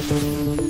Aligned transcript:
Thank 0.00 0.56
you. 0.56 0.61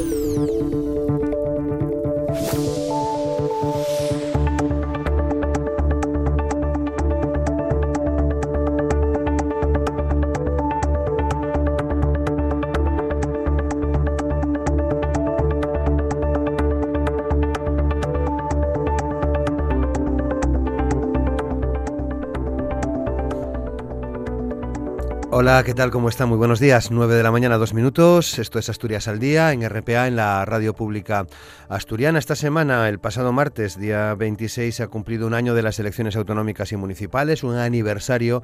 Hola, 25.52 25.64
¿qué 25.64 25.74
tal? 25.74 25.90
¿Cómo 25.90 26.08
está? 26.08 26.24
Muy 26.24 26.38
buenos 26.38 26.60
días. 26.60 26.90
9 26.90 27.14
de 27.14 27.22
la 27.22 27.30
mañana, 27.30 27.58
dos 27.58 27.74
minutos. 27.74 28.38
Esto 28.38 28.58
es 28.58 28.70
Asturias 28.70 29.06
al 29.06 29.18
Día 29.18 29.52
en 29.52 29.68
RPA, 29.68 30.06
en 30.06 30.16
la 30.16 30.42
radio 30.46 30.74
pública 30.74 31.26
asturiana. 31.68 32.19
Esta 32.19 32.37
semana, 32.37 32.88
el 32.88 32.98
pasado 32.98 33.34
martes, 33.34 33.79
día 33.79 34.15
26, 34.15 34.74
se 34.74 34.83
ha 34.83 34.88
cumplido 34.88 35.27
un 35.27 35.34
año 35.34 35.52
de 35.52 35.60
las 35.60 35.79
elecciones 35.79 36.16
autonómicas 36.16 36.73
y 36.73 36.77
municipales, 36.77 37.45
un 37.45 37.57
aniversario 37.57 38.43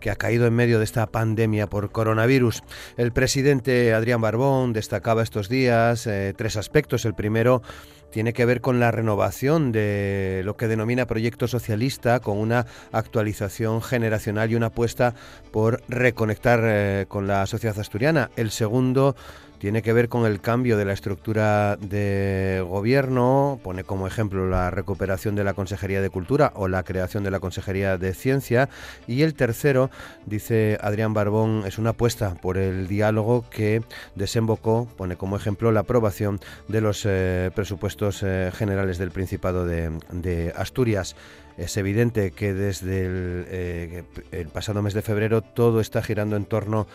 que 0.00 0.10
ha 0.10 0.16
caído 0.16 0.46
en 0.46 0.52
medio 0.52 0.76
de 0.76 0.84
esta 0.84 1.06
pandemia 1.06 1.66
por 1.66 1.92
coronavirus. 1.92 2.62
El 2.98 3.12
presidente 3.12 3.94
Adrián 3.94 4.20
Barbón 4.20 4.74
destacaba 4.74 5.22
estos 5.22 5.48
días 5.48 6.06
eh, 6.06 6.34
tres 6.36 6.58
aspectos. 6.58 7.06
El 7.06 7.14
primero, 7.14 7.62
tiene 8.10 8.32
que 8.32 8.44
ver 8.44 8.60
con 8.60 8.80
la 8.80 8.90
renovación 8.90 9.72
de 9.72 10.42
lo 10.44 10.56
que 10.56 10.68
denomina 10.68 11.06
proyecto 11.06 11.48
socialista, 11.48 12.20
con 12.20 12.38
una 12.38 12.66
actualización 12.92 13.82
generacional 13.82 14.50
y 14.50 14.56
una 14.56 14.66
apuesta 14.66 15.14
por 15.50 15.82
reconectar 15.88 16.60
eh, 16.64 17.06
con 17.08 17.26
la 17.26 17.46
sociedad 17.46 17.78
asturiana. 17.78 18.30
El 18.36 18.50
segundo 18.50 19.16
tiene 19.60 19.82
que 19.82 19.92
ver 19.92 20.08
con 20.08 20.24
el 20.24 20.40
cambio 20.40 20.78
de 20.78 20.86
la 20.86 20.94
estructura 20.94 21.76
de 21.76 22.64
gobierno, 22.66 23.60
pone 23.62 23.84
como 23.84 24.06
ejemplo 24.06 24.48
la 24.48 24.70
recuperación 24.70 25.34
de 25.34 25.44
la 25.44 25.52
Consejería 25.52 26.00
de 26.00 26.08
Cultura 26.08 26.52
o 26.54 26.66
la 26.66 26.82
creación 26.82 27.24
de 27.24 27.30
la 27.30 27.40
Consejería 27.40 27.98
de 27.98 28.14
Ciencia. 28.14 28.70
Y 29.06 29.20
el 29.20 29.34
tercero, 29.34 29.90
dice 30.24 30.78
Adrián 30.80 31.12
Barbón, 31.12 31.64
es 31.66 31.76
una 31.76 31.90
apuesta 31.90 32.36
por 32.36 32.56
el 32.56 32.88
diálogo 32.88 33.44
que 33.50 33.82
desembocó, 34.14 34.88
pone 34.96 35.16
como 35.16 35.36
ejemplo 35.36 35.70
la 35.72 35.80
aprobación 35.80 36.40
de 36.68 36.80
los 36.80 37.04
eh, 37.04 37.50
presupuestos 37.54 38.22
eh, 38.22 38.50
generales 38.54 38.96
del 38.96 39.10
Principado 39.10 39.66
de, 39.66 40.54
Asturias. 40.56 41.16
Es 41.58 41.76
evidente 41.76 42.30
que 42.30 42.54
desde 42.54 43.04
el, 43.04 43.44
eh, 43.48 44.04
el 44.32 44.48
pasado 44.48 44.80
mes 44.80 44.94
de 44.94 45.02
febrero 45.02 45.42
todo 45.42 45.82
está 45.82 46.02
girando 46.02 46.36
en 46.36 46.46
torno 46.46 46.86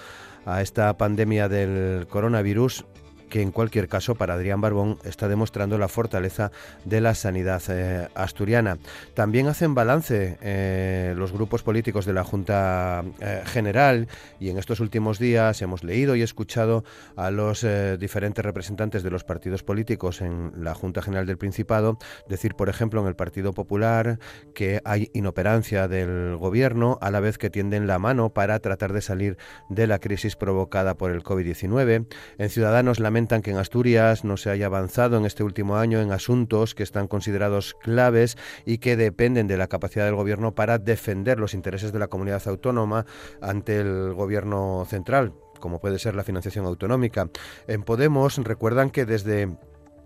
a 0.46 0.62
esta 0.62 0.96
pandemia 0.98 1.50
del 1.50 2.08
coronavirus 2.08 2.86
que 3.30 3.42
en 3.42 3.52
cualquier 3.52 3.88
caso 3.88 4.16
para 4.16 4.36
Adrián 4.36 4.62
Barbón 4.62 4.98
está 5.04 5.28
demostrando 5.28 5.78
la 5.78 5.88
fortaleza 5.88 6.52
de 6.84 7.02
la 7.02 7.16
sanidad 7.16 7.62
eh, 7.70 8.08
asturiana. 8.16 8.78
También 9.14 9.48
hacen 9.48 9.76
balance 9.76 10.38
eh, 10.42 11.14
los 11.18 11.32
grupos 11.32 11.64
políticos 11.64 12.06
de 12.06 12.14
la 12.14 12.24
Junta 12.24 13.04
eh, 13.20 13.42
General 13.46 14.08
y 14.40 14.50
en 14.50 14.58
estos 14.58 14.80
últimos 14.80 15.20
días 15.20 15.62
hemos 15.62 15.84
leído 15.84 16.16
y 16.16 16.22
escuchado 16.22 16.84
a 17.16 17.32
los 17.32 17.66
diferentes 18.00 18.44
representantes 18.44 19.04
de 19.04 19.12
los 19.12 19.24
partidos 19.24 19.64
políticos 19.64 20.22
en 20.22 20.52
la 20.58 20.74
Junta 20.74 21.02
General 21.02 21.26
del 21.26 21.38
Principado 21.38 21.98
decir, 22.28 22.56
por 22.56 22.70
ejemplo, 22.70 23.02
en 23.02 23.08
el 23.08 23.16
Partido 23.16 23.54
Popular 23.54 24.20
que 24.54 24.82
hay 24.86 25.10
inoperancia 25.14 25.88
del 25.88 26.36
gobierno 26.38 26.98
a 27.02 27.12
la 27.12 27.20
vez 27.20 27.38
que 27.38 27.50
tienden 27.50 27.88
la 27.88 28.00
mano 28.00 28.30
para 28.30 28.60
tratar 28.60 28.94
de 28.94 29.02
salir 29.02 29.38
de 29.70 29.88
la 29.88 30.00
crisis 30.00 30.36
provocada 30.36 30.96
por 30.96 31.12
el 31.12 31.24
COVID-19. 31.24 32.08
En 32.38 32.50
Ciudadanos 32.50 33.00
la 33.00 33.12
que 33.16 33.52
en 33.52 33.58
Asturias 33.58 34.26
no 34.26 34.36
se 34.36 34.50
haya 34.50 34.66
avanzado 34.66 35.18
en 35.18 35.26
este 35.26 35.42
último 35.42 35.78
año 35.78 36.02
en 36.02 36.12
asuntos 36.12 36.76
que 36.76 36.84
están 36.84 37.08
considerados 37.08 37.74
claves 37.76 38.38
y 38.66 38.80
que 38.80 38.98
dependen 38.98 39.48
de 39.48 39.56
la 39.56 39.68
capacidad 39.68 40.04
del 40.04 40.16
Gobierno 40.16 40.54
para 40.54 40.80
defender 40.80 41.40
los 41.40 41.54
intereses 41.54 41.94
de 41.94 42.00
la 42.00 42.10
comunidad 42.10 42.46
autónoma 42.46 43.06
ante 43.40 43.80
el 43.80 44.14
Gobierno 44.14 44.86
central 44.90 45.34
como 45.62 45.80
puede 45.80 45.98
ser 45.98 46.14
la 46.16 46.26
financiación 46.26 46.66
autonómica. 46.66 47.30
En 47.68 47.84
Podemos 47.84 48.38
recuerdan 48.38 48.92
que 48.92 49.06
desde 49.06 49.58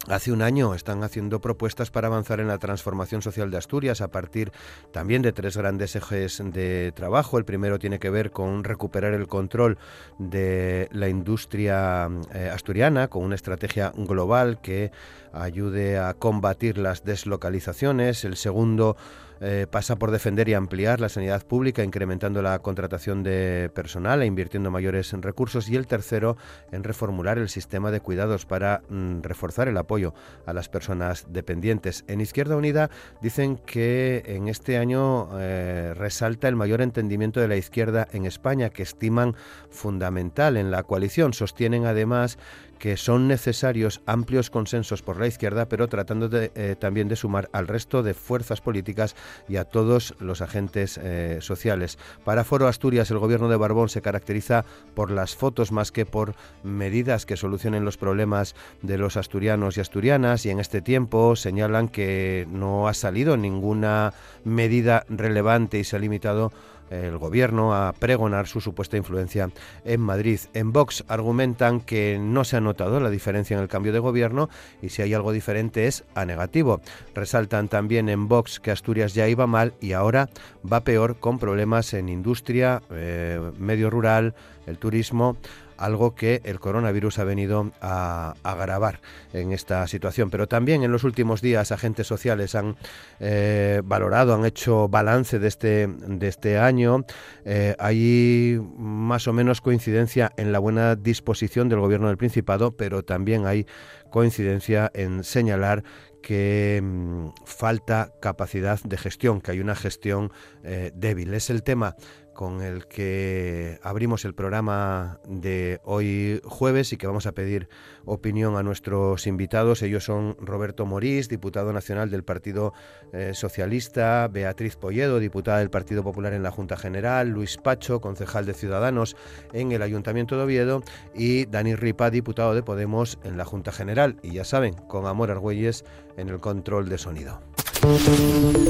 Hace 0.08 0.32
un 0.32 0.42
año 0.42 0.74
están 0.74 1.04
haciendo 1.04 1.42
propuestas 1.42 1.92
para 1.92 2.08
avanzar 2.08 2.40
en 2.40 2.48
la 2.48 2.58
transformación 2.58 3.22
social 3.22 3.52
de 3.52 3.58
Asturias 3.58 4.02
a 4.02 4.08
partir 4.08 4.52
también 4.92 5.22
de 5.22 5.34
tres 5.34 5.58
grandes 5.58 5.96
ejes 5.96 6.42
de 6.44 6.94
trabajo. 6.96 7.38
El 7.38 7.46
primero 7.46 7.78
tiene 7.80 8.00
que 8.00 8.10
ver 8.10 8.32
con 8.32 8.64
recuperar 8.64 9.14
el 9.14 9.28
control 9.28 9.78
de 10.18 10.88
la 10.94 11.10
industria 11.10 12.10
eh, 12.34 12.50
asturiana 12.52 13.10
con 13.10 13.24
una 13.24 13.36
estrategia 13.36 13.92
global 13.96 14.62
que 14.62 14.92
ayude 15.34 16.00
a 16.00 16.14
combatir 16.14 16.78
las 16.78 17.04
deslocalizaciones. 17.04 18.24
El 18.24 18.38
segundo 18.38 18.96
eh, 19.42 19.68
pasa 19.70 19.98
por 19.98 20.12
defender 20.12 20.50
y 20.50 20.54
ampliar 20.54 21.00
la 21.00 21.10
sanidad 21.10 21.46
pública, 21.46 21.84
incrementando 21.84 22.42
la 22.42 22.60
contratación 22.60 23.24
de 23.24 23.72
personal 23.74 24.22
e 24.22 24.26
invirtiendo 24.26 24.72
mayores 24.72 25.12
recursos. 25.14 25.70
Y 25.70 25.76
el 25.76 25.88
tercero, 25.88 26.38
en 26.72 26.84
reformular 26.84 27.38
el 27.38 27.50
sistema 27.50 27.92
de 27.92 28.02
cuidados 28.02 28.46
para 28.46 28.82
mm, 28.90 29.22
reforzar 29.22 29.68
el 29.68 29.78
apoyo 29.78 30.14
a 30.46 30.54
las 30.54 30.70
personas 30.70 31.26
dependientes. 31.30 32.04
En 32.08 32.22
Izquierda 32.22 32.56
Unida 32.56 32.90
dicen 33.22 33.58
que 33.58 34.24
en 34.26 34.48
este 34.48 34.78
año 34.78 35.30
eh, 35.40 35.94
resalta 35.96 36.48
el 36.48 36.56
mayor 36.56 36.82
entendimiento 36.82 37.40
de 37.40 37.48
la 37.48 37.56
izquierda 37.56 38.08
en 38.12 38.26
España, 38.26 38.70
que 38.70 38.84
estiman 38.84 39.36
fundamental 39.70 40.58
en 40.58 40.72
la 40.72 40.84
coalición. 40.84 41.34
Sostienen 41.34 41.86
además 41.86 42.38
que 42.80 42.98
son 42.98 43.28
necesarios 43.28 44.02
amplios 44.06 44.50
consensos 44.50 45.02
por 45.02 45.20
la 45.20 45.28
izquierda, 45.28 45.68
pero 45.68 45.88
tratando 45.88 46.30
de, 46.30 46.52
eh, 46.56 46.76
también 46.80 47.08
de 47.08 47.16
sumar 47.16 47.50
al 47.52 47.68
resto 47.68 48.02
de 48.02 48.14
fuerzas 48.14 48.62
políticas 48.62 49.16
y 49.48 49.58
a 49.58 49.66
todos 49.66 50.16
los 50.20 50.42
agentes 50.42 50.98
eh, 50.98 51.40
sociales. 51.42 52.00
Para 52.24 52.44
Foro 52.44 52.68
Asturias, 52.68 53.12
el 53.12 53.20
gobierno 53.20 53.50
de 53.50 53.58
Barbón 53.58 53.90
se 53.90 54.02
caracteriza 54.02 54.66
por 54.96 55.12
las 55.12 55.36
fotos 55.36 55.72
más 55.72 55.92
que 55.92 56.06
por 56.06 56.36
medidas 56.64 57.26
que 57.26 57.38
solucionen 57.38 57.86
los 57.86 57.98
problemas 57.98 58.56
de 58.82 58.98
los 58.98 59.18
asturianos 59.18 59.78
y 59.78 59.82
asturianas 59.82 60.46
y 60.46 60.50
en 60.50 60.60
este 60.60 60.82
tiempo 60.82 61.36
señalan 61.36 61.90
que 61.90 62.48
no 62.50 62.88
ha 62.88 62.94
salido 62.94 63.38
ninguna 63.38 64.14
medida 64.46 65.06
relevante 65.10 65.80
y 65.80 65.84
se 65.84 65.98
ha 65.98 66.00
limitado 66.00 66.52
el 66.90 67.18
gobierno 67.18 67.74
a 67.74 67.94
pregonar 67.94 68.48
su 68.48 68.62
supuesta 68.62 68.98
influencia 68.98 69.50
en 69.86 70.02
Madrid. 70.02 70.40
En 70.54 70.72
Vox 70.72 71.04
argumentan 71.08 71.82
que 71.82 72.18
no 72.20 72.44
se 72.44 72.58
ha 72.58 72.62
notado 72.62 73.00
la 73.00 73.10
diferencia 73.10 73.56
en 73.56 73.64
el 73.64 73.70
cambio 73.70 73.94
de 73.94 74.00
gobierno 74.00 74.50
y 74.82 74.90
si 74.90 75.02
hay 75.02 75.14
algo 75.14 75.32
diferente 75.32 75.88
es 75.88 76.04
a 76.16 76.26
negativo. 76.26 76.82
Resaltan 77.14 77.68
también 77.68 78.10
en 78.10 78.28
Vox 78.28 78.60
que 78.60 78.72
Asturias 78.72 79.14
ya 79.14 79.28
iba 79.28 79.48
mal 79.48 79.74
y 79.80 79.94
ahora 79.94 80.30
va 80.72 80.82
peor 80.82 81.18
con 81.20 81.40
problemas 81.40 81.94
en 81.94 82.10
industria, 82.10 82.82
eh, 82.92 83.40
medio 83.58 83.90
rural, 83.90 84.36
el 84.66 84.78
turismo 84.78 85.38
algo 85.80 86.14
que 86.14 86.42
el 86.44 86.60
coronavirus 86.60 87.20
ha 87.20 87.24
venido 87.24 87.72
a, 87.82 88.36
agravar 88.44 89.00
en 89.34 89.52
esta 89.52 89.88
situación. 89.88 90.30
Pero 90.30 90.48
también 90.48 90.84
en 90.84 90.92
los 90.92 91.04
últimos 91.04 91.42
días 91.42 91.72
agentes 91.72 92.06
sociales 92.06 92.56
han 92.56 92.76
eh, 93.20 93.82
valorado, 93.84 94.36
han 94.36 94.46
hecho 94.46 94.88
balance 94.90 95.40
de 95.40 95.48
este, 95.48 95.88
de 95.88 96.28
este 96.28 96.58
año. 96.58 97.06
Eh, 97.46 97.76
hay 97.80 98.60
más 98.78 99.28
o 99.28 99.34
menos 99.34 99.62
coincidencia 99.62 100.32
en 100.38 100.52
la 100.52 100.60
buena 100.60 100.96
disposición 100.96 101.70
del 101.70 101.80
Gobierno 101.80 102.08
del 102.08 102.18
Principado, 102.18 102.76
pero 102.76 103.04
también 103.04 103.46
hay 103.46 103.66
coincidencia 104.10 104.92
en 104.94 105.24
señalar 105.24 105.84
que 106.22 106.82
mm, 106.84 107.30
falta 107.46 108.14
capacidad 108.22 108.80
de 108.84 108.98
gestión, 108.98 109.42
que 109.42 109.52
hay 109.52 109.60
una 109.60 109.76
gestión 109.76 110.32
eh, 110.64 110.92
débil. 110.94 111.34
Es 111.34 111.50
el 111.50 111.64
tema 111.64 111.96
con 112.40 112.62
el 112.62 112.88
que 112.88 113.80
abrimos 113.84 114.24
el 114.24 114.34
programa 114.34 115.20
de 115.28 115.82
hoy 115.84 116.40
jueves 116.46 116.94
y 116.94 116.98
que 116.98 117.06
vamos 117.06 117.26
a 117.26 117.34
pedir 117.34 117.68
opinión 118.06 118.56
a 118.56 118.64
nuestros 118.64 119.28
invitados. 119.28 119.82
Ellos 119.82 120.06
son 120.06 120.38
Roberto 120.40 120.86
Morís, 120.86 121.28
diputado 121.28 121.74
nacional 121.74 122.10
del 122.10 122.24
Partido 122.24 122.72
eh, 123.12 123.32
Socialista, 123.34 124.30
Beatriz 124.30 124.78
Polledo, 124.78 125.20
diputada 125.20 125.60
del 125.60 125.70
Partido 125.70 126.02
Popular 126.02 126.32
en 126.32 126.42
la 126.42 126.52
Junta 126.52 126.78
General, 126.78 127.28
Luis 127.28 127.58
Pacho, 127.58 128.00
concejal 128.00 128.46
de 128.46 128.54
Ciudadanos 128.54 129.18
en 129.52 129.74
el 129.74 129.82
Ayuntamiento 129.82 130.38
de 130.38 130.44
Oviedo 130.44 130.82
y 131.14 131.46
Dani 131.46 131.76
Ripa, 131.76 132.10
diputado 132.10 132.56
de 132.56 132.64
Podemos 132.64 133.20
en 133.26 133.36
la 133.36 133.44
Junta 133.44 133.74
General. 133.74 134.16
Y 134.24 134.32
ya 134.32 134.46
saben, 134.46 134.76
con 134.88 135.08
Amor 135.08 135.30
Argüelles 135.30 135.84
en 136.16 136.30
el 136.30 136.40
control 136.40 136.88
de 136.88 137.00
sonido. 137.00 137.42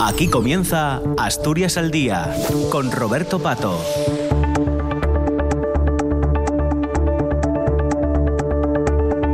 Aquí 0.01 0.27
comienza 0.27 1.01
Asturias 1.17 1.77
al 1.77 1.91
Día 1.91 2.35
con 2.71 2.91
Roberto 2.91 3.39
Pato. 3.39 3.79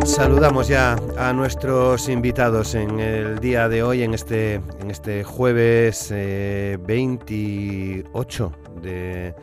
Saludamos 0.05 0.67
ya 0.69 0.95
a 1.17 1.33
nuestros 1.33 2.07
invitados 2.07 2.73
en 2.75 3.01
el 3.01 3.39
día 3.39 3.67
de 3.67 3.83
hoy, 3.83 4.03
en 4.03 4.13
este, 4.13 4.53
en 4.55 4.91
este 4.91 5.25
jueves 5.25 6.09
28 6.11 8.51
eh, 8.83 9.33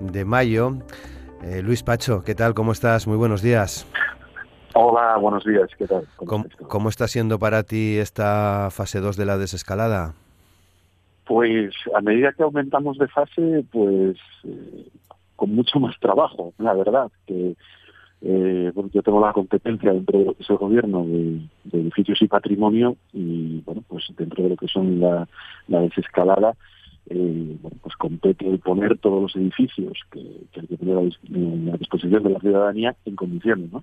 de, 0.00 0.24
mayo. 0.24 0.76
Eh, 1.42 1.62
Luis 1.62 1.82
Pacho, 1.82 2.22
¿qué 2.22 2.36
tal? 2.36 2.52
¿Cómo 2.54 2.72
estás? 2.72 3.06
Muy 3.06 3.16
buenos 3.16 3.40
días. 3.42 3.86
Hola, 4.76 5.16
buenos 5.18 5.44
días, 5.44 5.70
¿qué 5.78 5.86
tal? 5.86 6.04
¿Cómo, 6.16 6.88
está 6.88 7.06
siendo 7.06 7.38
para 7.38 7.62
ti 7.62 7.96
esta 7.96 8.70
fase 8.72 8.98
2 8.98 9.16
de 9.16 9.24
la 9.24 9.38
desescalada? 9.38 10.14
Pues 11.24 11.72
a 11.94 12.00
medida 12.00 12.32
que 12.32 12.42
aumentamos 12.42 12.98
de 12.98 13.06
fase, 13.06 13.64
pues 13.70 14.16
eh, 14.42 14.88
con 15.36 15.54
mucho 15.54 15.78
más 15.78 15.98
trabajo, 16.00 16.52
la 16.58 16.74
verdad, 16.74 17.08
que 17.24 17.54
eh, 18.22 18.72
yo 18.92 19.02
tengo 19.02 19.20
la 19.20 19.32
competencia 19.32 19.92
dentro 19.92 20.18
de 20.18 20.24
lo 20.24 20.34
que 20.34 20.42
es 20.42 20.50
el 20.50 20.56
gobierno 20.56 21.04
de, 21.04 21.40
edificios 21.72 22.20
y 22.22 22.26
patrimonio 22.26 22.96
y 23.12 23.60
bueno, 23.60 23.84
pues 23.86 24.04
dentro 24.16 24.42
de 24.42 24.50
lo 24.50 24.56
que 24.56 24.66
son 24.66 24.98
la, 24.98 25.28
desescalada, 25.68 26.56
eh, 27.10 27.56
bueno, 27.62 27.76
pues 27.80 27.94
compete 27.94 28.48
el 28.48 28.58
poner 28.58 28.98
todos 28.98 29.22
los 29.22 29.36
edificios 29.36 29.92
que, 30.10 30.20
hay 30.58 30.66
que 30.66 30.76
poner 30.76 30.98
a, 30.98 31.76
disposición 31.76 32.24
de 32.24 32.30
la 32.30 32.40
ciudadanía 32.40 32.96
en 33.04 33.14
condiciones, 33.14 33.70
¿no? 33.72 33.80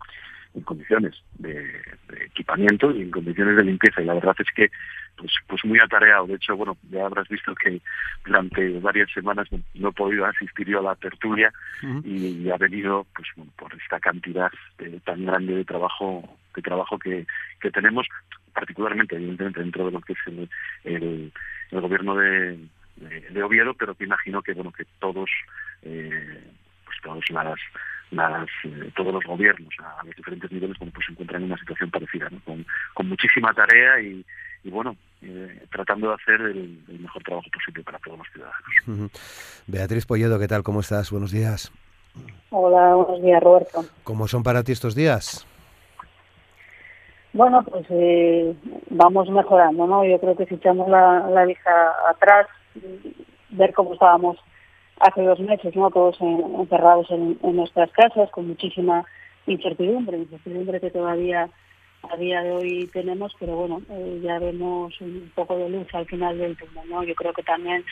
En 0.54 0.62
condiciones 0.62 1.16
de, 1.38 1.82
equipamiento 2.26 2.92
y 2.92 3.02
en 3.02 3.12
condiciones 3.12 3.58
de 3.58 3.64
limpieza. 3.64 4.02
Y 4.02 4.06
la 4.06 4.16
verdad 4.16 4.36
es 4.40 4.48
que 4.56 4.70
pues, 5.18 5.32
pues 5.48 5.64
muy 5.66 5.80
atareado. 5.80 6.28
De 6.28 6.36
hecho, 6.36 6.56
bueno, 6.56 6.78
ya 6.90 7.06
habrás 7.06 7.28
visto 7.28 7.54
que 7.56 7.82
durante 8.26 8.80
varias 8.80 9.12
semanas 9.12 9.48
no, 9.74 9.90
he 9.90 9.94
podido 9.94 10.26
asistir 10.26 10.68
yo 10.68 10.80
a 10.80 10.84
la 10.84 10.96
tertulia 10.96 11.52
y, 12.04 12.50
ha 12.50 12.58
venido 12.58 13.06
pues 13.16 13.28
por 13.56 13.74
esta 13.76 14.00
cantidad 14.00 14.52
tan 15.06 15.26
grande 15.26 15.56
de 15.56 15.66
trabajo 15.66 16.38
de 16.56 16.62
trabajo 16.62 17.00
que, 17.00 17.26
que 17.62 17.72
tenemos, 17.72 18.08
particularmente 18.54 19.16
evidentemente 19.16 19.62
dentro 19.62 19.86
de 19.86 19.92
lo 19.92 20.02
que 20.02 20.14
es 20.14 20.20
el, 20.26 20.50
el, 20.84 21.32
gobierno 21.82 22.16
de, 22.18 22.60
de, 22.98 23.44
Oviedo, 23.44 23.74
pero 23.74 23.96
que 23.96 24.04
imagino 24.04 24.42
que 24.42 24.54
bueno 24.54 24.74
que 24.74 24.86
todos 25.00 25.30
eh, 25.84 26.44
pues 26.84 26.98
todas 27.02 27.30
las 27.30 27.60
eh, 28.12 28.92
todos 28.96 29.14
los 29.14 29.24
gobiernos 29.24 29.74
a, 29.80 30.04
los 30.06 30.16
diferentes 30.16 30.52
niveles 30.52 30.78
pues 30.78 31.06
se 31.06 31.12
encuentran 31.12 31.42
en 31.42 31.52
una 31.52 31.60
situación 31.60 31.90
parecida, 31.90 32.30
con, 32.46 32.66
con 32.94 33.10
muchísima 33.10 33.54
tarea 33.54 34.02
y, 34.02 34.26
y 34.64 34.70
bueno, 34.70 34.96
eh, 35.22 35.66
tratando 35.72 36.10
de 36.10 36.16
hacer 36.16 36.42
el, 36.42 36.84
mejor 37.00 37.24
trabajo 37.24 37.48
posible 37.54 37.84
para 37.84 38.00
todos 38.00 38.18
los 38.18 38.28
ciudadanos. 38.28 39.12
Beatriz 39.68 40.06
Polledo, 40.06 40.40
¿qué 40.40 40.48
tal? 40.48 40.64
¿Cómo 40.64 40.82
estás? 40.82 41.12
Buenos 41.12 41.32
días. 41.32 41.72
Hola, 42.50 42.96
buenos 42.96 43.22
días, 43.22 43.42
Roberto. 43.42 43.86
¿Cómo 44.04 44.28
son 44.28 44.44
para 44.44 44.64
ti 44.64 44.74
estos 44.74 44.94
días? 44.94 45.48
Bueno, 47.34 47.64
pues 47.64 47.86
eh, 47.90 48.54
vamos 48.90 49.30
mejorando, 49.30 49.88
¿no? 49.88 50.04
Yo 50.04 50.20
creo 50.20 50.36
que 50.36 50.46
si 50.48 50.56
echamos 50.56 50.90
la, 50.90 51.30
la 51.30 51.46
vista 51.46 51.72
atrás, 52.10 52.48
ver 53.52 53.74
cómo 53.74 53.94
estábamos 53.94 54.38
hace 55.02 55.22
dos 55.24 55.40
meses, 55.40 55.76
¿no? 55.76 55.90
Todos 55.90 56.18
encerrados 56.22 57.10
en, 57.12 57.38
nuestras 57.42 57.92
casas 57.92 58.30
con 58.32 58.48
muchísima 58.48 59.06
incertidumbre, 59.48 60.18
incertidumbre 60.18 60.80
que 60.80 60.92
todavía 60.92 61.50
a 62.10 62.18
día 62.18 62.42
de 62.42 62.52
hoy 62.52 62.90
tenemos, 62.92 63.36
pero 63.40 63.56
bueno, 63.56 63.82
eh, 63.90 64.22
ya 64.24 64.40
vemos 64.40 65.00
un 65.02 65.32
poco 65.36 65.58
de 65.58 65.70
luz 65.70 65.88
al 65.94 66.06
final 66.08 66.38
del 66.38 66.58
túnel, 66.58 66.90
¿no? 66.90 67.04
Yo 67.04 67.14
creo 67.16 67.34
que 67.34 67.44
también 67.44 67.84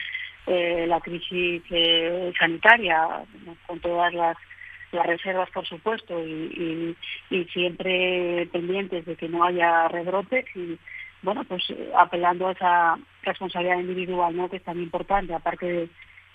eh, 0.48 0.86
la 0.88 1.00
crisis 1.00 1.62
eh, 1.70 2.32
sanitaria, 2.38 3.24
con 3.68 3.80
todas 3.80 4.14
las, 4.14 4.36
las 4.92 5.06
reservas, 5.06 5.50
por 5.52 5.66
supuesto, 5.68 6.20
y, 6.26 6.96
y, 7.30 7.46
siempre 7.46 8.48
pendientes 8.52 9.06
de 9.06 9.16
que 9.16 9.30
no 9.30 9.44
haya 9.44 9.88
rebrotes 9.90 10.46
y 10.56 10.78
bueno, 11.22 11.44
pues 11.44 11.62
apelando 11.98 12.48
a 12.48 12.54
esa 12.54 12.98
responsabilidad 13.24 13.80
individual, 13.80 14.36
¿no? 14.36 14.50
Que 14.50 14.58
es 14.58 14.64
tan 14.64 14.80
importante, 14.80 15.34
aparte 15.34 15.66
de 15.66 15.90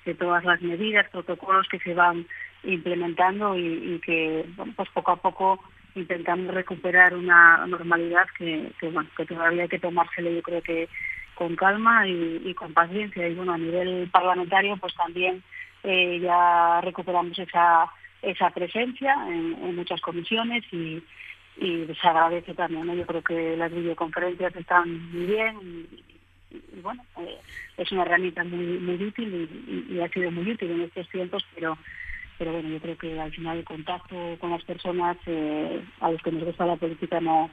de 0.05 0.15
todas 0.15 0.45
las 0.45 0.61
medidas, 0.61 1.09
protocolos 1.11 1.67
que 1.69 1.79
se 1.79 1.95
van 1.95 2.27
implementando 2.62 3.56
y, 3.56 4.01
que 4.05 4.45
pues 4.77 4.89
poco 4.91 5.12
a 5.12 5.17
poco 5.17 5.61
intentamos 5.95 6.53
recuperar 6.55 7.15
una 7.15 7.67
normalidad 7.67 8.27
que, 8.37 8.73
bueno 8.83 9.09
que 9.17 9.27
todavía 9.27 9.62
hay 9.62 9.69
que 9.69 9.79
tomárselo 9.79 10.31
yo 10.31 10.43
creo 10.43 10.62
que 10.62 10.89
con 11.35 11.56
calma 11.56 12.06
y, 12.06 12.55
con 12.55 12.73
paciencia. 12.73 13.29
Y 13.29 13.35
bueno 13.35 13.53
a 13.53 13.59
nivel 13.59 14.09
parlamentario 14.11 14.77
pues 14.77 14.95
también 14.95 15.43
eh, 15.83 16.21
ya 16.21 16.81
recuperamos 16.81 17.39
esa 17.39 17.91
esa 18.23 18.51
presencia 18.51 19.15
en, 19.29 19.77
muchas 19.77 20.01
comisiones 20.01 20.65
y, 20.73 21.03
y 21.59 21.87
se 22.01 22.09
agradece 22.09 22.55
también 22.55 22.95
yo 22.97 23.06
creo 23.06 23.23
que 23.23 23.56
las 23.56 23.71
videoconferencias 23.71 24.56
están 24.56 25.11
muy 25.12 25.27
bien 25.27 25.87
y 26.77 26.81
bueno, 26.81 27.05
eh, 27.19 27.39
es 27.77 27.91
una 27.93 28.03
herramienta 28.03 28.45
muy 28.45 28.79
muy 28.79 29.03
útil 29.03 29.87
y, 29.91 30.01
ha 30.01 30.09
sido 30.09 30.31
muy 30.31 30.51
útil 30.51 30.71
en 30.71 30.83
estos 30.83 31.09
tiempos, 31.09 31.45
pero 31.55 31.77
pero 32.39 32.53
bueno, 32.53 32.69
yo 32.69 32.81
creo 32.81 32.99
que 32.99 33.21
al 33.21 33.33
final 33.33 33.59
el 33.59 33.65
contacto 33.65 34.17
con 34.41 34.51
las 34.51 34.65
personas 34.65 35.17
eh, 35.27 35.83
a 36.01 36.11
los 36.11 36.21
que 36.23 36.33
nos 36.33 36.45
gusta 36.45 36.67
la 36.67 36.77
política 36.77 37.21
no 37.21 37.51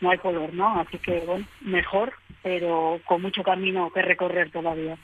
no 0.00 0.10
hay 0.10 0.18
color, 0.18 0.52
¿no? 0.52 0.80
Así 0.80 0.98
que 0.98 1.20
bueno, 1.20 1.46
mejor, 1.60 2.12
pero 2.42 3.00
con 3.06 3.22
mucho 3.22 3.42
camino 3.42 3.90
que 3.92 4.02
recorrer 4.02 4.50
todavía. 4.50 4.96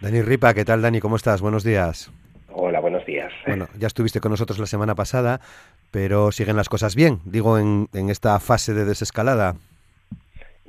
Dani 0.00 0.22
Ripa, 0.22 0.54
¿qué 0.54 0.64
tal 0.64 0.82
Dani? 0.82 1.00
¿Cómo 1.00 1.16
estás? 1.16 1.40
Buenos 1.40 1.64
días. 1.64 2.10
Hola, 2.54 2.80
buenos 2.80 3.04
días. 3.06 3.32
Bueno, 3.46 3.68
ya 3.78 3.86
estuviste 3.86 4.20
con 4.20 4.30
nosotros 4.30 4.58
la 4.58 4.66
semana 4.66 4.94
pasada, 4.94 5.40
pero 5.90 6.32
siguen 6.32 6.56
las 6.56 6.68
cosas 6.68 6.94
bien, 6.94 7.20
digo, 7.24 7.58
en, 7.58 7.88
en 7.94 8.10
esta 8.10 8.38
fase 8.40 8.74
de 8.74 8.84
desescalada 8.84 9.54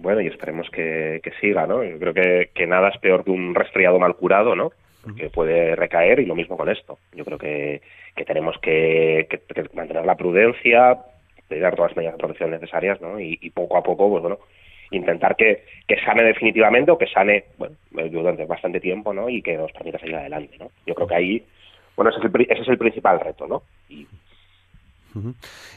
bueno, 0.03 0.19
y 0.19 0.27
esperemos 0.27 0.69
que, 0.69 1.21
siga, 1.39 1.65
¿no? 1.65 1.81
Yo 1.81 1.97
creo 1.97 2.13
que, 2.13 2.49
que, 2.53 2.67
nada 2.67 2.89
es 2.89 2.97
peor 2.97 3.23
que 3.23 3.31
un 3.31 3.55
resfriado 3.55 3.99
mal 3.99 4.15
curado, 4.15 4.53
¿no? 4.53 4.73
Que 5.17 5.29
puede 5.29 5.75
recaer 5.77 6.19
y 6.19 6.25
lo 6.25 6.35
mismo 6.35 6.57
con 6.57 6.69
esto. 6.69 6.99
Yo 7.13 7.23
creo 7.23 7.37
que, 7.37 7.81
que 8.13 8.25
tenemos 8.25 8.57
que, 8.59 9.27
mantener 9.73 10.05
la 10.05 10.17
prudencia, 10.17 10.97
dar 11.49 11.75
todas 11.75 11.91
las 11.91 11.97
medidas 11.97 12.15
de 12.15 12.19
protección 12.19 12.51
necesarias, 12.51 12.99
¿no? 12.99 13.17
Y, 13.17 13.49
poco 13.51 13.77
a 13.77 13.83
poco, 13.83 14.09
pues 14.09 14.21
bueno, 14.23 14.39
intentar 14.91 15.37
que, 15.37 15.63
que 15.87 15.97
sane 16.01 16.23
definitivamente 16.23 16.91
o 16.91 16.97
que 16.97 17.07
sane, 17.07 17.45
bueno, 17.57 17.77
durante 18.09 18.45
bastante 18.45 18.81
tiempo, 18.81 19.13
¿no? 19.13 19.29
Y 19.29 19.41
que 19.41 19.55
nos 19.55 19.71
permita 19.71 19.99
seguir 19.99 20.17
adelante, 20.17 20.57
¿no? 20.59 20.69
Yo 20.85 20.95
creo 20.95 21.07
que 21.07 21.15
ahí, 21.15 21.45
bueno, 21.95 22.11
ese 22.11 22.19
es 22.19 22.25
el, 22.25 22.41
ese 22.41 22.61
es 22.61 22.67
el 22.67 22.77
principal 22.77 23.21
reto, 23.21 23.47
¿no? 23.47 23.63
Y 23.87 24.05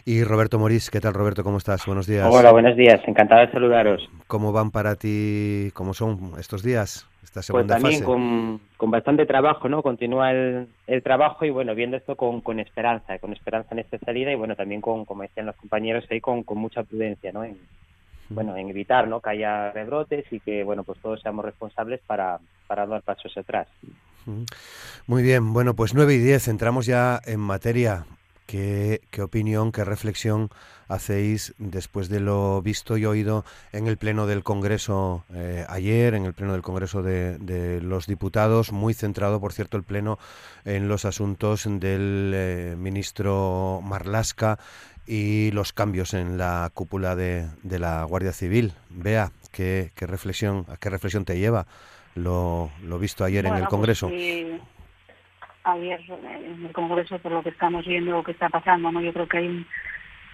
y 0.05 0.25
Roberto 0.25 0.59
Morís, 0.59 0.91
¿qué 0.91 1.01
tal 1.01 1.15
Roberto? 1.15 1.45
¿Cómo 1.45 1.59
estás? 1.59 1.87
Buenos 1.87 2.07
días. 2.07 2.29
Hola, 2.31 2.53
buenos 2.53 2.77
días, 2.77 3.01
encantado 3.07 3.41
de 3.43 3.53
saludaros. 3.53 4.09
¿Cómo 4.27 4.53
van 4.53 4.71
para 4.71 4.97
ti, 4.97 5.71
cómo 5.75 5.95
son 5.95 6.33
estos 6.39 6.63
días, 6.63 7.07
esta 7.23 7.35
pues 7.41 7.47
segunda 7.47 7.75
pues 7.75 7.83
también 7.83 8.05
Con, 8.05 8.61
con 8.77 8.91
bastante 8.91 9.27
trabajo, 9.27 9.69
¿no? 9.69 9.83
Continúa 9.83 10.31
el, 10.33 10.69
el 10.87 11.03
trabajo 11.03 11.45
y 11.45 11.51
bueno, 11.51 11.75
viendo 11.75 11.97
esto 11.97 12.17
con, 12.17 12.41
con 12.41 12.61
esperanza, 12.61 13.19
con 13.19 13.33
esperanza 13.33 13.71
en 13.73 13.81
esta 13.81 13.99
salida 13.99 14.33
y 14.33 14.37
bueno, 14.37 14.57
también 14.57 14.81
con, 14.81 15.05
como 15.05 15.23
decían 15.23 15.47
los 15.47 15.57
compañeros 15.57 16.05
ahí, 16.11 16.21
con, 16.21 16.43
con 16.43 16.59
mucha 16.59 16.83
prudencia, 16.83 17.33
¿no? 17.33 17.45
En, 17.45 17.59
bueno, 18.29 18.57
en 18.57 18.69
evitar, 18.69 19.07
¿no? 19.07 19.21
Que 19.21 19.31
haya 19.31 19.71
rebrotes 19.73 20.25
y 20.33 20.41
que, 20.41 20.65
bueno, 20.65 20.83
pues 20.83 20.99
todos 21.01 21.21
seamos 21.21 21.45
responsables 21.45 22.01
para, 22.07 22.39
para 22.67 22.87
dar 22.87 23.03
pasos 23.03 23.37
atrás. 23.37 23.69
Muy 25.07 25.23
bien, 25.23 25.53
bueno, 25.53 25.75
pues 25.75 25.95
9 25.95 26.15
y 26.15 26.19
10, 26.19 26.49
entramos 26.49 26.87
ya 26.87 27.21
en 27.25 27.39
materia. 27.39 28.05
¿Qué, 28.47 29.01
opinión, 29.21 29.73
qué 29.73 29.85
reflexión 29.85 30.51
hacéis 30.87 31.53
después 31.59 32.09
de 32.09 32.21
lo 32.21 32.63
visto 32.63 32.97
y 32.97 33.05
oído 33.05 33.45
en 33.73 33.89
el 33.89 33.97
Pleno 33.97 34.29
del 34.29 34.45
Congreso 34.45 35.25
eh, 35.35 35.67
ayer, 35.69 36.15
en 36.15 36.27
el 36.27 36.33
Pleno 36.33 36.53
del 36.53 36.63
Congreso 36.63 37.03
de, 37.03 37.81
los 37.83 38.07
Diputados, 38.07 38.71
muy 38.71 38.95
centrado, 38.95 39.41
por 39.41 39.53
cierto, 39.53 39.77
el 39.77 39.83
Pleno 39.83 40.21
en 40.65 40.87
los 40.87 41.05
asuntos 41.05 41.65
del 41.65 42.33
eh, 42.35 42.75
ministro 42.79 43.81
Marlasca 43.83 44.61
y 45.09 45.51
los 45.51 45.73
cambios 45.73 46.15
en 46.15 46.39
la 46.39 46.71
cúpula 46.73 47.17
de, 47.17 47.49
la 47.65 48.05
Guardia 48.05 48.33
Civil? 48.33 48.75
Vea, 48.91 49.33
¿qué, 49.51 49.91
reflexión, 49.97 50.67
¿a 50.69 50.77
qué 50.77 50.89
reflexión 50.89 51.25
te 51.25 51.37
lleva 51.37 51.67
lo, 52.15 52.71
visto 53.01 53.25
ayer 53.25 53.45
en 53.45 53.55
el 53.55 53.61
pues 53.63 53.71
Congreso? 53.71 54.09
Ayer 55.67 56.01
en 56.09 56.67
el 56.67 56.73
Congreso 56.73 57.19
por 57.19 57.33
lo 57.33 57.43
que 57.43 57.51
estamos 57.51 57.87
viendo 57.87 58.23
que 58.23 58.33
está 58.33 58.49
pasando, 58.49 58.91
¿no? 58.93 59.01
Yo 59.01 59.13
creo 59.13 59.29
que 59.29 59.39
hay 59.39 59.49
un 59.49 59.67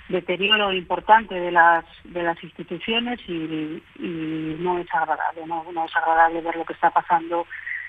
deterioro 0.08 0.72
importante 0.72 1.34
de 1.34 1.50
las 1.50 1.84
de 2.04 2.22
las 2.22 2.42
instituciones 2.42 3.20
y, 3.28 3.82
no 3.98 4.78
es 4.78 4.86
agradable, 4.94 5.46
¿no? 5.46 5.64
No 5.72 5.84
es 5.84 5.96
agradable 5.96 6.40
ver 6.40 6.56
lo 6.56 6.64
que 6.64 6.74
está 6.74 6.90
pasando 6.90 7.46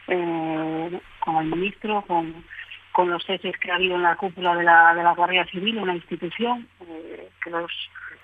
eh, 0.08 1.00
con 1.20 1.36
el 1.38 1.46
ministro, 1.46 2.04
con, 2.08 2.44
con 2.92 3.10
los 3.10 3.24
ceses 3.26 3.58
que 3.58 3.72
ha 3.72 3.76
habido 3.76 3.96
en 3.96 4.04
la 4.04 4.16
cúpula 4.16 4.56
de 4.56 4.64
la, 4.64 4.94
de 4.96 5.04
la 5.04 5.14
Guardia 5.14 5.46
Civil, 5.46 5.78
una 5.78 5.96
institución 5.96 6.68
eh, 6.88 7.30
que 7.44 7.50
los 7.50 7.72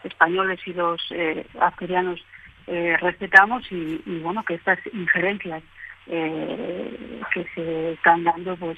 españoles 0.04 0.60
y 0.66 0.74
los 0.74 1.02
eh, 1.12 1.46
asturianos 1.60 2.20
eh, 2.68 2.96
respetamos 3.02 3.70
y, 3.72 4.02
y, 4.06 4.20
bueno, 4.20 4.44
que 4.46 4.56
estas 4.56 4.80
injerencias 4.94 5.64
eh, 6.08 7.22
que 7.34 7.46
se 7.56 7.94
están 7.94 8.24
dando 8.24 8.56
pues 8.58 8.78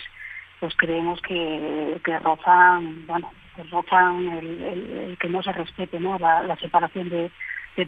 pues 0.61 0.75
creemos 0.77 1.19
que, 1.23 1.99
que 2.05 2.19
rozan, 2.19 3.05
bueno, 3.07 3.31
pues 3.55 3.69
rozan 3.71 4.29
el, 4.29 5.17
que 5.19 5.27
no 5.27 5.41
se 5.41 5.51
respete 5.51 5.99
¿no? 5.99 6.17
La, 6.19 6.55
separación 6.57 7.09
de, 7.09 7.31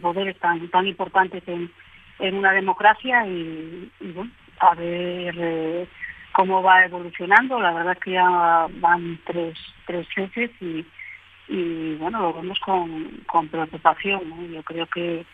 poderes 0.00 0.36
tan 0.40 0.68
tan 0.70 0.88
importantes 0.88 1.46
en, 1.46 1.70
en 2.18 2.34
una 2.34 2.50
democracia 2.50 3.24
y, 3.28 3.90
bueno, 4.00 4.30
a 4.58 4.74
ver 4.74 5.34
eh, 5.38 5.86
cómo 6.32 6.64
va 6.64 6.84
evolucionando. 6.84 7.60
La 7.60 7.72
verdad 7.72 7.92
es 7.92 8.00
que 8.00 8.10
ya 8.10 8.66
van 8.80 9.20
tres, 9.24 9.56
tres 9.86 10.06
veces 10.16 10.50
y, 10.60 11.94
bueno, 11.94 12.20
lo 12.22 12.32
vemos 12.34 12.58
con, 12.58 13.22
con 13.26 13.48
preocupación. 13.48 14.52
Yo 14.52 14.62
creo 14.64 14.86
que, 14.86 15.24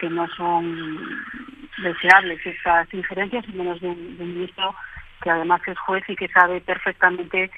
que 0.00 0.08
no 0.08 0.28
son 0.36 1.24
deseables 1.82 2.38
estas 2.46 2.92
injerencias, 2.94 3.48
menos 3.48 3.80
de 3.80 3.88
un, 3.88 4.16
ministro 4.16 4.74
que 5.22 5.30
además 5.30 5.60
es 5.66 5.78
juez 5.78 6.04
y 6.08 6.16
que 6.16 6.28
sabe 6.28 6.60
perfectamente 6.60 7.50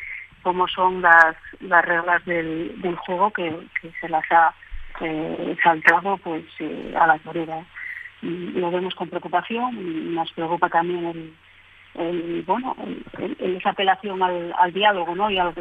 cómo 0.42 0.68
son 0.68 1.02
las, 1.02 1.36
las 1.60 1.84
reglas 1.84 2.24
del, 2.24 2.80
del 2.80 2.96
juego 2.96 3.32
que, 3.32 3.52
que 3.80 3.90
se 4.00 4.08
las 4.08 4.24
ha 4.30 4.54
eh, 5.00 5.56
saltado 5.62 6.16
pues 6.18 6.44
eh, 6.60 6.94
a 6.98 7.06
la 7.06 7.18
torera. 7.18 7.64
Lo 8.22 8.70
vemos 8.70 8.94
con 8.94 9.08
preocupación 9.08 9.74
y 9.74 10.14
nos 10.14 10.32
preocupa 10.32 10.68
también 10.68 11.04
el, 11.06 11.34
el, 11.98 12.42
bueno, 12.46 12.76
esa 13.38 13.70
apelación 13.70 14.22
al, 14.22 14.72
diálogo 14.72 15.14
¿no? 15.14 15.30
y, 15.30 15.38
al, 15.38 15.54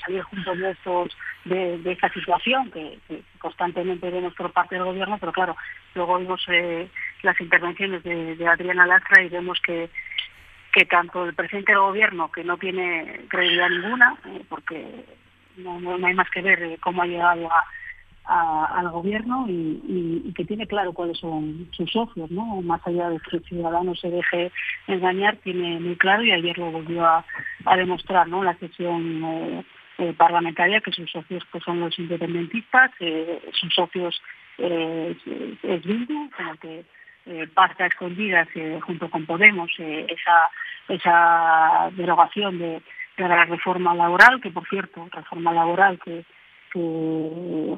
salir 0.00 0.22
juntos 0.22 0.58
de, 0.58 0.70
estos, 0.70 1.16
de, 1.44 1.78
de 1.78 1.92
esta 1.92 2.12
situación 2.12 2.70
que, 2.70 2.98
constantemente 3.38 4.10
vemos 4.10 4.34
por 4.34 4.52
parte 4.52 4.76
del 4.76 4.84
gobierno, 4.84 5.18
pero 5.18 5.32
claro, 5.32 5.56
luego 5.94 6.18
vemos 6.18 6.44
eh, 6.48 6.88
las 7.22 7.40
intervenciones 7.40 8.02
de, 8.02 8.46
Adriana 8.46 8.86
Lastra 8.86 9.22
y 9.22 9.28
vemos 9.28 9.60
que 9.60 9.90
que 10.72 10.86
tanto 10.86 11.26
el 11.26 11.34
presidente 11.34 11.72
del 11.72 11.82
gobierno, 11.82 12.32
que 12.32 12.42
no 12.42 12.56
tiene 12.56 13.26
credibilidad 13.28 13.68
ninguna, 13.68 14.16
eh, 14.26 14.42
porque 14.48 15.04
no, 15.58 15.78
no, 15.78 16.06
hay 16.06 16.14
más 16.14 16.30
que 16.30 16.40
ver 16.40 16.62
eh, 16.62 16.78
cómo 16.80 17.02
ha 17.02 17.06
llegado 17.06 17.48
a, 18.24 18.78
al 18.78 18.88
gobierno 18.88 19.44
y, 19.48 20.32
que 20.34 20.44
tiene 20.46 20.66
claro 20.66 20.94
cuáles 20.94 21.18
son 21.18 21.68
sus 21.72 21.90
socios, 21.90 22.30
¿no? 22.30 22.62
Más 22.62 22.80
allá 22.86 23.10
de 23.10 23.20
que 23.20 23.36
el 23.36 23.44
ciudadano 23.44 23.94
se 23.94 24.08
deje 24.08 24.50
engañar, 24.86 25.36
tiene 25.38 25.78
muy 25.78 25.96
claro 25.96 26.22
y 26.22 26.32
ayer 26.32 26.56
lo 26.56 26.70
volvió 26.70 27.04
a, 27.04 27.24
demostrar, 27.76 28.26
¿no? 28.28 28.42
La 28.42 28.54
sesión 28.54 29.64
eh, 29.98 30.14
parlamentaria 30.16 30.80
que 30.80 30.92
sus 30.92 31.10
socios 31.10 31.44
pues 31.50 31.62
son 31.64 31.80
los 31.80 31.98
independentistas, 31.98 32.92
sus 33.52 33.74
socios 33.74 34.22
es 34.56 35.84
Bildu, 35.84 36.30
con 36.30 36.48
el 36.48 36.58
que 36.58 36.84
pasa 37.54 37.84
a 37.84 37.86
escondidas 37.86 38.48
junto 38.82 39.08
con 39.10 39.26
Podemos 39.26 39.70
esa 39.78 40.50
esa 40.88 41.90
derogación 41.96 42.58
de, 42.58 42.82
de 43.16 43.28
la 43.28 43.44
reforma 43.44 43.94
laboral, 43.94 44.40
que 44.40 44.50
por 44.50 44.66
cierto, 44.68 45.08
reforma 45.12 45.52
laboral 45.52 45.98
que 46.00 46.24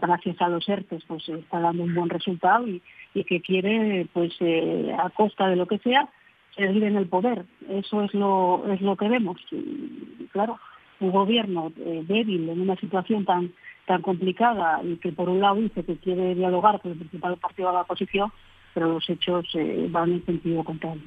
gracias 0.01 0.41
a 0.41 0.49
los 0.49 0.69
ERTES 0.69 1.03
pues 1.07 1.29
está 1.29 1.59
dando 1.59 1.83
un 1.83 1.95
buen 1.95 2.09
resultado 2.09 2.67
y, 2.67 2.81
que 3.25 3.41
quiere 3.41 4.07
pues 4.13 4.33
eh, 4.41 4.95
a 4.97 5.11
costa 5.11 5.49
de 5.49 5.57
lo 5.57 5.67
que 5.67 5.79
sea 5.79 6.09
seguir 6.55 6.85
en 6.85 6.97
el 6.97 7.09
poder. 7.09 7.45
Eso 7.69 8.03
es 8.03 8.15
lo 8.15 8.65
es 8.73 8.81
lo 8.81 8.97
que 8.97 9.09
vemos. 9.09 9.41
Y, 9.51 10.29
claro 10.33 10.59
un 11.01 11.11
gobierno 11.11 11.73
eh, 11.77 12.05
débil 12.07 12.49
en 12.49 12.61
una 12.61 12.77
situación 12.77 13.25
tan 13.25 13.53
tan 13.87 14.01
complicada 14.01 14.81
y 14.85 14.97
que 14.97 15.13
por 15.13 15.29
un 15.29 15.41
lado 15.41 15.57
dice 15.57 15.85
que 15.85 15.97
quiere 15.97 16.35
dialogar 16.37 16.81
con 16.81 16.93
el 16.93 16.99
principal 16.99 17.37
partido 17.37 17.69
de 17.69 17.75
la 17.75 17.81
oposición 17.83 18.33
pero 18.75 18.93
los 18.93 19.09
hechos 19.09 19.47
eh, 19.55 19.87
van 19.89 20.13
en 20.13 20.27
sentido 20.27 20.65
contrario 20.65 21.03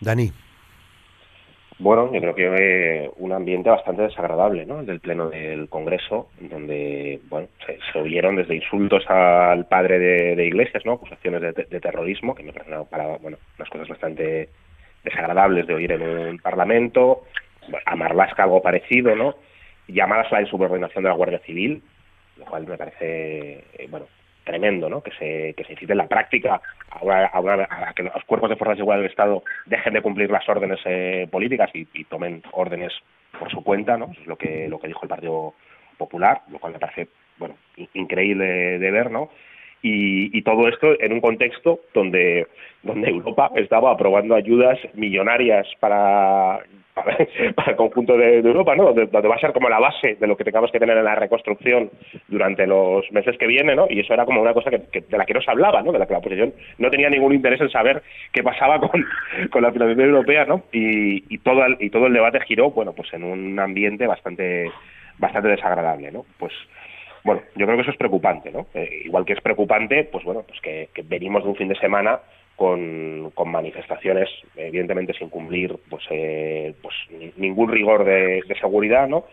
Dani 0.00 0.30
bueno, 1.82 2.12
yo 2.12 2.20
creo 2.20 2.34
que 2.36 2.46
eh, 2.46 3.10
un 3.16 3.32
ambiente 3.32 3.68
bastante 3.68 4.02
desagradable, 4.02 4.64
¿no? 4.66 4.78
El 4.78 4.86
del 4.86 5.00
pleno 5.00 5.28
del 5.28 5.68
Congreso, 5.68 6.28
donde, 6.38 7.20
bueno, 7.28 7.48
se, 7.66 7.98
oyeron 7.98 8.36
desde 8.36 8.54
insultos 8.54 9.04
al 9.08 9.66
padre 9.66 9.98
de, 9.98 10.46
Iglesias, 10.46 10.86
¿no? 10.86 10.92
Acusaciones 10.92 11.40
de, 11.40 11.80
terrorismo, 11.80 12.36
que 12.36 12.44
me 12.44 12.52
parecen 12.52 12.84
para, 12.84 13.16
bueno, 13.16 13.36
unas 13.58 13.68
cosas 13.68 13.88
bastante 13.88 14.48
desagradables 15.02 15.66
de 15.66 15.74
oír 15.74 15.90
en 15.90 16.02
un 16.02 16.38
parlamento, 16.38 17.24
a 17.84 17.96
Marlasca 17.96 18.44
algo 18.44 18.62
parecido, 18.62 19.16
¿no? 19.16 19.34
Llamadas 19.88 20.30
a 20.30 20.36
la 20.36 20.42
insubordinación 20.42 21.02
de 21.02 21.10
la 21.10 21.16
Guardia 21.16 21.40
Civil, 21.40 21.82
lo 22.36 22.44
cual 22.44 22.64
me 22.64 22.78
parece, 22.78 23.64
eh, 23.76 23.88
bueno, 23.90 24.06
tremendo, 24.44 24.88
¿no? 24.88 25.02
Que 25.02 25.10
se, 25.12 25.54
que 25.54 25.64
se 25.64 25.72
incite 25.72 25.92
en 25.92 25.98
la 25.98 26.08
práctica 26.08 26.60
a, 26.90 27.92
que 27.94 28.02
los 28.02 28.24
cuerpos 28.24 28.50
de 28.50 28.56
fuerzas 28.56 28.76
de 28.76 28.80
seguridad 28.80 29.00
del 29.02 29.10
Estado 29.10 29.42
dejen 29.66 29.94
de 29.94 30.02
cumplir 30.02 30.30
las 30.30 30.48
órdenes 30.48 30.80
eh, 30.84 31.28
políticas 31.30 31.70
y, 31.74 31.84
tomen 32.04 32.42
órdenes 32.52 32.92
por 33.38 33.50
su 33.50 33.62
cuenta, 33.62 33.96
¿no? 33.96 34.10
Eso 34.12 34.20
es 34.20 34.26
lo 34.26 34.36
que, 34.36 34.68
lo 34.68 34.78
que 34.78 34.88
dijo 34.88 35.00
el 35.02 35.08
Partido 35.08 35.54
Popular, 35.96 36.42
lo 36.50 36.58
cual 36.58 36.74
me 36.74 36.78
parece, 36.78 37.08
bueno, 37.38 37.54
increíble 37.94 38.78
de 38.78 38.90
ver, 38.90 39.10
¿no? 39.10 39.30
Y, 39.82 40.36
y, 40.36 40.42
todo 40.42 40.68
esto 40.68 40.94
en 41.00 41.12
un 41.12 41.20
contexto 41.20 41.80
donde, 41.92 42.46
donde 42.82 43.10
Europa 43.10 43.50
estaba 43.56 43.90
aprobando 43.90 44.36
ayudas 44.36 44.78
millonarias 44.94 45.66
para 45.80 46.60
para, 46.94 47.16
el 47.66 47.76
conjunto 47.76 48.16
de, 48.16 48.38
Europa, 48.38 48.74
¿no? 48.76 48.92
Donde, 48.92 49.06
va 49.06 49.34
a 49.34 49.40
ser 49.40 49.52
como 49.52 49.68
la 49.68 49.78
base 49.78 50.16
de 50.20 50.26
lo 50.26 50.36
que 50.36 50.44
tengamos 50.44 50.70
que 50.70 50.78
tener 50.78 50.96
en 50.96 51.04
la 51.04 51.14
reconstrucción 51.14 51.90
durante 52.28 52.66
los 52.66 53.10
meses 53.12 53.36
que 53.38 53.46
vienen, 53.46 53.76
¿no? 53.76 53.86
Y 53.88 54.00
eso 54.00 54.12
era 54.12 54.24
como 54.24 54.42
una 54.42 54.54
cosa 54.54 54.70
que, 54.70 55.00
de 55.00 55.18
la 55.18 55.24
que 55.24 55.34
no 55.34 55.40
se 55.42 55.50
hablaba, 55.50 55.82
¿no? 55.82 55.92
De 55.92 55.98
la 55.98 56.06
que 56.06 56.12
la 56.12 56.18
oposición 56.18 56.52
no 56.78 56.90
tenía 56.90 57.10
ningún 57.10 57.34
interés 57.34 57.60
en 57.60 57.70
saber 57.70 58.02
qué 58.32 58.42
pasaba 58.42 58.78
con, 58.78 59.04
con 59.50 59.62
la 59.62 59.72
financiación 59.72 60.08
europea, 60.08 60.44
¿no? 60.44 60.64
Y, 60.72 61.34
y, 61.34 61.38
todo 61.38 61.64
el, 61.64 61.76
y 61.80 61.90
todo 61.90 62.06
el 62.06 62.12
debate 62.12 62.40
giró, 62.40 62.70
bueno, 62.70 62.92
pues 62.92 63.12
en 63.14 63.24
un 63.24 63.58
ambiente 63.58 64.06
bastante 64.06 64.70
bastante 65.18 65.48
desagradable, 65.48 66.10
¿no? 66.10 66.24
Pues 66.38 66.52
bueno, 67.24 67.42
yo 67.56 67.66
creo 67.66 67.76
que 67.76 67.82
eso 67.82 67.90
es 67.92 67.96
preocupante, 67.96 68.50
¿no? 68.50 68.66
Eh, 68.74 69.02
igual 69.04 69.24
que 69.24 69.34
es 69.34 69.40
preocupante, 69.40 70.04
pues 70.04 70.24
bueno, 70.24 70.42
pues 70.46 70.60
que 70.60 70.88
venimos 71.04 71.42
de 71.42 71.50
un 71.50 71.56
fin 71.56 71.68
de 71.68 71.76
semana 71.76 72.20
con, 72.56 73.50
manifestaciones, 73.50 74.28
evidentemente 74.56 75.12
sin 75.14 75.28
cumplir 75.28 75.76
pues, 75.90 76.04
eh, 76.10 76.74
pues 76.80 76.94
ningún 77.36 77.70
rigor 77.70 78.04
de, 78.04 78.42
seguridad, 78.60 79.08
¿no? 79.08 79.24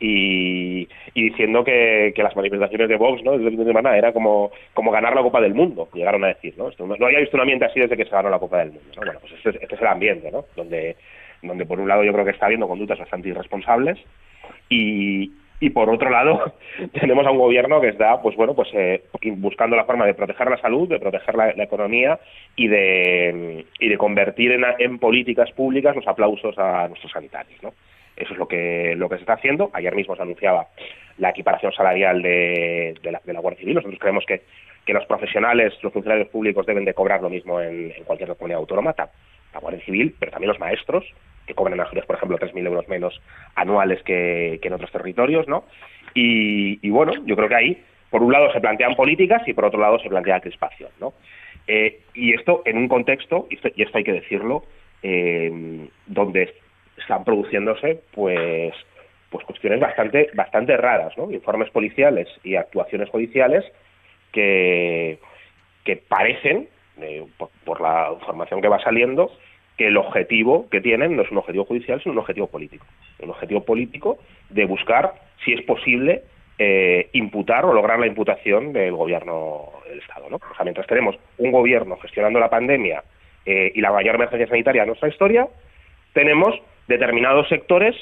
Y, 0.00 0.88
diciendo 1.14 1.64
que, 1.64 2.14
las 2.16 2.36
manifestaciones 2.36 2.88
de 2.88 2.96
Vox 2.96 3.22
¿no? 3.24 3.32
desde 3.32 3.46
el 3.46 3.50
fin 3.50 3.60
de 3.60 3.66
semana 3.66 3.96
era 3.96 4.12
como, 4.12 4.52
como 4.72 4.92
ganar 4.92 5.14
la 5.14 5.22
Copa 5.22 5.40
del 5.40 5.54
Mundo, 5.54 5.88
llegaron 5.92 6.24
a 6.24 6.28
decir, 6.28 6.54
¿no? 6.56 6.70
no, 6.78 7.06
había 7.06 7.18
visto 7.18 7.36
un 7.36 7.42
ambiente 7.42 7.64
así 7.66 7.80
desde 7.80 7.96
que 7.96 8.04
se 8.04 8.10
ganó 8.10 8.30
la 8.30 8.38
Copa 8.38 8.58
del 8.58 8.72
Mundo, 8.72 8.90
Bueno, 8.96 9.18
pues 9.20 9.32
este, 9.32 9.50
este, 9.62 9.74
es 9.74 9.80
el 9.80 9.86
ambiente, 9.86 10.30
¿no? 10.30 10.44
Donde, 10.56 10.96
donde 11.42 11.66
por 11.66 11.80
un 11.80 11.88
lado 11.88 12.04
yo 12.04 12.12
creo 12.12 12.24
que 12.24 12.30
está 12.30 12.46
habiendo 12.46 12.68
conductas 12.68 13.00
bastante 13.00 13.28
irresponsables 13.28 13.98
y, 14.70 15.32
y 15.60 15.70
por 15.70 15.90
otro 15.90 16.10
lado 16.10 16.54
tenemos 17.00 17.26
a 17.26 17.30
un 17.30 17.38
gobierno 17.38 17.80
que 17.80 17.88
está 17.88 18.20
pues 18.22 18.36
bueno 18.36 18.54
pues 18.54 18.68
eh, 18.72 19.02
buscando 19.36 19.76
la 19.76 19.84
forma 19.84 20.06
de 20.06 20.14
proteger 20.14 20.48
la 20.50 20.58
salud 20.58 20.88
de 20.88 20.98
proteger 20.98 21.34
la, 21.34 21.50
economía 21.50 22.18
y 22.56 22.68
de 22.68 23.64
y 23.78 23.88
de 23.88 23.98
convertir 23.98 24.52
en, 24.78 24.98
políticas 24.98 25.50
públicas 25.52 25.96
los 25.96 26.06
aplausos 26.06 26.56
a 26.58 26.88
nuestros 26.88 27.12
sanitarios 27.12 27.62
no 27.62 27.72
eso 28.16 28.32
es 28.32 28.38
lo 28.38 28.48
que 28.48 28.94
lo 28.96 29.08
que 29.08 29.14
se 29.14 29.20
está 29.20 29.34
haciendo. 29.34 29.70
Ayer 29.72 29.94
mismo 29.94 30.16
se 30.16 30.22
anunciaba 30.22 30.66
la 31.18 31.30
equiparación 31.30 31.72
salarial 31.72 32.20
de, 32.20 32.96
de, 33.00 33.12
la, 33.12 33.20
de 33.24 33.32
la 33.32 33.38
Guardia 33.38 33.60
Civil. 33.60 33.76
Nosotros 33.76 34.00
creemos 34.00 34.24
que 34.26 34.42
que 34.88 34.94
los 34.94 35.04
profesionales 35.04 35.74
los 35.82 35.92
funcionarios 35.92 36.28
públicos 36.28 36.64
deben 36.64 36.86
de 36.86 36.94
cobrar 36.94 37.20
lo 37.20 37.28
mismo 37.28 37.60
en, 37.60 37.92
en 37.94 38.04
cualquier 38.04 38.34
comunidad 38.34 38.60
autónoma 38.60 38.94
la 38.96 39.60
Guardia 39.60 39.84
Civil 39.84 40.14
pero 40.18 40.32
también 40.32 40.48
los 40.48 40.58
maestros 40.58 41.04
que 41.48 41.54
cobran 41.54 41.80
en 41.80 42.02
por 42.02 42.16
ejemplo, 42.16 42.38
3.000 42.38 42.66
euros 42.66 42.88
menos 42.88 43.20
anuales 43.54 44.02
que, 44.02 44.60
en 44.62 44.72
otros 44.72 44.92
territorios, 44.92 45.48
¿no? 45.48 45.64
Y, 46.14 46.88
bueno, 46.90 47.12
yo 47.24 47.34
creo 47.36 47.48
que 47.48 47.54
ahí, 47.54 47.82
por 48.10 48.22
un 48.22 48.32
lado, 48.32 48.52
se 48.52 48.60
plantean 48.60 48.94
políticas 48.94 49.42
y 49.46 49.54
por 49.54 49.64
otro 49.64 49.80
lado 49.80 49.98
se 49.98 50.08
plantea 50.08 50.40
crispación, 50.40 50.90
¿no? 51.00 51.14
Eh, 51.66 52.00
y 52.14 52.34
esto 52.34 52.62
en 52.66 52.76
un 52.76 52.88
contexto, 52.88 53.46
y 53.50 53.82
esto, 53.82 53.98
hay 53.98 54.04
que 54.04 54.12
decirlo, 54.12 54.64
eh, 55.02 55.88
donde 56.06 56.54
están 56.98 57.24
produciéndose, 57.24 58.00
pues, 58.12 58.74
pues 59.30 59.44
cuestiones 59.46 59.80
bastante, 59.80 60.30
bastante 60.34 60.76
raras, 60.76 61.16
¿no? 61.16 61.30
Informes 61.30 61.70
policiales 61.70 62.28
y 62.44 62.56
actuaciones 62.56 63.08
judiciales 63.08 63.64
que, 64.32 65.18
que 65.84 65.96
parecen, 65.96 66.68
eh, 67.00 67.24
por 67.64 67.80
la 67.80 68.10
información 68.12 68.60
que 68.60 68.68
va 68.68 68.82
saliendo, 68.82 69.30
que 69.78 69.86
el 69.86 69.96
objetivo 69.96 70.68
que 70.68 70.80
tienen 70.80 71.16
no 71.16 71.22
es 71.22 71.30
un 71.30 71.38
objetivo 71.38 71.64
judicial, 71.64 72.02
sino 72.02 72.12
un 72.12 72.18
objetivo 72.18 72.48
político. 72.48 72.84
Un 73.20 73.30
objetivo 73.30 73.64
político 73.64 74.18
de 74.50 74.64
buscar 74.64 75.14
si 75.44 75.52
es 75.52 75.62
posible 75.62 76.24
eh, 76.58 77.08
imputar 77.12 77.64
o 77.64 77.72
lograr 77.72 78.00
la 78.00 78.08
imputación 78.08 78.72
del 78.72 78.92
gobierno 78.92 79.70
del 79.88 80.00
Estado. 80.00 80.28
¿no? 80.28 80.40
Mientras 80.64 80.88
tenemos 80.88 81.16
un 81.38 81.52
gobierno 81.52 81.96
gestionando 81.98 82.40
la 82.40 82.50
pandemia 82.50 83.04
eh, 83.46 83.70
y 83.72 83.80
la 83.80 83.92
mayor 83.92 84.16
emergencia 84.16 84.48
sanitaria 84.48 84.82
de 84.82 84.88
nuestra 84.88 85.08
historia, 85.08 85.46
tenemos 86.12 86.60
determinados 86.88 87.48
sectores 87.48 87.94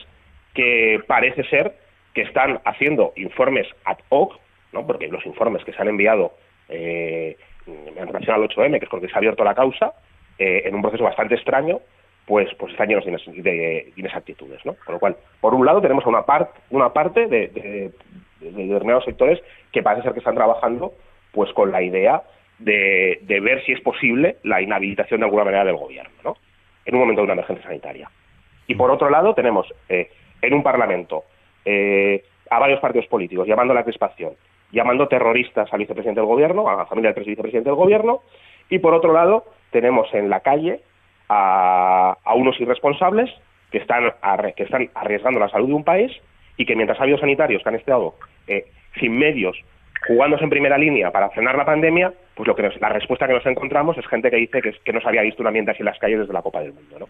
que 0.55 1.01
parece 1.07 1.45
ser 1.45 1.75
que 2.15 2.23
están 2.23 2.61
haciendo 2.65 3.13
informes 3.17 3.69
ad 3.85 3.99
hoc, 4.09 4.41
¿no? 4.73 4.87
porque 4.87 5.09
los 5.09 5.27
informes 5.27 5.63
que 5.65 5.75
se 5.75 5.83
han 5.83 5.89
enviado 5.89 6.33
eh, 6.71 7.37
en 7.67 8.07
relación 8.07 8.37
al 8.37 8.49
8M, 8.49 8.79
que 8.79 8.87
es 8.87 8.91
con 8.91 9.03
que 9.03 9.09
se 9.09 9.15
ha 9.15 9.19
abierto 9.19 9.45
la 9.45 9.55
causa, 9.55 9.93
eh, 10.39 10.63
en 10.65 10.75
un 10.75 10.83
proceso 10.83 11.05
bastante 11.05 11.35
extraño, 11.35 11.81
pues, 12.27 12.53
pues 12.59 12.73
están 12.73 12.89
llenos 12.89 13.05
de, 13.05 13.93
inexactitudes. 13.97 14.65
¿no? 14.65 14.75
Con 14.85 14.95
lo 14.95 14.99
cual, 14.99 15.17
por 15.41 15.55
un 15.55 15.65
lado, 15.65 15.81
tenemos 15.81 16.05
una, 16.07 16.23
part, 16.23 16.51
una 16.71 16.93
parte 16.93 17.27
de, 17.27 17.93
determinados 18.41 19.05
sectores 19.05 19.41
que 19.73 19.83
parece 19.83 20.03
ser 20.03 20.13
que 20.13 20.19
están 20.19 20.35
trabajando 20.35 20.93
pues 21.33 21.53
con 21.53 21.71
la 21.71 21.83
idea 21.83 22.23
de, 22.59 23.21
ver 23.27 23.63
si 23.65 23.73
es 23.73 23.81
posible 23.81 24.37
la 24.43 24.61
inhabilitación 24.61 25.21
de 25.21 25.27
alguna 25.27 25.45
manera 25.45 25.65
del 25.65 25.77
gobierno, 25.77 26.15
¿no? 26.25 26.37
en 26.85 26.95
un 26.95 27.01
momento 27.01 27.21
de 27.21 27.25
una 27.25 27.35
emergencia 27.35 27.67
sanitaria. 27.67 28.11
Y 28.67 28.75
por 28.75 28.91
otro 28.91 29.11
lado, 29.11 29.35
tenemos 29.35 29.73
eh, 29.89 30.11
en 30.41 30.55
un 30.55 30.63
Parlamento 30.63 31.25
eh, 31.65 32.25
a 32.51 32.59
varios 32.59 32.81
partidos 32.81 33.07
políticos 33.07 33.47
llamando 33.47 33.73
a 33.73 33.77
la 33.77 33.85
crispación 33.85 34.33
llamando 34.73 35.09
terroristas 35.09 35.73
al 35.73 35.79
vicepresidente 35.79 36.21
del 36.21 36.29
gobierno, 36.29 36.69
a 36.69 36.77
la 36.77 36.87
familia 36.87 37.13
del 37.13 37.25
vicepresidente 37.25 37.71
del 37.71 37.77
gobierno, 37.77 38.23
y 38.69 38.79
por 38.79 38.95
otro 38.95 39.13
lado 39.13 39.45
tenemos 39.71 40.13
en 40.15 40.31
la 40.31 40.41
calle 40.41 40.81
a, 41.29 42.17
unos 42.35 42.61
irresponsables 42.61 43.31
que 43.71 43.79
están, 43.79 44.13
que 44.57 44.63
están 44.63 44.91
arriesgando 44.95 45.41
la 45.41 45.49
salud 45.49 45.69
de 45.69 45.75
un 45.75 45.85
país 45.85 46.13
y 46.57 46.67
que 46.67 46.77
mientras 46.77 46.99
ha 46.99 47.03
habido 47.03 47.19
sanitarios 47.19 47.63
que 47.63 47.69
han 47.69 47.75
estado 47.75 48.15
eh, 48.47 48.67
sin 48.99 49.19
medios 49.19 49.57
jugándose 50.07 50.45
en 50.45 50.51
primera 50.51 50.79
línea 50.79 51.11
para 51.11 51.31
frenar 51.31 51.57
la 51.57 51.65
pandemia, 51.65 52.13
pues 52.35 52.47
lo 52.47 52.55
que 52.55 52.71
la 52.81 52.89
respuesta 52.91 53.27
que 53.27 53.35
nos 53.35 53.47
encontramos 53.47 53.99
es 53.99 54.07
gente 54.07 54.31
que 54.31 54.37
dice 54.37 54.63
que, 54.63 54.73
que 54.85 54.93
no 54.93 55.01
se 55.01 55.09
había 55.09 55.23
visto 55.23 55.43
un 55.43 55.49
ambiente 55.49 55.73
así 55.73 55.81
en 55.81 55.87
las 55.87 55.99
calles 55.99 56.21
desde 56.21 56.33
la 56.33 56.43
Copa 56.43 56.61
del 56.61 56.75
Mundo, 56.75 56.99
¿no? 57.01 57.09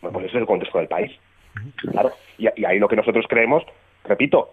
Bueno, 0.00 0.18
pues 0.18 0.26
ese 0.26 0.36
es 0.36 0.40
el 0.40 0.46
contexto 0.46 0.78
del 0.78 0.88
país. 0.88 1.12
Claro, 1.76 2.10
y, 2.36 2.64
ahí 2.64 2.78
lo 2.78 2.88
que 2.88 2.96
nosotros 2.96 3.26
creemos, 3.28 3.64
repito, 4.04 4.50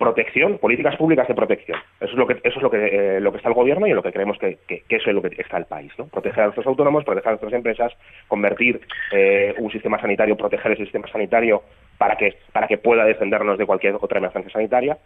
protección, 0.00 0.56
políticas 0.56 0.96
públicas 0.96 1.28
de 1.28 1.34
protección. 1.34 1.78
Eso 2.00 2.12
es 2.12 2.18
lo 2.18 2.26
que 2.26 2.40
eso 2.42 2.56
es 2.56 2.62
lo 2.62 2.70
que 2.70 3.16
eh, 3.16 3.20
lo 3.20 3.30
que 3.30 3.36
está 3.36 3.50
el 3.50 3.54
gobierno 3.54 3.86
y 3.86 3.90
en 3.90 3.96
lo 3.96 4.02
que 4.02 4.12
creemos 4.12 4.38
que, 4.38 4.58
que, 4.66 4.82
eso 4.88 5.10
es 5.10 5.14
lo 5.14 5.20
que 5.20 5.36
está 5.38 5.58
el 5.58 5.66
país, 5.66 5.92
¿no? 5.98 6.06
Proteger 6.06 6.40
a 6.40 6.44
nuestros 6.44 6.66
autónomos, 6.66 7.04
proteger 7.04 7.28
a 7.28 7.32
nuestras 7.32 7.52
empresas, 7.52 7.92
convertir 8.26 8.80
eh, 9.12 9.54
un 9.58 9.70
sistema 9.70 10.00
sanitario, 10.00 10.38
proteger 10.38 10.72
ese 10.72 10.84
sistema 10.84 11.06
sanitario 11.08 11.62
para 11.98 12.16
que 12.16 12.38
para 12.50 12.66
que 12.66 12.78
pueda 12.78 13.04
defendernos 13.04 13.58
de 13.58 13.66
cualquier 13.66 13.96
otra 14.00 14.18
emergencia 14.18 14.50
sanitaria. 14.50 14.96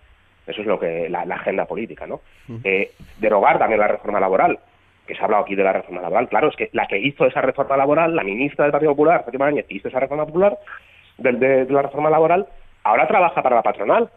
Eso 0.46 0.60
es 0.60 0.66
lo 0.66 0.78
que 0.78 1.08
la, 1.08 1.22
agenda 1.22 1.64
política, 1.64 2.06
¿no? 2.06 2.20
Eh, 2.62 2.92
derogar 3.18 3.58
también 3.58 3.80
la 3.80 3.88
reforma 3.88 4.20
laboral 4.20 4.60
que 5.06 5.14
se 5.14 5.20
ha 5.20 5.24
hablado 5.24 5.42
aquí 5.42 5.56
de 5.56 5.64
la 5.64 5.72
reforma 5.72 6.02
laboral, 6.02 6.28
claro, 6.28 6.48
es 6.48 6.56
que 6.56 6.70
la 6.72 6.86
que 6.86 6.98
hizo 6.98 7.26
esa 7.26 7.40
reforma 7.40 7.76
laboral, 7.76 8.14
la 8.14 8.22
ministra 8.22 8.64
del 8.64 8.72
Partido 8.72 8.92
Popular, 8.92 9.24
Fátima 9.24 9.46
Áñez, 9.46 9.66
que 9.66 9.74
hizo 9.74 9.88
esa 9.88 10.00
reforma 10.00 10.24
popular, 10.24 10.56
de, 11.18 11.66
la 11.68 11.82
reforma 11.82 12.10
laboral, 12.10 12.46
ahora 12.84 13.06
trabaja 13.06 13.42
para 13.42 13.56
la 13.56 13.62
patronal. 13.62 14.08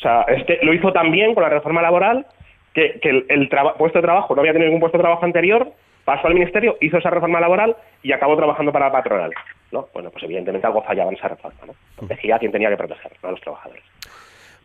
O 0.00 0.02
sea, 0.02 0.22
este 0.22 0.58
lo 0.62 0.72
hizo 0.72 0.94
también 0.94 1.34
con 1.34 1.42
la 1.42 1.50
reforma 1.50 1.82
laboral, 1.82 2.26
que, 2.72 2.98
el, 3.02 3.26
el 3.28 3.50
puesto 3.76 3.98
de 3.98 4.02
trabajo, 4.02 4.34
no 4.34 4.40
había 4.40 4.54
tenido 4.54 4.68
ningún 4.68 4.80
puesto 4.80 4.96
de 4.96 5.02
trabajo 5.02 5.26
anterior, 5.26 5.70
pasó 6.06 6.26
al 6.26 6.32
ministerio, 6.32 6.78
hizo 6.80 6.96
esa 6.96 7.10
reforma 7.10 7.38
laboral 7.38 7.76
y 8.02 8.12
acabó 8.12 8.34
trabajando 8.34 8.72
para 8.72 8.86
la 8.86 8.92
patronal. 8.92 9.30
¿no? 9.72 9.88
Bueno, 9.92 10.10
pues 10.10 10.24
evidentemente 10.24 10.66
algo 10.66 10.82
fallaba 10.82 11.10
en 11.10 11.18
esa 11.18 11.28
reforma, 11.28 11.60
¿no? 11.66 11.74
Protegía 11.96 12.36
a 12.36 12.38
quien 12.38 12.50
tenía 12.50 12.70
que 12.70 12.78
proteger, 12.78 13.12
no 13.22 13.28
a 13.28 13.32
los 13.32 13.40
trabajadores. 13.42 13.84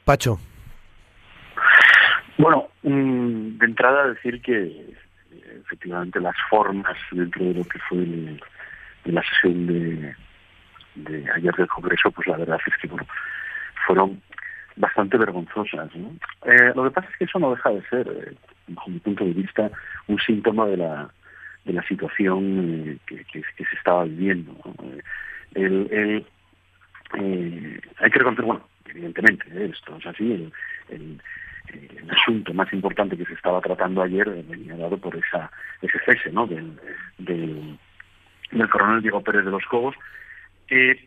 Pacho. 0.06 0.40
Bueno, 2.38 2.70
mm, 2.84 3.58
de 3.58 3.66
entrada 3.66 4.08
decir 4.08 4.42
que 4.42 4.86
efectivamente 5.66 6.22
las 6.22 6.36
formas 6.50 6.96
dentro 7.12 7.44
de 7.44 7.56
lo 7.56 7.64
que 7.66 7.80
fue 7.90 7.98
la 9.04 9.22
sesión 9.24 9.68
de, 9.68 10.16
de, 10.96 11.32
ayer 11.36 11.54
del 11.56 11.68
Congreso, 11.68 12.10
pues 12.12 12.26
la 12.28 12.38
verdad 12.38 12.60
es 12.66 12.74
que 12.82 12.88
bueno, 12.88 13.06
fueron 13.86 14.22
bastante 14.76 15.18
vergonzosas. 15.18 15.90
Eh, 15.96 16.72
lo 16.76 16.84
que 16.84 16.92
pasa 16.92 17.10
es 17.10 17.18
que 17.18 17.26
eso 17.26 17.40
no 17.40 17.52
deja 17.52 17.70
de 17.70 17.82
ser, 17.84 18.08
eh, 18.08 18.36
bajo 18.68 18.90
mi 18.90 19.00
punto 19.00 19.24
de 19.24 19.34
vista, 19.34 19.72
un 20.08 20.20
síntoma 20.20 20.66
de 20.68 20.78
la, 20.78 21.10
de 21.64 21.74
la 21.74 21.84
situación 21.84 22.98
eh, 23.10 23.16
que, 23.32 23.42
se 23.42 23.76
estaba 23.76 24.04
viviendo. 24.04 24.54
El, 25.54 25.88
el, 25.92 27.82
hay 28.00 28.12
que 28.12 28.20
reconocer, 28.20 28.46
bueno, 28.46 28.68
evidentemente, 28.86 29.46
esto 29.66 29.98
es 29.98 30.06
así, 30.06 30.52
el, 30.90 31.22
el 31.74 32.12
asunto 32.12 32.54
más 32.54 32.72
importante 32.74 33.18
que 33.18 33.26
se 33.26 33.34
estaba 33.34 33.62
tratando 33.62 34.02
ayer 34.02 34.30
venía 34.44 34.76
dado 34.76 34.98
por 34.98 35.16
esa 35.16 35.52
ese 35.82 36.00
cese 36.06 36.32
¿no? 36.32 36.46
del, 36.48 36.78
del, 37.18 37.78
coronel 38.70 39.02
Diego 39.02 39.22
Pérez 39.22 39.46
de 39.46 39.52
los 39.52 39.66
Cobos. 39.66 39.96
Eh, 40.70 41.06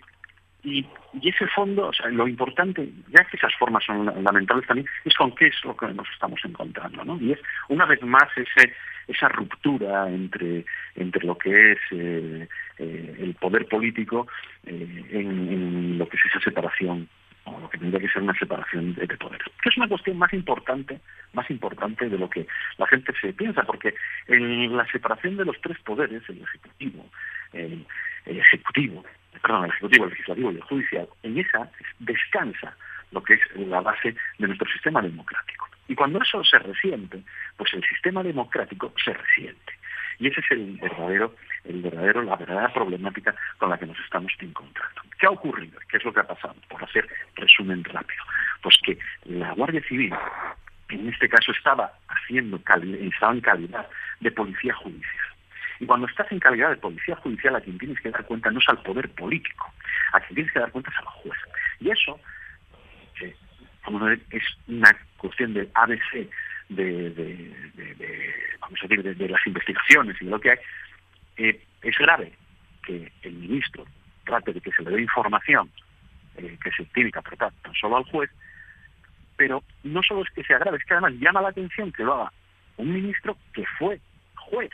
y, 0.62 0.86
y, 1.20 1.28
ese 1.28 1.46
fondo, 1.48 1.88
o 1.88 1.92
sea, 1.92 2.08
lo 2.08 2.26
importante, 2.26 2.88
ya 3.08 3.24
que 3.24 3.36
esas 3.36 3.54
formas 3.54 3.84
son 3.84 4.06
lamentables 4.22 4.66
también, 4.66 4.88
es 5.04 5.14
con 5.14 5.34
qué 5.34 5.46
es 5.46 5.64
lo 5.64 5.76
que 5.76 5.86
nos 5.88 6.08
estamos 6.10 6.40
encontrando, 6.44 7.04
¿no? 7.04 7.18
Y 7.20 7.32
es, 7.32 7.38
una 7.68 7.86
vez 7.86 8.02
más, 8.02 8.28
ese 8.36 8.74
esa 9.08 9.28
ruptura 9.28 10.08
entre, 10.08 10.64
entre 10.94 11.26
lo 11.26 11.36
que 11.36 11.72
es 11.72 11.78
eh, 11.90 12.46
eh, 12.78 13.16
el 13.18 13.34
poder 13.34 13.66
político 13.66 14.28
en, 14.64 15.06
en, 15.10 15.98
lo 15.98 16.08
que 16.08 16.18
es 16.18 16.24
esa 16.26 16.40
separación 16.40 17.08
o 17.44 17.58
lo 17.58 17.70
que 17.70 17.78
tendría 17.78 18.00
que 18.00 18.12
ser 18.12 18.22
una 18.22 18.38
separación 18.38 18.94
de, 18.94 19.06
poderes, 19.16 19.46
que 19.62 19.70
es 19.70 19.76
una 19.78 19.88
cuestión 19.88 20.18
más 20.18 20.32
importante, 20.34 21.00
más 21.32 21.50
importante 21.50 22.08
de 22.08 22.18
lo 22.18 22.28
que 22.28 22.46
la 22.76 22.86
gente 22.86 23.12
se 23.18 23.32
piensa, 23.32 23.62
porque 23.62 23.94
en 24.26 24.76
la 24.76 24.86
separación 24.92 25.38
de 25.38 25.46
los 25.46 25.58
tres 25.62 25.78
poderes, 25.78 26.22
el 26.28 26.42
ejecutivo, 26.42 27.06
el, 27.54 27.86
ejecutivo, 28.26 29.02
perdón, 29.42 29.64
el 29.64 29.70
ejecutivo, 29.70 30.04
el 30.04 30.10
legislativo 30.10 30.52
y 30.52 30.56
el 30.56 30.62
judicial, 30.62 31.08
en 31.22 31.38
esa 31.38 31.70
descansa 31.98 32.76
lo 33.12 33.22
que 33.22 33.34
es 33.34 33.40
la 33.56 33.80
base 33.80 34.14
de 34.38 34.46
nuestro 34.46 34.70
sistema 34.70 35.00
democrático. 35.00 35.68
Y 35.88 35.94
cuando 35.94 36.20
eso 36.20 36.44
se 36.44 36.58
resiente, 36.58 37.22
pues 37.56 37.72
el 37.72 37.82
sistema 37.84 38.22
democrático 38.22 38.92
se 39.02 39.12
resiente. 39.12 39.72
Y 40.18 40.26
ese 40.26 40.40
es 40.40 40.50
el 40.50 40.78
verdadero, 40.80 41.34
el 41.64 41.80
verdadero, 41.80 42.22
la 42.22 42.36
verdadera 42.36 42.72
problemática 42.72 43.34
con 43.56 43.70
la 43.70 43.78
que 43.78 43.86
nos 43.86 43.98
estamos 44.00 44.32
encontrando. 44.40 45.02
¿Qué 45.18 45.26
ha 45.26 45.30
ocurrido? 45.30 45.78
¿Qué 45.88 45.96
es 45.96 46.04
lo 46.04 46.12
que 46.12 46.20
ha 46.20 46.26
pasado? 46.26 46.56
Por 46.68 46.82
hacer 46.82 47.08
resumen 47.36 47.84
rápido. 47.84 48.22
Pues 48.62 48.76
que 48.84 48.98
la 49.24 49.52
Guardia 49.54 49.82
Civil, 49.88 50.12
en 50.88 51.08
este 51.08 51.28
caso, 51.28 51.52
estaba 51.52 51.92
haciendo 52.08 52.56
estaba 52.56 53.32
en 53.32 53.40
calidad 53.40 53.88
de 54.20 54.30
policía 54.32 54.74
judicial. 54.74 55.27
Y 55.80 55.86
cuando 55.86 56.06
estás 56.06 56.30
en 56.32 56.40
calidad 56.40 56.70
de 56.70 56.76
policía 56.76 57.16
judicial, 57.16 57.56
a 57.56 57.60
quien 57.60 57.78
tienes 57.78 58.00
que 58.00 58.10
dar 58.10 58.24
cuenta 58.24 58.50
no 58.50 58.58
es 58.58 58.68
al 58.68 58.82
poder 58.82 59.08
político, 59.10 59.72
a 60.12 60.20
quien 60.20 60.34
tienes 60.34 60.52
que 60.52 60.60
dar 60.60 60.72
cuenta 60.72 60.90
es 60.90 60.98
al 60.98 61.04
juez. 61.04 61.38
Y 61.80 61.90
eso 61.90 62.18
eh, 63.20 63.34
es 64.30 64.42
una 64.66 64.96
cuestión 65.16 65.54
de 65.54 65.68
ABC 65.74 66.28
de, 66.68 67.54
vamos 68.60 68.78
a 68.82 68.86
decir, 68.86 69.16
de, 69.16 69.28
las 69.28 69.46
investigaciones 69.46 70.16
y 70.20 70.24
de 70.24 70.30
lo 70.30 70.40
que 70.40 70.50
hay, 70.50 70.58
eh, 71.36 71.64
es 71.82 71.98
grave 71.98 72.32
que 72.82 73.10
el 73.22 73.32
ministro 73.32 73.84
trate 74.24 74.52
de 74.52 74.60
que 74.60 74.72
se 74.72 74.82
le 74.82 74.90
dé 74.90 75.02
información 75.02 75.70
eh, 76.36 76.58
que 76.62 76.70
se 76.72 76.84
tiene 76.86 77.10
que 77.10 77.18
apretar 77.18 77.52
tan 77.62 77.74
solo 77.74 77.96
al 77.96 78.04
juez, 78.04 78.30
pero 79.36 79.62
no 79.84 80.02
solo 80.02 80.22
es 80.22 80.30
que 80.30 80.44
sea 80.44 80.58
grave, 80.58 80.78
es 80.78 80.84
que 80.84 80.94
además 80.94 81.14
llama 81.18 81.40
la 81.40 81.48
atención 81.48 81.92
que 81.92 82.04
lo 82.04 82.14
haga 82.14 82.32
un 82.76 82.92
ministro 82.92 83.36
que 83.52 83.64
fue 83.78 84.00
juez 84.34 84.70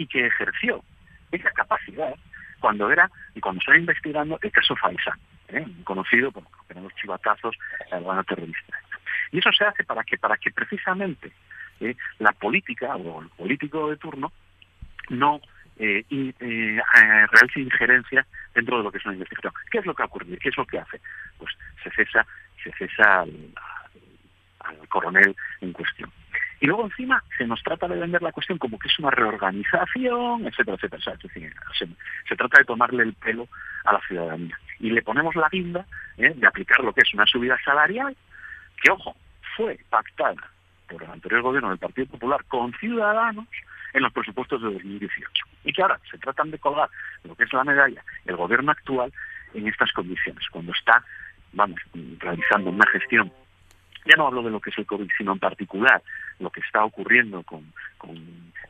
y 0.00 0.06
que 0.06 0.26
ejerció 0.26 0.82
esa 1.30 1.50
capacidad 1.50 2.14
cuando 2.58 2.90
era 2.90 3.10
y 3.34 3.40
cuando 3.40 3.58
estaba 3.58 3.76
investigando 3.76 4.38
el 4.40 4.50
caso 4.50 4.74
Faisán, 4.76 5.18
¿eh? 5.48 5.66
conocido 5.84 6.32
por 6.32 6.42
los 6.74 6.94
chivatazos 6.94 7.54
al 7.90 8.24
terrorista. 8.24 8.78
Y 9.30 9.38
eso 9.38 9.52
se 9.52 9.64
hace 9.64 9.84
para 9.84 10.02
que, 10.02 10.16
para 10.16 10.38
que 10.38 10.50
precisamente 10.50 11.30
eh, 11.80 11.94
la 12.18 12.32
política 12.32 12.96
o 12.96 13.20
el 13.20 13.28
político 13.28 13.90
de 13.90 13.98
turno 13.98 14.32
no 15.10 15.38
eh, 15.78 16.02
eh, 16.08 16.80
realice 17.30 17.60
injerencia 17.60 18.26
dentro 18.54 18.78
de 18.78 18.84
lo 18.84 18.90
que 18.90 18.98
es 18.98 19.04
una 19.04 19.14
investigación. 19.14 19.52
¿Qué 19.70 19.78
es 19.78 19.86
lo 19.86 19.94
que 19.94 20.02
ha 20.02 20.06
ocurrido? 20.06 20.38
¿Qué 20.40 20.48
es 20.48 20.56
lo 20.56 20.64
que 20.64 20.78
hace? 20.78 20.98
Pues 21.36 21.52
se 21.84 21.90
cesa, 21.90 22.26
se 22.64 22.72
cesa 22.72 23.20
al, 23.20 24.88
coronel 24.88 25.36
en 25.60 25.72
cuestión. 25.74 26.10
Y 26.60 26.66
luego 26.66 26.84
encima 26.84 27.24
se 27.38 27.46
nos 27.46 27.62
trata 27.62 27.88
de 27.88 27.98
vender 27.98 28.22
la 28.22 28.32
cuestión 28.32 28.58
como 28.58 28.78
que 28.78 28.88
es 28.88 28.98
una 28.98 29.10
reorganización, 29.10 30.46
etcétera, 30.46 30.76
etcétera. 30.76 31.16
se, 31.78 31.88
se, 32.28 32.36
trata 32.36 32.58
de 32.58 32.64
tomarle 32.66 33.02
el 33.02 33.14
pelo 33.14 33.48
a 33.84 33.94
la 33.94 34.00
ciudadanía. 34.06 34.58
Y 34.78 34.90
le 34.90 35.02
ponemos 35.02 35.34
la 35.36 35.48
guinda 35.50 35.86
de 36.16 36.46
aplicar 36.46 36.80
lo 36.80 36.92
que 36.92 37.00
es 37.00 37.14
una 37.14 37.24
subida 37.26 37.58
salarial 37.64 38.14
que, 38.82 38.90
ojo, 38.90 39.16
fue 39.56 39.78
pactada 39.88 40.50
por 40.86 41.02
el 41.02 41.10
anterior 41.10 41.42
gobierno 41.42 41.70
del 41.70 41.78
Partido 41.78 42.08
Popular 42.08 42.44
con 42.44 42.72
Ciudadanos 42.74 43.46
en 43.92 44.02
los 44.02 44.12
presupuestos 44.12 44.60
de 44.62 44.72
2018. 44.72 45.44
Y 45.64 45.72
que 45.72 45.82
ahora 45.82 45.98
se 46.10 46.18
tratan 46.18 46.50
de 46.50 46.58
colgar 46.58 46.90
lo 47.24 47.34
que 47.34 47.44
es 47.44 47.52
la 47.52 47.64
medalla 47.64 48.04
el 48.26 48.36
gobierno 48.36 48.72
actual 48.72 49.12
en 49.54 49.66
estas 49.66 49.90
condiciones, 49.92 50.46
cuando 50.50 50.72
está, 50.72 51.02
vamos, 51.52 51.80
realizando 52.18 52.70
una 52.70 52.86
gestión 52.92 53.32
ya 54.04 54.16
no 54.16 54.26
hablo 54.26 54.42
de 54.42 54.50
lo 54.50 54.60
que 54.60 54.70
es 54.70 54.78
el 54.78 54.86
COVID, 54.86 55.10
sino 55.16 55.32
en 55.32 55.38
particular 55.38 56.02
lo 56.38 56.50
que 56.50 56.60
está 56.60 56.84
ocurriendo 56.84 57.42
con, 57.42 57.72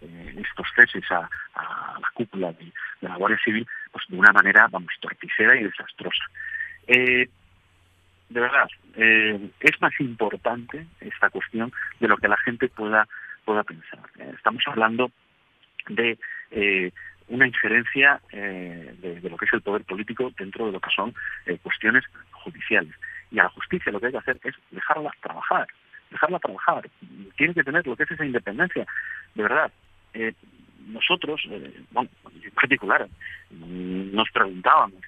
eh, 0.03 0.35
estos 0.37 0.67
ceses 0.75 1.05
a, 1.11 1.29
la 1.55 2.11
cúpula 2.15 2.53
de, 2.53 2.73
la 3.01 3.17
Guardia 3.17 3.39
Civil, 3.45 3.67
pues 3.93 4.05
de 4.09 4.17
una 4.17 4.33
manera, 4.33 4.67
vamos, 4.71 4.93
torticera 5.01 5.57
y 5.57 5.65
desastrosa. 5.65 6.25
Eh, 6.87 7.29
de 8.29 8.41
verdad, 8.41 8.69
eh, 8.97 9.51
es 9.61 9.81
más 9.81 9.93
importante 10.01 10.87
esta 11.01 11.31
cuestión 11.31 11.73
de 11.99 12.09
lo 12.09 12.17
que 12.17 12.29
la 12.29 12.37
gente 12.39 12.69
pueda, 12.69 13.07
pueda 13.45 13.63
pensar. 13.65 14.01
Estamos 14.35 14.63
hablando 14.67 15.11
de 15.89 16.19
una 17.29 17.47
injerencia 17.47 18.21
de, 18.31 19.21
lo 19.23 19.37
que 19.37 19.47
es 19.47 19.53
el 19.53 19.63
poder 19.63 19.85
político 19.85 20.33
dentro 20.39 20.67
de 20.67 20.73
lo 20.73 20.81
que 20.81 20.91
son 20.95 21.15
cuestiones 21.63 22.05
judiciales. 22.31 22.95
Y 23.31 23.39
a 23.39 23.45
la 23.45 23.49
justicia 23.51 23.93
lo 23.93 24.01
que 24.01 24.07
hay 24.07 24.13
que 24.13 24.19
hacer 24.19 24.41
es 24.45 24.55
dejarla 24.71 25.11
trabajar, 25.21 25.67
dejarla 26.11 26.39
trabajar. 26.39 26.89
Tiene 27.37 27.55
que 27.55 27.63
tener 27.63 27.87
lo 27.87 27.97
que 27.97 28.03
es 28.05 28.11
esa 28.11 28.25
independencia. 28.25 28.87
De 29.35 29.43
verdad, 29.43 29.71
nosotros, 30.87 31.43
bueno, 31.93 32.11
en 32.43 32.51
particular, 32.51 33.07
nos 33.51 34.31
preguntábamos, 34.31 35.01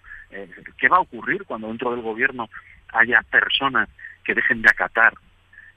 ¿qué 0.78 0.88
va 0.88 0.98
a 0.98 1.00
ocurrir 1.00 1.44
cuando 1.44 1.68
dentro 1.68 1.90
del 1.90 2.02
gobierno 2.02 2.48
haya 2.92 3.22
personas 3.22 3.88
que 4.24 4.35
dejen 4.35 4.62
de 4.62 4.70
acatar 4.70 5.14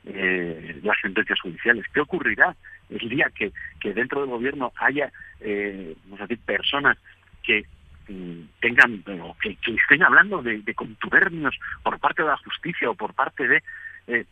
eh, 0.05 0.79
las 0.83 0.97
sentencias 1.01 1.39
judiciales. 1.39 1.85
¿Qué 1.93 1.99
ocurrirá 1.99 2.55
el 2.89 3.09
día 3.09 3.31
que, 3.33 3.51
que 3.79 3.93
dentro 3.93 4.21
del 4.21 4.29
gobierno 4.29 4.71
haya, 4.75 5.11
eh, 5.39 5.95
vamos 6.03 6.21
a 6.21 6.27
decir, 6.27 6.43
personas 6.45 6.97
que 7.41 7.65
mm, 8.07 8.41
tengan 8.59 9.03
que, 9.41 9.55
que, 9.55 9.71
estén 9.73 10.03
hablando 10.03 10.41
de, 10.41 10.59
de, 10.59 10.73
contubernios 10.73 11.57
por 11.83 11.99
parte 11.99 12.23
de 12.23 12.29
la 12.29 12.37
justicia 12.37 12.89
o 12.89 12.95
por 12.95 13.13
parte 13.13 13.47
de 13.47 13.63
eh, 14.07 14.25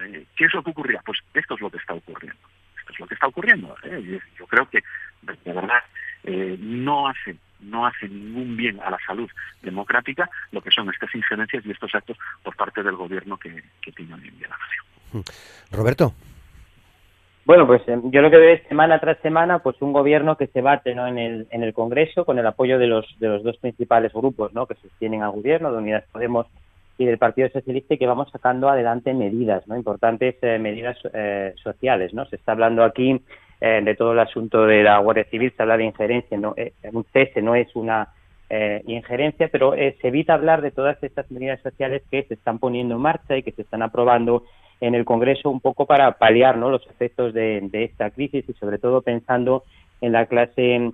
eh, 0.00 0.26
qué 0.36 0.44
es 0.44 0.54
lo 0.54 0.62
que 0.62 0.70
ocurrirá 0.70 1.02
pues 1.04 1.18
esto 1.34 1.54
es 1.54 1.60
lo 1.60 1.70
que 1.70 1.78
está 1.78 1.94
ocurriendo 1.94 2.40
esto 2.78 2.92
es 2.92 3.00
lo 3.00 3.06
que 3.06 3.14
está 3.14 3.26
ocurriendo 3.26 3.76
¿eh? 3.84 4.20
yo 4.38 4.46
creo 4.46 4.68
que 4.68 4.82
de 5.22 5.52
verdad 5.52 5.82
eh, 6.24 6.56
no 6.58 7.08
hace 7.08 7.36
no 7.60 7.86
hace 7.86 8.08
ningún 8.08 8.56
bien 8.56 8.80
a 8.80 8.90
la 8.90 8.98
salud 9.06 9.30
democrática 9.62 10.28
lo 10.52 10.62
que 10.62 10.70
son 10.70 10.88
estas 10.90 11.14
injerencias 11.14 11.64
y 11.66 11.70
estos 11.70 11.94
actos 11.94 12.16
por 12.42 12.56
parte 12.56 12.82
del 12.82 12.96
gobierno 12.96 13.36
que, 13.36 13.62
que 13.82 13.92
tiene 13.92 14.14
en 14.14 14.38
día 14.38 14.48
la 14.48 14.56
nación. 14.56 15.24
Roberto. 15.70 16.14
Bueno, 17.44 17.66
pues 17.66 17.82
eh, 17.88 17.98
yo 18.04 18.20
lo 18.20 18.30
que 18.30 18.36
veo 18.36 18.54
es 18.54 18.62
semana 18.68 19.00
tras 19.00 19.18
semana, 19.18 19.60
pues 19.60 19.80
un 19.80 19.92
gobierno 19.92 20.36
que 20.36 20.46
se 20.48 20.60
bate 20.60 20.94
¿no? 20.94 21.06
en, 21.06 21.18
el, 21.18 21.46
en 21.50 21.62
el 21.62 21.72
Congreso 21.72 22.24
con 22.24 22.38
el 22.38 22.46
apoyo 22.46 22.78
de 22.78 22.86
los, 22.86 23.06
de 23.18 23.28
los 23.28 23.42
dos 23.42 23.56
principales 23.56 24.12
grupos 24.12 24.52
¿no? 24.52 24.66
que 24.66 24.74
sostienen 24.74 25.22
al 25.22 25.32
gobierno, 25.32 25.72
de 25.72 25.78
Unidas 25.78 26.04
Podemos 26.12 26.46
y 26.98 27.06
del 27.06 27.16
Partido 27.18 27.48
Socialista, 27.48 27.94
y 27.94 27.98
que 27.98 28.06
vamos 28.06 28.30
sacando 28.30 28.68
adelante 28.68 29.14
medidas, 29.14 29.66
¿no? 29.66 29.74
importantes 29.74 30.36
eh, 30.42 30.58
medidas 30.58 30.98
eh, 31.14 31.54
sociales. 31.62 32.12
¿no? 32.12 32.26
Se 32.26 32.36
está 32.36 32.52
hablando 32.52 32.84
aquí 32.84 33.20
eh, 33.62 33.82
de 33.84 33.94
todo 33.94 34.12
el 34.12 34.18
asunto 34.18 34.64
de 34.64 34.82
la 34.82 34.98
Guardia 35.00 35.24
Civil, 35.24 35.52
se 35.54 35.62
habla 35.62 35.76
de 35.76 35.84
injerencia, 35.84 36.38
no, 36.38 36.54
eh, 36.56 36.72
un 36.94 37.04
cese 37.12 37.42
no 37.42 37.54
es 37.54 37.68
una 37.76 38.08
eh, 38.48 38.82
injerencia, 38.86 39.48
pero 39.52 39.74
se 39.74 40.08
evita 40.08 40.32
hablar 40.32 40.62
de 40.62 40.70
todas 40.70 41.00
estas 41.02 41.30
medidas 41.30 41.60
sociales 41.60 42.02
que 42.10 42.22
se 42.22 42.34
están 42.34 42.58
poniendo 42.58 42.94
en 42.94 43.02
marcha 43.02 43.36
y 43.36 43.42
que 43.42 43.52
se 43.52 43.60
están 43.60 43.82
aprobando 43.82 44.44
en 44.80 44.94
el 44.94 45.04
Congreso 45.04 45.50
un 45.50 45.60
poco 45.60 45.86
para 45.86 46.12
paliar 46.12 46.56
¿no? 46.56 46.70
los 46.70 46.86
efectos 46.86 47.34
de, 47.34 47.60
de 47.62 47.84
esta 47.84 48.10
crisis 48.10 48.44
y 48.48 48.52
sobre 48.54 48.78
todo 48.78 49.02
pensando 49.02 49.64
en 50.00 50.12
la 50.12 50.26
clase 50.26 50.92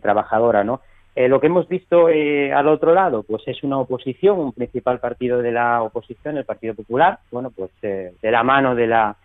trabajadora, 0.00 0.62
¿no? 0.62 0.80
Eh, 1.16 1.28
lo 1.28 1.40
que 1.40 1.46
hemos 1.46 1.68
visto 1.68 2.08
eh, 2.08 2.52
al 2.52 2.66
otro 2.66 2.92
lado, 2.92 3.22
pues 3.22 3.46
es 3.46 3.62
una 3.62 3.78
oposición, 3.78 4.38
un 4.38 4.52
principal 4.52 4.98
partido 4.98 5.40
de 5.40 5.52
la 5.52 5.80
oposición, 5.82 6.36
el 6.36 6.44
Partido 6.44 6.74
Popular, 6.74 7.20
bueno, 7.30 7.52
pues 7.54 7.70
eh, 7.82 8.14
de 8.20 8.30
la 8.32 8.42
mano 8.42 8.74
de 8.74 8.88
la 8.88 9.16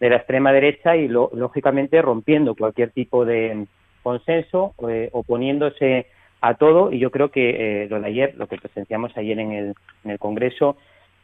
de 0.00 0.10
la 0.10 0.16
extrema 0.16 0.52
derecha 0.52 0.94
y 0.94 1.08
lógicamente 1.08 2.02
rompiendo 2.02 2.54
cualquier 2.54 2.90
tipo 2.90 3.24
de 3.24 3.66
consenso, 4.02 4.74
eh, 4.88 5.08
oponiéndose 5.12 6.06
a 6.42 6.54
todo 6.54 6.92
y 6.92 6.98
yo 6.98 7.10
creo 7.10 7.30
que 7.30 7.84
eh, 7.84 7.88
lo 7.88 8.00
de 8.00 8.08
ayer, 8.08 8.34
lo 8.36 8.46
que 8.46 8.58
presenciamos 8.58 9.16
ayer 9.16 9.38
en 9.38 9.52
el, 9.52 9.74
en 10.04 10.10
el 10.10 10.18
Congreso, 10.18 10.76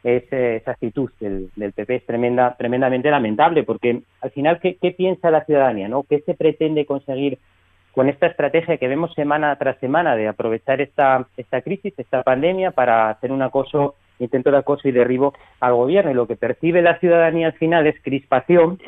es, 0.03 0.23
esa 0.31 0.71
actitud 0.71 1.09
del, 1.19 1.49
del, 1.55 1.73
PP 1.73 1.95
es 1.95 2.05
tremenda, 2.05 2.55
tremendamente 2.57 3.09
lamentable 3.09 3.63
porque 3.63 4.01
al 4.21 4.31
final, 4.31 4.59
¿qué, 4.59 4.77
¿qué 4.81 4.91
piensa 4.91 5.31
la 5.31 5.45
ciudadanía? 5.45 5.87
no 5.87 6.03
¿Qué 6.03 6.19
se 6.21 6.33
pretende 6.33 6.85
conseguir 6.85 7.39
con 7.93 8.09
esta 8.09 8.27
estrategia 8.27 8.77
que 8.77 8.87
vemos 8.87 9.13
semana 9.13 9.55
tras 9.57 9.77
semana 9.77 10.15
de 10.15 10.27
aprovechar 10.27 10.81
esta, 10.81 11.27
esta 11.37 11.61
crisis, 11.61 11.93
esta 11.97 12.23
pandemia, 12.23 12.71
para 12.71 13.09
hacer 13.09 13.31
un 13.31 13.43
acoso 13.43 13.95
intento 14.19 14.51
de 14.51 14.57
acoso 14.57 14.87
y 14.87 14.91
derribo 14.91 15.33
al 15.59 15.73
gobierno. 15.73 16.11
Y 16.11 16.15
lo 16.15 16.27
que 16.27 16.35
percibe 16.35 16.81
la 16.81 16.99
ciudadanía 16.99 17.47
al 17.47 17.53
final 17.53 17.85
es 17.85 17.95
crispación 18.01 18.79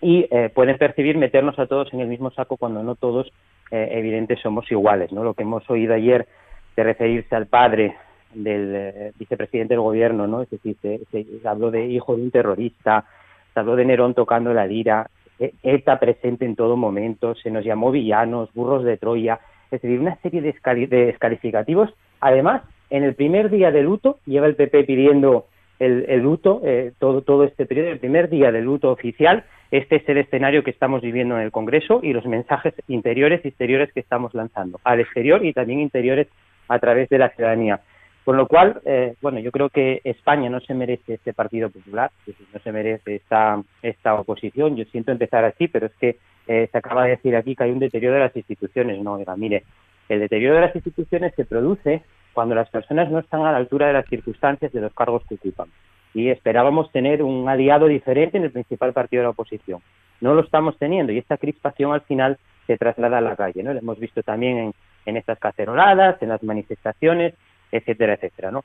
y 0.00 0.26
eh, 0.30 0.50
pueden 0.54 0.78
percibir 0.78 1.18
meternos 1.18 1.58
a 1.58 1.66
todos 1.66 1.92
en 1.92 2.00
el 2.00 2.08
mismo 2.08 2.30
saco 2.30 2.56
cuando 2.56 2.82
no 2.82 2.94
todos, 2.94 3.30
eh, 3.70 3.88
evidentes, 3.92 4.40
somos 4.40 4.70
iguales. 4.72 5.12
¿no? 5.12 5.24
Lo 5.24 5.34
que 5.34 5.42
hemos 5.42 5.68
oído 5.68 5.94
ayer 5.94 6.26
de 6.74 6.84
referirse 6.84 7.34
al 7.36 7.48
padre 7.48 7.96
del 8.34 8.72
eh, 8.74 9.12
vicepresidente 9.18 9.74
del 9.74 9.82
gobierno, 9.82 10.26
¿no? 10.26 10.42
es 10.42 10.50
decir, 10.50 10.76
se, 10.82 11.48
habló 11.48 11.70
de 11.70 11.86
hijo 11.86 12.16
de 12.16 12.22
un 12.22 12.30
terrorista, 12.30 13.04
se 13.52 13.60
habló 13.60 13.76
de 13.76 13.84
Nerón 13.84 14.14
tocando 14.14 14.52
la 14.52 14.66
lira, 14.66 15.08
ETA 15.38 16.00
presente 16.00 16.44
en 16.44 16.56
todo 16.56 16.76
momento, 16.76 17.34
se 17.36 17.50
nos 17.50 17.64
llamó 17.64 17.92
villanos, 17.92 18.52
burros 18.54 18.84
de 18.84 18.96
Troya, 18.96 19.38
es 19.70 19.80
decir, 19.80 20.00
una 20.00 20.16
serie 20.16 20.40
de, 20.40 20.54
de 20.86 21.06
descalificativos, 21.06 21.94
además 22.20 22.62
en 22.90 23.04
el 23.04 23.14
primer 23.14 23.50
día 23.50 23.70
de 23.70 23.82
luto, 23.82 24.18
lleva 24.26 24.46
el 24.46 24.56
PP 24.56 24.84
pidiendo 24.84 25.46
el, 25.78 26.06
el 26.08 26.20
luto, 26.20 26.60
eh, 26.64 26.92
todo, 26.98 27.22
todo 27.22 27.44
este 27.44 27.66
periodo, 27.66 27.90
el 27.90 27.98
primer 27.98 28.28
día 28.28 28.50
de 28.50 28.62
luto 28.62 28.90
oficial, 28.90 29.44
este 29.70 29.96
es 29.96 30.08
el 30.08 30.18
escenario 30.18 30.64
que 30.64 30.70
estamos 30.70 31.02
viviendo 31.02 31.36
en 31.36 31.42
el 31.42 31.52
Congreso 31.52 32.00
y 32.02 32.12
los 32.12 32.24
mensajes 32.24 32.74
interiores 32.88 33.44
y 33.44 33.48
exteriores 33.48 33.92
que 33.92 34.00
estamos 34.00 34.34
lanzando, 34.34 34.80
al 34.84 35.00
exterior 35.00 35.44
y 35.44 35.52
también 35.52 35.80
interiores 35.80 36.28
a 36.68 36.78
través 36.78 37.08
de 37.10 37.18
la 37.18 37.28
ciudadanía. 37.30 37.80
Con 38.28 38.36
lo 38.36 38.46
cual, 38.46 38.82
eh, 38.84 39.14
bueno, 39.22 39.38
yo 39.38 39.50
creo 39.50 39.70
que 39.70 40.02
España 40.04 40.50
no 40.50 40.60
se 40.60 40.74
merece 40.74 41.14
este 41.14 41.32
Partido 41.32 41.70
Popular, 41.70 42.10
no 42.52 42.60
se 42.60 42.72
merece 42.72 43.14
esta, 43.14 43.58
esta 43.80 44.16
oposición. 44.16 44.76
Yo 44.76 44.84
siento 44.92 45.12
empezar 45.12 45.46
así, 45.46 45.66
pero 45.66 45.86
es 45.86 45.94
que 45.94 46.18
eh, 46.46 46.68
se 46.70 46.76
acaba 46.76 47.04
de 47.04 47.12
decir 47.12 47.34
aquí 47.34 47.56
que 47.56 47.64
hay 47.64 47.70
un 47.70 47.78
deterioro 47.78 48.16
de 48.16 48.24
las 48.24 48.36
instituciones. 48.36 49.00
No, 49.00 49.14
oiga, 49.14 49.34
mire, 49.34 49.64
el 50.10 50.20
deterioro 50.20 50.56
de 50.56 50.60
las 50.60 50.76
instituciones 50.76 51.32
se 51.36 51.46
produce 51.46 52.02
cuando 52.34 52.54
las 52.54 52.68
personas 52.68 53.10
no 53.10 53.20
están 53.20 53.46
a 53.46 53.52
la 53.52 53.56
altura 53.56 53.86
de 53.86 53.94
las 53.94 54.06
circunstancias 54.06 54.72
de 54.72 54.82
los 54.82 54.92
cargos 54.92 55.22
que 55.26 55.36
ocupan. 55.36 55.68
Y 56.12 56.28
esperábamos 56.28 56.92
tener 56.92 57.22
un 57.22 57.48
aliado 57.48 57.86
diferente 57.86 58.36
en 58.36 58.44
el 58.44 58.52
principal 58.52 58.92
partido 58.92 59.22
de 59.22 59.28
la 59.28 59.30
oposición. 59.30 59.80
No 60.20 60.34
lo 60.34 60.42
estamos 60.42 60.76
teniendo 60.76 61.12
y 61.12 61.18
esta 61.18 61.38
crispación 61.38 61.94
al 61.94 62.02
final 62.02 62.36
se 62.66 62.76
traslada 62.76 63.16
a 63.16 63.22
la 63.22 63.36
calle. 63.36 63.62
¿no? 63.62 63.72
Lo 63.72 63.78
hemos 63.78 63.98
visto 63.98 64.22
también 64.22 64.58
en, 64.58 64.74
en 65.06 65.16
estas 65.16 65.38
caceroladas, 65.38 66.20
en 66.20 66.28
las 66.28 66.42
manifestaciones, 66.42 67.32
etcétera, 67.72 68.14
etcétera. 68.14 68.50
¿no? 68.50 68.64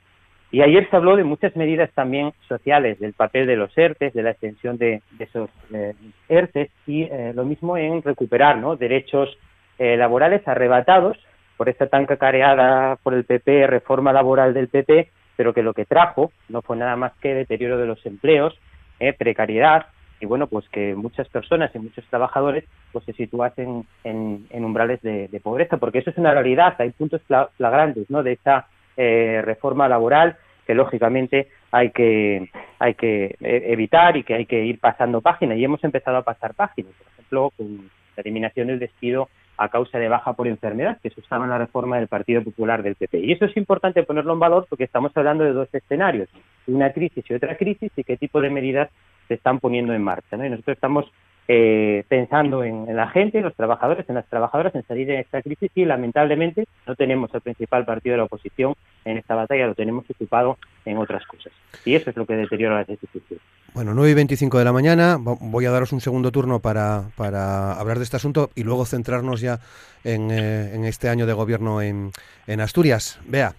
Y 0.50 0.62
ayer 0.62 0.88
se 0.88 0.96
habló 0.96 1.16
de 1.16 1.24
muchas 1.24 1.56
medidas 1.56 1.90
también 1.94 2.32
sociales, 2.48 2.98
del 3.00 3.12
papel 3.12 3.46
de 3.46 3.56
los 3.56 3.76
ERTES, 3.76 4.12
de 4.14 4.22
la 4.22 4.30
extensión 4.30 4.78
de, 4.78 5.02
esos 5.18 5.50
eh, 5.72 5.94
ERTES 6.28 6.70
y 6.86 7.02
eh, 7.02 7.32
lo 7.34 7.44
mismo 7.44 7.76
en 7.76 8.02
recuperar 8.02 8.58
¿no? 8.58 8.76
derechos 8.76 9.36
eh, 9.78 9.96
laborales 9.96 10.46
arrebatados 10.46 11.18
por 11.56 11.68
esta 11.68 11.86
tan 11.88 12.06
cacareada 12.06 12.96
por 13.02 13.14
el 13.14 13.24
PP, 13.24 13.66
reforma 13.66 14.12
laboral 14.12 14.54
del 14.54 14.68
PP, 14.68 15.10
pero 15.36 15.52
que 15.52 15.62
lo 15.62 15.74
que 15.74 15.84
trajo 15.84 16.30
no 16.48 16.62
fue 16.62 16.76
nada 16.76 16.96
más 16.96 17.12
que 17.20 17.34
deterioro 17.34 17.78
de 17.78 17.86
los 17.86 18.04
empleos, 18.06 18.58
eh, 19.00 19.12
precariedad, 19.12 19.86
y 20.20 20.26
bueno, 20.26 20.46
pues 20.46 20.68
que 20.68 20.94
muchas 20.94 21.28
personas 21.28 21.74
y 21.74 21.78
muchos 21.78 22.04
trabajadores 22.06 22.64
pues 22.92 23.04
se 23.04 23.12
situasen 23.12 23.84
en, 24.04 24.46
en 24.50 24.64
umbrales 24.64 25.02
de, 25.02 25.28
de, 25.28 25.40
pobreza, 25.40 25.76
porque 25.76 25.98
eso 25.98 26.10
es 26.10 26.18
una 26.18 26.32
realidad, 26.32 26.74
hay 26.78 26.90
puntos 26.90 27.20
flagrantes 27.56 28.08
¿no? 28.08 28.22
de 28.22 28.32
esta 28.32 28.68
eh, 28.96 29.42
reforma 29.44 29.88
laboral 29.88 30.36
que 30.66 30.74
lógicamente 30.74 31.48
hay 31.70 31.90
que 31.90 32.50
hay 32.78 32.94
que 32.94 33.36
eh, 33.40 33.62
evitar 33.68 34.16
y 34.16 34.24
que 34.24 34.34
hay 34.34 34.46
que 34.46 34.64
ir 34.64 34.78
pasando 34.78 35.20
páginas 35.20 35.58
y 35.58 35.64
hemos 35.64 35.82
empezado 35.84 36.16
a 36.16 36.22
pasar 36.22 36.54
páginas, 36.54 36.92
por 36.92 37.12
ejemplo, 37.12 37.50
con 37.56 37.90
la 38.16 38.20
eliminación 38.20 38.68
del 38.68 38.78
despido 38.78 39.28
a 39.56 39.68
causa 39.68 39.98
de 39.98 40.08
baja 40.08 40.32
por 40.32 40.48
enfermedad, 40.48 40.98
que 41.00 41.10
se 41.10 41.20
usaba 41.20 41.44
en 41.44 41.50
la 41.50 41.58
reforma 41.58 41.96
del 41.96 42.08
Partido 42.08 42.42
Popular 42.42 42.82
del 42.82 42.96
PP. 42.96 43.20
Y 43.20 43.32
eso 43.32 43.44
es 43.44 43.56
importante 43.56 44.02
ponerlo 44.02 44.32
en 44.32 44.40
valor 44.40 44.66
porque 44.68 44.84
estamos 44.84 45.16
hablando 45.16 45.44
de 45.44 45.52
dos 45.52 45.72
escenarios, 45.72 46.28
una 46.66 46.92
crisis 46.92 47.24
y 47.28 47.34
otra 47.34 47.56
crisis, 47.56 47.92
y 47.96 48.04
qué 48.04 48.16
tipo 48.16 48.40
de 48.40 48.50
medidas 48.50 48.90
se 49.28 49.34
están 49.34 49.60
poniendo 49.60 49.94
en 49.94 50.02
marcha. 50.02 50.36
¿no? 50.36 50.44
Y 50.44 50.50
nosotros 50.50 50.76
estamos 50.76 51.10
eh, 51.46 52.04
pensando 52.08 52.64
en, 52.64 52.88
en, 52.88 52.96
la 52.96 53.08
gente, 53.08 53.38
en 53.38 53.44
los 53.44 53.54
trabajadores, 53.54 54.08
en 54.08 54.14
las 54.14 54.26
trabajadoras, 54.28 54.74
en 54.74 54.82
salir 54.86 55.06
de 55.06 55.20
esta 55.20 55.42
crisis 55.42 55.70
y 55.74 55.84
lamentablemente 55.84 56.66
no 56.86 56.94
tenemos 56.96 57.34
el 57.34 57.42
principal 57.42 57.84
partido 57.84 58.14
de 58.14 58.18
la 58.18 58.24
oposición 58.24 58.74
en 59.04 59.18
esta 59.18 59.34
batalla, 59.34 59.66
lo 59.66 59.74
tenemos 59.74 60.04
ocupado 60.08 60.56
en 60.84 60.96
otras 60.96 61.26
cosas. 61.26 61.52
Y 61.84 61.94
eso 61.94 62.10
es 62.10 62.16
lo 62.16 62.24
que 62.24 62.34
deteriora 62.34 62.78
las 62.78 62.88
instituciones. 62.88 63.44
Bueno, 63.74 63.92
9 63.92 64.12
y 64.12 64.14
25 64.14 64.58
de 64.58 64.64
la 64.64 64.72
mañana, 64.72 65.18
voy 65.18 65.66
a 65.66 65.70
daros 65.70 65.92
un 65.92 66.00
segundo 66.00 66.30
turno 66.30 66.60
para, 66.60 67.08
para 67.16 67.72
hablar 67.72 67.98
de 67.98 68.04
este 68.04 68.16
asunto 68.16 68.50
y 68.54 68.62
luego 68.62 68.86
centrarnos 68.86 69.40
ya 69.40 69.58
en, 70.04 70.30
eh, 70.30 70.74
en 70.74 70.84
este 70.84 71.08
año 71.08 71.26
de 71.26 71.32
gobierno 71.32 71.82
en, 71.82 72.10
en 72.46 72.60
Asturias. 72.60 73.20
Vea. 73.26 73.54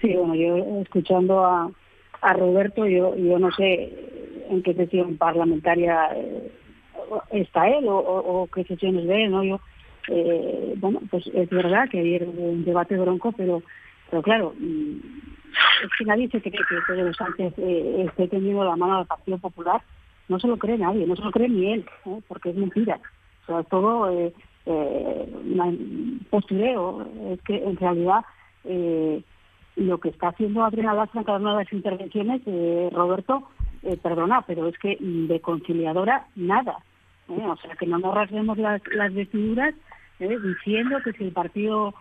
Sí, 0.00 0.14
bueno, 0.14 0.34
yo 0.34 0.80
escuchando 0.82 1.44
a, 1.44 1.70
a 2.20 2.32
Roberto, 2.34 2.86
yo, 2.86 3.16
yo 3.16 3.38
no 3.38 3.50
sé 3.52 3.92
en 4.48 4.62
qué 4.62 4.74
sesión 4.74 5.16
parlamentaria 5.16 6.10
está 7.30 7.68
él 7.68 7.86
o, 7.88 7.98
o, 7.98 8.42
o 8.42 8.46
qué 8.48 8.64
sesiones 8.64 9.06
ve, 9.06 9.28
¿no? 9.28 9.44
Yo, 9.44 9.60
eh, 10.08 10.74
bueno, 10.76 11.00
pues 11.10 11.26
es 11.32 11.48
verdad 11.50 11.88
que 11.90 12.00
ayer 12.00 12.28
hubo 12.28 12.50
un 12.50 12.64
debate 12.64 12.96
bronco, 12.96 13.32
pero, 13.32 13.62
pero 14.10 14.22
claro, 14.22 14.54
es 14.58 15.90
que 15.98 16.04
nadie 16.04 16.28
se 16.28 16.40
cree 16.40 16.52
que 16.52 16.76
Pedro 16.86 17.12
Sánchez 17.14 17.54
eh, 17.58 18.04
esté 18.08 18.28
teniendo 18.28 18.64
la 18.64 18.76
mano 18.76 18.98
al 18.98 19.06
Partido 19.06 19.38
Popular. 19.38 19.82
No 20.28 20.38
se 20.40 20.48
lo 20.48 20.56
cree 20.56 20.78
nadie, 20.78 21.06
no 21.06 21.16
se 21.16 21.22
lo 21.22 21.30
cree 21.30 21.48
ni 21.48 21.72
él, 21.72 21.84
¿eh? 22.06 22.20
porque 22.28 22.50
es 22.50 22.56
mentira. 22.56 22.98
O 23.46 23.62
todo 23.64 24.10
eh, 24.10 24.32
eh, 24.66 25.28
postureo. 26.30 27.06
Es 27.30 27.42
que 27.42 27.62
en 27.62 27.76
realidad 27.76 28.24
eh, 28.64 29.22
lo 29.76 29.98
que 29.98 30.08
está 30.08 30.28
haciendo 30.28 30.64
Adriana 30.64 30.94
Lastra 30.94 31.20
en 31.20 31.26
cada 31.26 31.38
una 31.38 31.58
de 31.58 31.64
las 31.64 31.72
intervenciones, 31.72 32.40
eh, 32.46 32.88
Roberto, 32.92 33.48
eh, 33.84 33.98
perdona, 34.02 34.42
pero 34.42 34.66
es 34.68 34.78
que 34.78 34.96
de 34.98 35.40
conciliadora 35.40 36.26
nada. 36.36 36.78
¿eh? 37.28 37.46
O 37.46 37.56
sea, 37.56 37.76
que 37.76 37.86
no 37.86 37.98
nos 37.98 38.14
rasguemos 38.14 38.56
las, 38.56 38.80
las 38.88 39.12
vestiduras 39.12 39.74
¿eh? 40.20 40.38
diciendo 40.42 40.98
que 41.04 41.12
si 41.12 41.24
el 41.24 41.32
Partido 41.32 41.94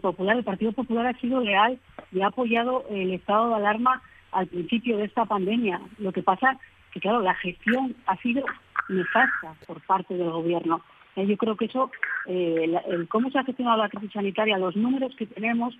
Popular, 0.00 0.38
el 0.38 0.44
Partido 0.44 0.72
Popular 0.72 1.06
ha 1.06 1.20
sido 1.20 1.40
leal 1.40 1.78
y 2.10 2.22
ha 2.22 2.28
apoyado 2.28 2.86
el 2.88 3.12
estado 3.12 3.50
de 3.50 3.56
alarma 3.56 4.00
al 4.32 4.46
principio 4.46 4.96
de 4.96 5.04
esta 5.04 5.26
pandemia. 5.26 5.78
Lo 5.98 6.10
que 6.10 6.22
pasa 6.22 6.58
que, 6.94 7.00
claro, 7.00 7.20
la 7.20 7.34
gestión 7.34 7.94
ha 8.06 8.16
sido 8.16 8.46
nefasta 8.88 9.54
por 9.66 9.82
parte 9.82 10.14
del 10.14 10.30
gobierno. 10.30 10.80
Yo 11.16 11.36
creo 11.36 11.56
que 11.56 11.66
eso, 11.66 11.90
el, 12.24 13.06
cómo 13.10 13.30
se 13.30 13.38
ha 13.38 13.44
gestionado 13.44 13.76
la 13.76 13.90
crisis 13.90 14.12
sanitaria, 14.12 14.56
los 14.56 14.74
números 14.74 15.14
que 15.16 15.26
tenemos, 15.26 15.76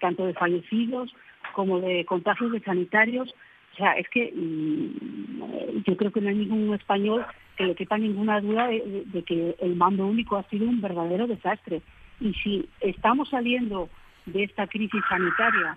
tanto 0.00 0.24
de 0.24 0.32
fallecidos 0.32 1.12
como 1.52 1.80
de 1.80 2.06
contagios 2.06 2.52
de 2.52 2.60
sanitarios, 2.60 3.34
o 3.76 3.78
sea, 3.78 3.92
es 3.92 4.08
que 4.08 4.32
mm, 4.34 5.82
yo 5.86 5.96
creo 5.96 6.10
que 6.10 6.22
no 6.22 6.30
hay 6.30 6.34
ningún 6.34 6.74
español 6.74 7.26
que 7.56 7.64
le 7.64 7.74
quepa 7.74 7.98
ninguna 7.98 8.40
duda 8.40 8.68
de, 8.68 9.22
que 9.26 9.54
el 9.60 9.76
mando 9.76 10.06
único 10.06 10.36
ha 10.36 10.42
sido 10.44 10.66
un 10.66 10.80
verdadero 10.80 11.26
desastre. 11.26 11.82
Y 12.18 12.32
si 12.34 12.68
estamos 12.80 13.28
saliendo 13.28 13.90
de 14.24 14.44
esta 14.44 14.66
crisis 14.66 15.02
sanitaria, 15.08 15.76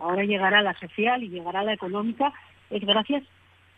ahora 0.00 0.24
llegará 0.24 0.62
la 0.62 0.78
social 0.78 1.24
y 1.24 1.28
llegará 1.30 1.64
la 1.64 1.72
económica, 1.72 2.32
es 2.70 2.84
gracias 2.84 3.24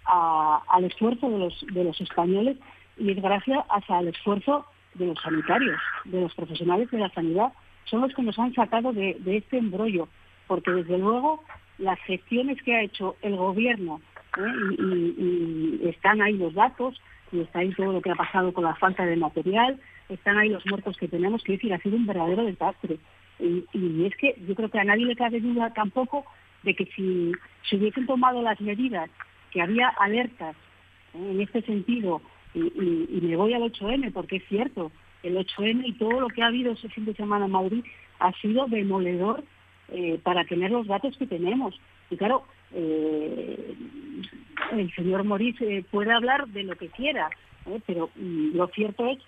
al 0.04 0.84
esfuerzo 0.84 1.30
de 1.72 1.84
los 1.84 2.00
españoles 2.00 2.58
y 2.98 3.12
es 3.12 3.22
gracias 3.22 3.64
al 3.88 4.08
esfuerzo 4.08 4.66
de 4.94 5.06
los 5.06 5.20
sanitarios, 5.22 5.80
de 6.04 6.20
los 6.20 6.34
profesionales 6.34 6.90
de 6.90 6.98
la 6.98 7.08
sanidad, 7.10 7.52
son 7.84 8.02
los 8.02 8.14
que 8.14 8.22
nos 8.22 8.38
han 8.38 8.52
sacado 8.54 8.92
de, 8.92 9.16
este 9.24 9.56
embrollo, 9.56 10.08
porque 10.46 10.70
desde 10.70 10.98
luego 10.98 11.42
las 11.82 11.98
gestiones 12.00 12.62
que 12.62 12.74
ha 12.74 12.82
hecho 12.82 13.16
el 13.22 13.36
gobierno, 13.36 14.00
¿eh? 14.38 14.52
y, 14.78 15.88
están 15.88 16.22
ahí 16.22 16.34
los 16.34 16.54
datos, 16.54 17.00
y 17.32 17.40
está 17.40 17.58
ahí 17.58 17.72
todo 17.74 17.92
lo 17.92 18.00
que 18.00 18.10
ha 18.10 18.14
pasado 18.14 18.52
con 18.52 18.64
la 18.64 18.74
falta 18.76 19.04
de 19.04 19.16
material, 19.16 19.80
están 20.08 20.38
ahí 20.38 20.48
los 20.48 20.64
muertos 20.66 20.96
que 20.96 21.08
tenemos, 21.08 21.42
que 21.42 21.52
decir, 21.52 21.74
ha 21.74 21.78
sido 21.78 21.96
un 21.96 22.06
verdadero 22.06 22.44
desastre. 22.44 22.98
Y, 23.40 24.04
es 24.04 24.16
que 24.16 24.36
yo 24.46 24.54
creo 24.54 24.70
que 24.70 24.78
a 24.78 24.84
nadie 24.84 25.06
le 25.06 25.16
cabe 25.16 25.40
duda 25.40 25.72
tampoco 25.74 26.24
de 26.62 26.74
que 26.74 26.86
si 26.94 27.32
se 27.68 27.76
hubiesen 27.76 28.06
tomado 28.06 28.40
las 28.42 28.60
medidas 28.60 29.10
que 29.50 29.60
había 29.60 29.88
alertas 29.88 30.54
¿eh? 31.14 31.30
en 31.32 31.40
este 31.40 31.62
sentido 31.62 32.22
y, 32.54 33.20
me 33.22 33.36
voy 33.36 33.54
al 33.54 33.62
8M 33.62 34.12
porque 34.12 34.36
es 34.36 34.44
cierto, 34.48 34.92
el 35.22 35.36
8M 35.36 35.82
y 35.84 35.92
todo 35.94 36.20
lo 36.20 36.28
que 36.28 36.42
ha 36.42 36.46
habido 36.46 36.72
ese 36.72 36.88
fin 36.90 37.04
de 37.04 37.14
semana 37.14 37.46
en 37.46 37.50
Madrid 37.50 37.84
ha 38.20 38.32
sido 38.34 38.66
demoledor 38.66 39.42
eh, 39.88 40.18
para 40.22 40.44
tener 40.44 40.70
los 40.70 40.86
datos 40.86 41.16
que 41.16 41.26
tenemos. 41.26 41.78
Y 42.10 42.16
claro, 42.16 42.44
eh, 42.72 43.74
el 44.72 44.94
señor 44.94 45.24
Morís 45.24 45.60
eh, 45.60 45.84
puede 45.90 46.12
hablar 46.12 46.48
de 46.48 46.64
lo 46.64 46.76
que 46.76 46.88
quiera, 46.88 47.30
pero 47.86 48.10
mm, 48.16 48.56
lo 48.56 48.66
cierto 48.68 49.06
es 49.06 49.18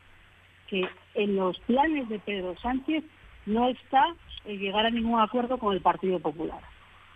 que 0.69 0.89
en 1.15 1.37
los 1.37 1.59
planes 1.61 2.09
de 2.09 2.19
Pedro 2.19 2.55
Sánchez 2.61 3.05
no 3.47 3.69
está 3.69 4.15
llegar 4.47 4.87
a 4.87 4.91
ningún 4.91 5.21
acuerdo 5.21 5.59
con 5.59 5.75
el 5.75 5.81
Partido 5.81 6.19
Popular. 6.19 6.61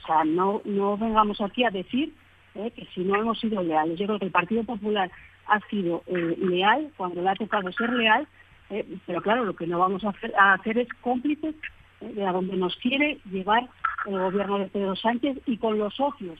O 0.02 0.06
sea, 0.06 0.24
no, 0.24 0.62
no 0.64 0.96
vengamos 0.96 1.40
aquí 1.40 1.64
a 1.64 1.70
decir 1.70 2.12
que 2.54 2.88
si 2.94 3.02
no 3.02 3.16
hemos 3.16 3.38
sido 3.38 3.62
leales. 3.62 3.98
Yo 3.98 4.06
creo 4.06 4.18
que 4.18 4.24
el 4.24 4.32
Partido 4.32 4.64
Popular 4.64 5.10
ha 5.48 5.60
sido 5.68 6.02
eh, 6.06 6.36
leal 6.38 6.92
cuando 6.96 7.22
le 7.22 7.30
ha 7.30 7.34
tocado 7.34 7.72
ser 7.72 7.92
leal, 7.92 8.26
eh, 8.70 8.86
pero 9.06 9.22
claro, 9.22 9.44
lo 9.44 9.56
que 9.56 9.66
no 9.66 9.78
vamos 9.78 10.04
a 10.04 10.10
hacer, 10.54 10.78
es 10.78 10.88
cómplices 11.00 11.54
eh, 12.00 12.24
a 12.24 12.32
donde 12.32 12.56
nos 12.56 12.76
quiere 12.76 13.18
llevar 13.30 13.68
el 14.06 14.18
gobierno 14.18 14.58
de 14.58 14.66
Pedro 14.66 14.96
Sánchez 14.96 15.38
y 15.46 15.58
con 15.58 15.78
los 15.78 15.94
socios 15.94 16.38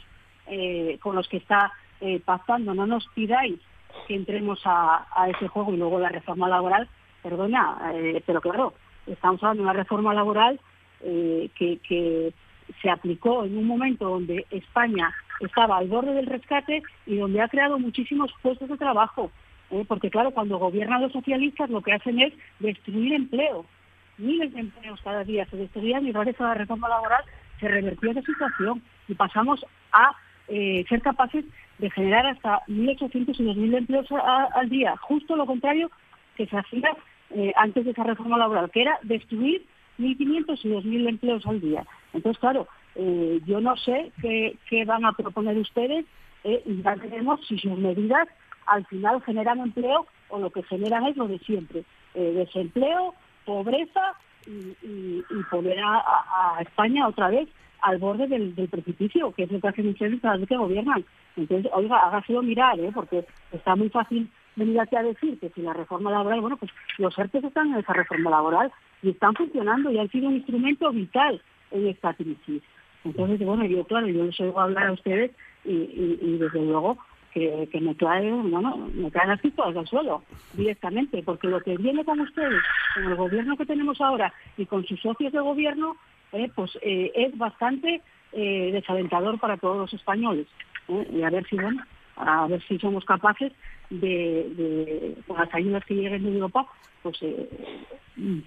con 1.01 1.15
los 1.15 1.29
que 1.29 1.37
está 1.37 1.71
pactando. 2.25 2.73
No 2.73 2.87
nos 2.87 3.07
pidáis 3.09 3.61
que 4.07 4.15
entremos 4.15 4.63
a, 4.65 5.07
ese 5.29 5.47
juego 5.47 5.75
y 5.75 5.77
luego 5.77 6.01
la 6.01 6.09
reforma 6.09 6.49
laboral, 6.49 6.89
perdona, 7.23 7.93
pero 8.25 8.41
claro, 8.41 8.73
estamos 9.07 9.43
hablando 9.43 9.65
de 9.65 9.69
una 9.69 9.79
reforma 9.79 10.15
laboral 10.15 10.59
que, 11.03 11.79
que 11.87 12.33
se 12.81 12.91
aplicó 12.91 13.45
en 13.45 13.59
un 13.59 13.67
momento 13.67 14.09
donde 14.09 14.47
España 14.51 15.13
estaba 15.41 15.79
al 15.79 15.89
borde 15.89 16.15
del 16.15 16.27
rescate 16.27 16.83
y 17.07 17.17
donde 17.17 17.41
ha 17.41 17.49
creado 17.49 17.79
muchísimos 17.79 18.33
puestos 18.43 18.69
de 18.69 18.77
trabajo. 18.77 19.31
¿eh? 19.71 19.85
Porque 19.87 20.11
claro, 20.11 20.33
cuando 20.33 20.59
gobiernan 20.59 21.03
los 21.03 21.13
socialistas 21.13 21.71
lo 21.71 21.83
que 21.83 21.93
hacen 21.93 22.21
es 22.21 22.33
destruir 22.59 23.15
empleo. 23.15 23.65
Miles 24.19 24.53
de 24.53 24.61
empleos 24.61 25.01
cada 25.03 25.25
día 25.25 25.47
se 25.47 25.57
destruían 25.57 26.07
y 26.07 26.13
gracias 26.13 26.41
a 26.41 26.49
la 26.49 26.55
reforma 26.55 26.89
laboral 26.89 27.23
se 27.61 27.69
revertió 27.69 28.11
esa 28.11 28.23
situación 28.23 28.83
y 29.07 29.15
pasamos 29.15 29.65
a 29.93 30.13
eh, 30.49 30.85
ser 30.89 31.03
capaces 31.03 31.45
de 31.79 31.91
generar 31.91 32.27
hasta 32.27 32.63
1.800 32.67 33.39
y 33.39 33.45
2.000 33.45 33.77
empleos 33.77 34.07
al 34.55 34.69
día. 34.69 34.97
Justo 34.97 35.37
lo 35.37 35.47
contrario 35.47 35.91
que 36.37 36.47
se 36.47 36.57
hacía 36.57 36.97
eh, 37.31 37.53
antes 37.57 37.85
de 37.85 37.91
esa 37.91 38.05
reforma 38.05 38.39
laboral, 38.39 38.71
que 38.71 38.83
era 38.83 38.99
destruir 39.03 39.67
1.500 39.99 40.59
y 40.65 40.69
2.000 40.69 41.09
empleos 41.09 41.47
al 41.47 41.61
día. 41.61 41.85
Entonces, 42.15 42.41
claro, 42.41 42.67
eh, 42.95 43.41
yo 43.47 43.61
no 43.61 43.77
sé 43.77 44.11
qué, 44.23 44.85
van 44.87 45.05
a 45.05 45.13
proponer 45.13 45.57
ustedes 45.59 46.07
y 46.45 46.83
ya 46.83 46.95
veremos 46.95 47.41
si 47.47 47.59
sus 47.59 47.77
medidas 47.77 48.27
al 48.67 48.87
final 48.87 49.21
generan 49.23 49.61
empleo 49.61 50.07
o 50.29 50.39
lo 50.39 50.51
que 50.51 50.63
generan 50.63 51.05
es 51.07 51.17
lo 51.17 51.29
de 51.29 51.39
siempre, 51.41 51.85
desempleo, 52.15 53.15
pobreza 53.49 54.13
y, 54.47 55.23
poner 55.51 55.79
a, 55.83 56.59
España 56.61 57.09
otra 57.09 57.31
vez 57.31 57.49
al 57.81 57.97
borde 57.99 58.27
del, 58.27 58.53
precipicio, 58.69 59.33
que 59.33 59.45
es 59.45 59.53
lo 59.53 59.61
que 59.61 59.69
hacen 59.69 59.89
ustedes 59.89 60.21
cada 60.21 60.37
vez 60.37 60.49
que 60.49 60.57
gobiernan. 60.57 61.05
Entonces, 61.37 61.71
oiga, 61.75 61.97
hágaselo 61.99 62.43
mirar, 62.43 62.79
¿eh? 62.79 62.91
porque 62.93 63.25
está 63.53 63.75
muy 63.75 63.89
fácil 63.89 64.29
venir 64.57 64.79
aquí 64.81 64.97
a 64.97 65.03
decir 65.03 65.39
que 65.39 65.49
si 65.51 65.63
la 65.63 65.73
reforma 65.73 66.11
laboral, 66.11 66.41
bueno, 66.41 66.57
pues 66.59 66.71
los 66.99 67.17
ERTE 67.19 67.39
están 67.39 67.73
en 67.73 67.79
esa 67.79 67.93
reforma 67.93 68.31
laboral 68.31 68.71
y 69.03 69.11
están 69.11 69.35
funcionando 69.35 69.91
y 69.91 69.99
han 69.99 70.11
sido 70.11 70.29
un 70.29 70.35
instrumento 70.35 70.91
vital 70.91 71.41
en 71.71 71.87
esta 71.87 72.13
crisis. 72.15 72.63
Entonces, 73.05 73.39
bueno, 73.47 73.65
yo 73.65 73.85
claro, 73.85 74.09
yo 74.09 74.25
les 74.25 74.39
oigo 74.41 74.61
hablar 74.61 74.89
a 74.89 74.93
ustedes 74.93 75.31
y, 75.65 76.39
desde 76.39 76.61
luego 76.65 76.99
que, 77.33 77.81
me 77.81 77.95
trae, 77.95 78.31
bueno, 78.31 78.89
me 78.95 79.11
traen 79.11 79.29
las 79.29 79.41
pistolas 79.41 79.77
al 79.77 79.87
suelo 79.87 80.23
directamente, 80.55 81.23
porque 81.23 81.49
lo 81.49 81.61
que 81.61 81.77
viene 81.77 82.05
con 82.05 82.21
ustedes, 82.21 82.63
con 82.95 83.05
el 83.05 83.15
gobierno 83.15 83.57
que 83.57 83.67
tenemos 83.67 84.01
ahora 84.01 84.33
y 84.57 84.67
con 84.67 84.85
sus 84.87 85.01
socios 85.01 85.33
de 85.33 85.41
gobierno, 85.41 85.97
eh, 86.33 86.51
pues 86.55 86.79
eh, 86.83 87.13
es 87.15 87.37
bastante 87.37 88.03
eh, 88.33 88.71
desalentador 88.73 89.39
para 89.39 89.57
todos 89.57 89.77
los 89.77 89.93
españoles. 89.95 90.47
Y 90.89 91.23
a 91.23 91.31
ver 91.31 91.47
si, 91.49 91.57
bueno, 91.57 91.83
a 92.17 92.47
ver 92.47 92.63
si 92.67 92.79
somos 92.79 93.05
capaces 93.05 93.53
de, 93.91 95.15
con 95.27 95.37
las 95.39 95.53
ayudas 95.55 95.85
que 95.85 95.95
lleguen 95.95 96.25
de 96.25 96.35
Europa, 96.35 96.67
pues 97.03 97.19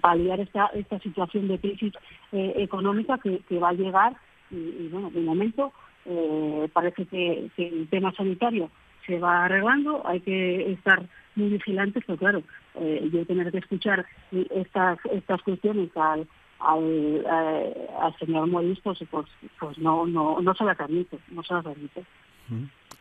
paliar 0.00 0.40
esta, 0.40 0.66
esta 0.74 0.98
situación 0.98 1.48
de 1.48 1.58
crisis 1.58 1.94
económica 2.32 3.18
que, 3.18 3.38
que 3.48 3.58
va 3.58 3.70
a 3.70 3.74
llegar 3.74 4.14
y, 4.50 4.88
bueno, 4.88 5.10
de 5.10 5.20
momento 5.20 5.72
eh, 6.06 6.68
parece 6.72 7.06
que, 7.06 7.48
el 7.56 7.88
tema 7.88 8.12
sanitario 8.12 8.70
se 9.06 9.18
va 9.18 9.44
arreglando, 9.44 10.02
hay 10.06 10.20
que 10.20 10.72
estar 10.72 11.02
muy 11.34 11.48
vigilantes, 11.48 12.04
pero 12.06 12.18
claro, 12.18 12.42
eh, 12.76 13.08
yo 13.12 13.26
tener 13.26 13.50
que 13.50 13.58
escuchar 13.58 14.04
estas 14.30 14.98
estas 15.12 15.42
cuestiones 15.42 15.90
al, 15.96 16.26
al, 16.60 17.24
eh, 17.26 17.86
al 18.00 18.16
señor 18.18 18.46
Morisco, 18.46 18.94
pues, 18.94 19.08
pues, 19.10 19.26
pues 19.58 19.78
no, 19.78 20.06
no, 20.06 20.40
no 20.40 20.54
se 20.54 20.64
la 20.64 20.74
permite, 20.74 21.18
no 21.30 21.42
se 21.42 21.54
la 21.54 21.62
permite. 21.62 22.02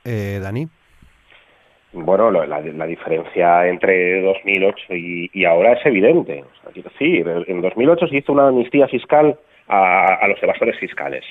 Eh, 0.06 0.40
Dani. 0.42 0.68
Bueno, 1.94 2.32
la, 2.32 2.48
la, 2.48 2.86
diferencia 2.86 3.68
entre 3.68 4.22
2008 4.22 4.96
y, 4.96 5.30
y 5.34 5.44
ahora 5.44 5.74
es 5.74 5.86
evidente. 5.86 6.46
sí, 6.98 7.22
en 7.26 7.62
2008 7.62 8.08
se 8.08 8.18
hizo 8.18 8.32
una 8.32 8.48
amnistía 8.48 8.88
fiscal 8.88 9.38
a, 9.68 10.28
los 10.28 10.42
evasores 10.42 10.78
fiscales. 10.80 11.26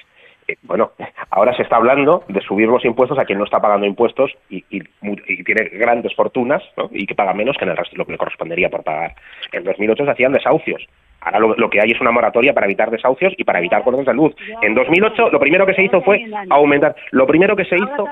Bueno, 0.62 0.92
ahora 1.30 1.54
se 1.54 1.62
está 1.62 1.76
hablando 1.76 2.24
de 2.28 2.40
subir 2.40 2.68
los 2.68 2.84
impuestos 2.84 3.18
a 3.18 3.24
quien 3.24 3.38
no 3.38 3.44
está 3.44 3.60
pagando 3.60 3.86
impuestos 3.86 4.32
y, 4.48 4.62
tiene 4.62 5.68
grandes 5.72 6.14
fortunas 6.14 6.62
y 6.90 7.06
que 7.06 7.14
paga 7.14 7.34
menos 7.34 7.56
que 7.56 7.64
en 7.64 7.70
el 7.70 7.76
resto, 7.76 7.96
lo 7.96 8.04
que 8.04 8.12
le 8.12 8.18
correspondería 8.18 8.68
por 8.68 8.82
pagar. 8.82 9.14
En 9.52 9.64
2008 9.64 10.04
se 10.04 10.10
hacían 10.10 10.32
desahucios. 10.32 10.86
Ahora 11.22 11.38
lo, 11.38 11.68
que 11.68 11.80
hay 11.80 11.90
es 11.90 12.00
una 12.00 12.12
moratoria 12.12 12.54
para 12.54 12.66
evitar 12.66 12.90
desahucios 12.90 13.34
y 13.36 13.44
para 13.44 13.58
evitar 13.58 13.82
cortes 13.82 14.06
de 14.06 14.14
luz. 14.14 14.34
En 14.62 14.74
2008 14.74 15.30
lo 15.30 15.38
primero 15.38 15.66
que 15.66 15.74
se 15.74 15.82
hizo 15.82 16.00
fue 16.00 16.24
aumentar. 16.48 16.96
Lo 17.10 17.26
primero 17.26 17.54
que 17.54 17.66
se 17.66 17.76
hizo. 17.76 18.08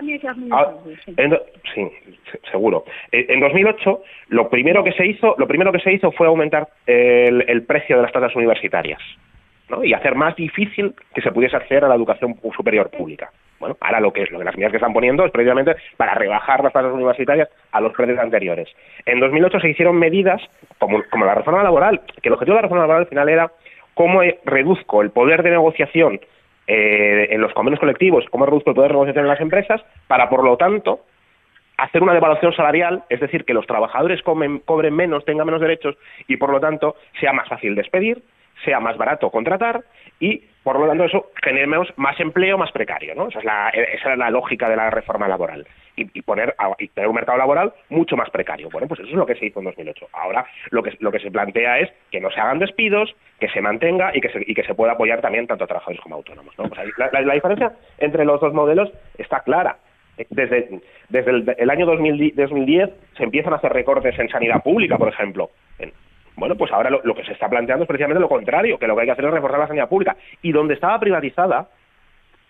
sí, 1.75 1.89
seguro. 2.51 2.85
Eh, 3.11 3.27
en 3.31 3.41
2008 3.41 4.03
lo 4.29 4.51
primero 4.51 4.85
que 4.85 4.93
se 4.93 5.07
hizo, 5.07 5.35
lo 5.39 5.47
primero 5.47 5.73
que 5.73 5.81
se 5.81 5.93
hizo 5.93 6.13
fue 6.13 6.27
aumentar 6.27 6.69
el 6.87 7.63
precio 7.63 7.97
de 7.97 8.03
las 8.03 8.13
tasas 8.13 8.35
universitarias 8.37 9.01
y 9.83 9.93
hacer 9.93 10.15
más 10.15 10.35
difícil 10.37 10.95
que 11.15 11.21
se 11.21 11.31
pudiese 11.31 11.57
acceder 11.57 11.85
a 11.85 11.89
la 11.89 11.95
educación 11.95 12.39
superior 12.57 12.91
pública. 12.91 13.31
Bueno, 13.61 13.77
ahora 13.81 14.01
lo 14.01 14.13
que 14.13 14.23
es, 14.23 14.31
lo 14.31 14.39
que 14.39 14.45
las 14.45 14.55
medidas 14.55 14.71
que 14.71 14.77
están 14.77 14.93
poniendo 14.93 15.25
es 15.25 15.33
precisamente 15.33 15.77
para 15.97 16.15
rebajar 16.15 16.63
las 16.63 16.73
tasas 16.73 16.93
universitarias 16.93 17.49
a 17.73 17.81
los 17.81 17.93
precios 17.93 18.19
anteriores. 18.19 18.69
En 19.05 19.21
2008 19.21 19.61
se 19.61 19.71
hicieron 19.71 19.99
medidas 19.99 20.41
como, 20.79 21.03
la 21.25 21.35
reforma 21.35 21.63
laboral, 21.63 22.01
que 22.23 22.29
el 22.29 22.35
objetivo 22.35 22.55
de 22.55 22.59
la 22.59 22.63
reforma 22.63 22.83
laboral 22.83 23.03
al 23.03 23.09
final 23.09 23.29
era 23.29 23.51
cómo 23.95 24.21
reduzco 24.45 25.03
el 25.03 25.11
poder 25.11 25.43
de 25.43 25.51
negociación 25.51 26.21
eh, 26.69 27.29
en 27.31 27.41
los 27.41 27.53
convenios 27.53 27.81
colectivos, 27.81 28.25
cómo 28.31 28.47
reduzco 28.47 28.71
el 28.71 28.77
poder 28.77 28.91
de 28.91 28.95
negociación 28.95 29.25
en 29.25 29.31
las 29.31 29.41
empresas, 29.41 29.83
para 30.07 30.29
por 30.29 30.45
lo 30.45 30.57
tanto 30.57 31.01
hacer 31.79 32.03
una 32.03 32.15
devaluación 32.15 32.53
salarial, 32.55 33.05
es 33.09 33.21
decir, 33.21 33.45
que 33.45 33.55
los 33.55 33.67
trabajadores 33.67 34.23
cobren 34.23 34.95
menos, 34.95 35.25
tengan 35.25 35.47
menos 35.47 35.61
derechos 35.61 35.97
y 36.27 36.37
por 36.37 36.51
lo 36.51 36.61
tanto 36.61 36.97
sea 37.21 37.33
más 37.33 37.49
fácil 37.49 37.75
despedir, 37.75 38.23
sea 38.65 38.81
más 38.81 38.97
barato 38.97 39.31
contratar 39.31 39.83
y 40.21 40.43
por 40.69 40.79
lo 40.79 40.87
tanto, 40.87 41.05
eso 41.05 41.31
generemos 41.43 41.89
más 41.97 42.21
empleo, 42.21 42.59
más 42.59 42.71
precario, 42.73 43.15
¿no? 43.15 43.29
Esa 43.29 43.39
es 43.39 43.45
la, 43.47 43.71
esa 43.71 44.13
es 44.13 44.19
la 44.19 44.29
lógica 44.29 44.69
de 44.69 44.77
la 44.77 44.91
reforma 44.91 45.27
laboral. 45.27 45.67
Y, 45.97 46.21
poner, 46.21 46.55
y 46.79 46.89
tener 46.89 47.09
un 47.09 47.15
mercado 47.15 47.39
laboral 47.39 47.73
mucho 47.89 48.19
más 48.19 48.29
precario. 48.29 48.69
Bueno, 48.71 48.87
pues 48.87 49.01
eso 49.01 49.09
es 49.09 49.15
lo 49.15 49.25
que 49.25 49.35
se 49.35 49.47
hizo 49.47 49.61
en 49.61 49.65
2008. 49.65 50.09
Ahora 50.13 50.45
lo 50.71 50.83
que, 50.83 50.93
lo 51.01 51.11
que 51.11 51.21
se 51.21 51.31
plantea 51.31 51.79
es 51.79 51.91
que 52.11 52.21
no 52.21 52.31
se 52.31 52.39
hagan 52.39 52.59
despidos, 52.59 53.17
que 53.41 53.49
se 53.49 53.63
mantenga 53.63 54.15
y 54.15 54.21
que 54.21 54.29
se, 54.29 54.45
y 54.47 54.55
que 54.55 54.63
se 54.63 54.75
pueda 54.75 54.93
apoyar 54.93 55.23
también 55.23 55.47
tanto 55.47 55.65
a 55.65 55.69
trabajadores 55.69 56.03
como 56.03 56.17
autónomos. 56.17 56.55
¿no? 56.59 56.69
Pues 56.69 56.87
la, 56.99 57.23
la, 57.23 57.33
diferencia 57.33 57.73
entre 57.97 58.27
los 58.27 58.39
dos 58.39 58.53
modelos 58.53 58.93
está 59.17 59.41
clara. 59.41 59.79
Desde, 60.29 60.81
desde 61.09 61.31
el, 61.63 61.71
año 61.71 61.87
2010 61.87 62.91
se 63.17 63.25
empiezan 63.25 63.55
a 63.55 63.57
hacer 63.57 63.73
recortes 63.73 64.19
en 64.19 64.29
sanidad 64.29 64.63
pública, 64.63 64.99
por 64.99 65.09
ejemplo. 65.09 65.51
Bueno, 66.39 66.57
pues 66.57 66.73
ahora 66.73 66.91
lo, 66.91 67.15
que 67.15 67.25
se 67.25 67.33
está 67.33 67.49
planteando 67.49 67.85
es 67.85 67.89
precisamente 67.89 68.21
lo 68.21 68.29
contrario, 68.29 68.79
que 68.79 68.87
lo 68.87 68.95
que 68.95 69.03
hay 69.03 69.07
que 69.07 69.13
hacer 69.13 69.25
es 69.25 69.33
reforzar 69.33 69.59
la 69.59 69.67
sanidad 69.67 69.89
pública. 69.89 70.17
Y 70.41 70.53
donde 70.53 70.75
estaba 70.75 70.99
privatizada, 71.01 71.69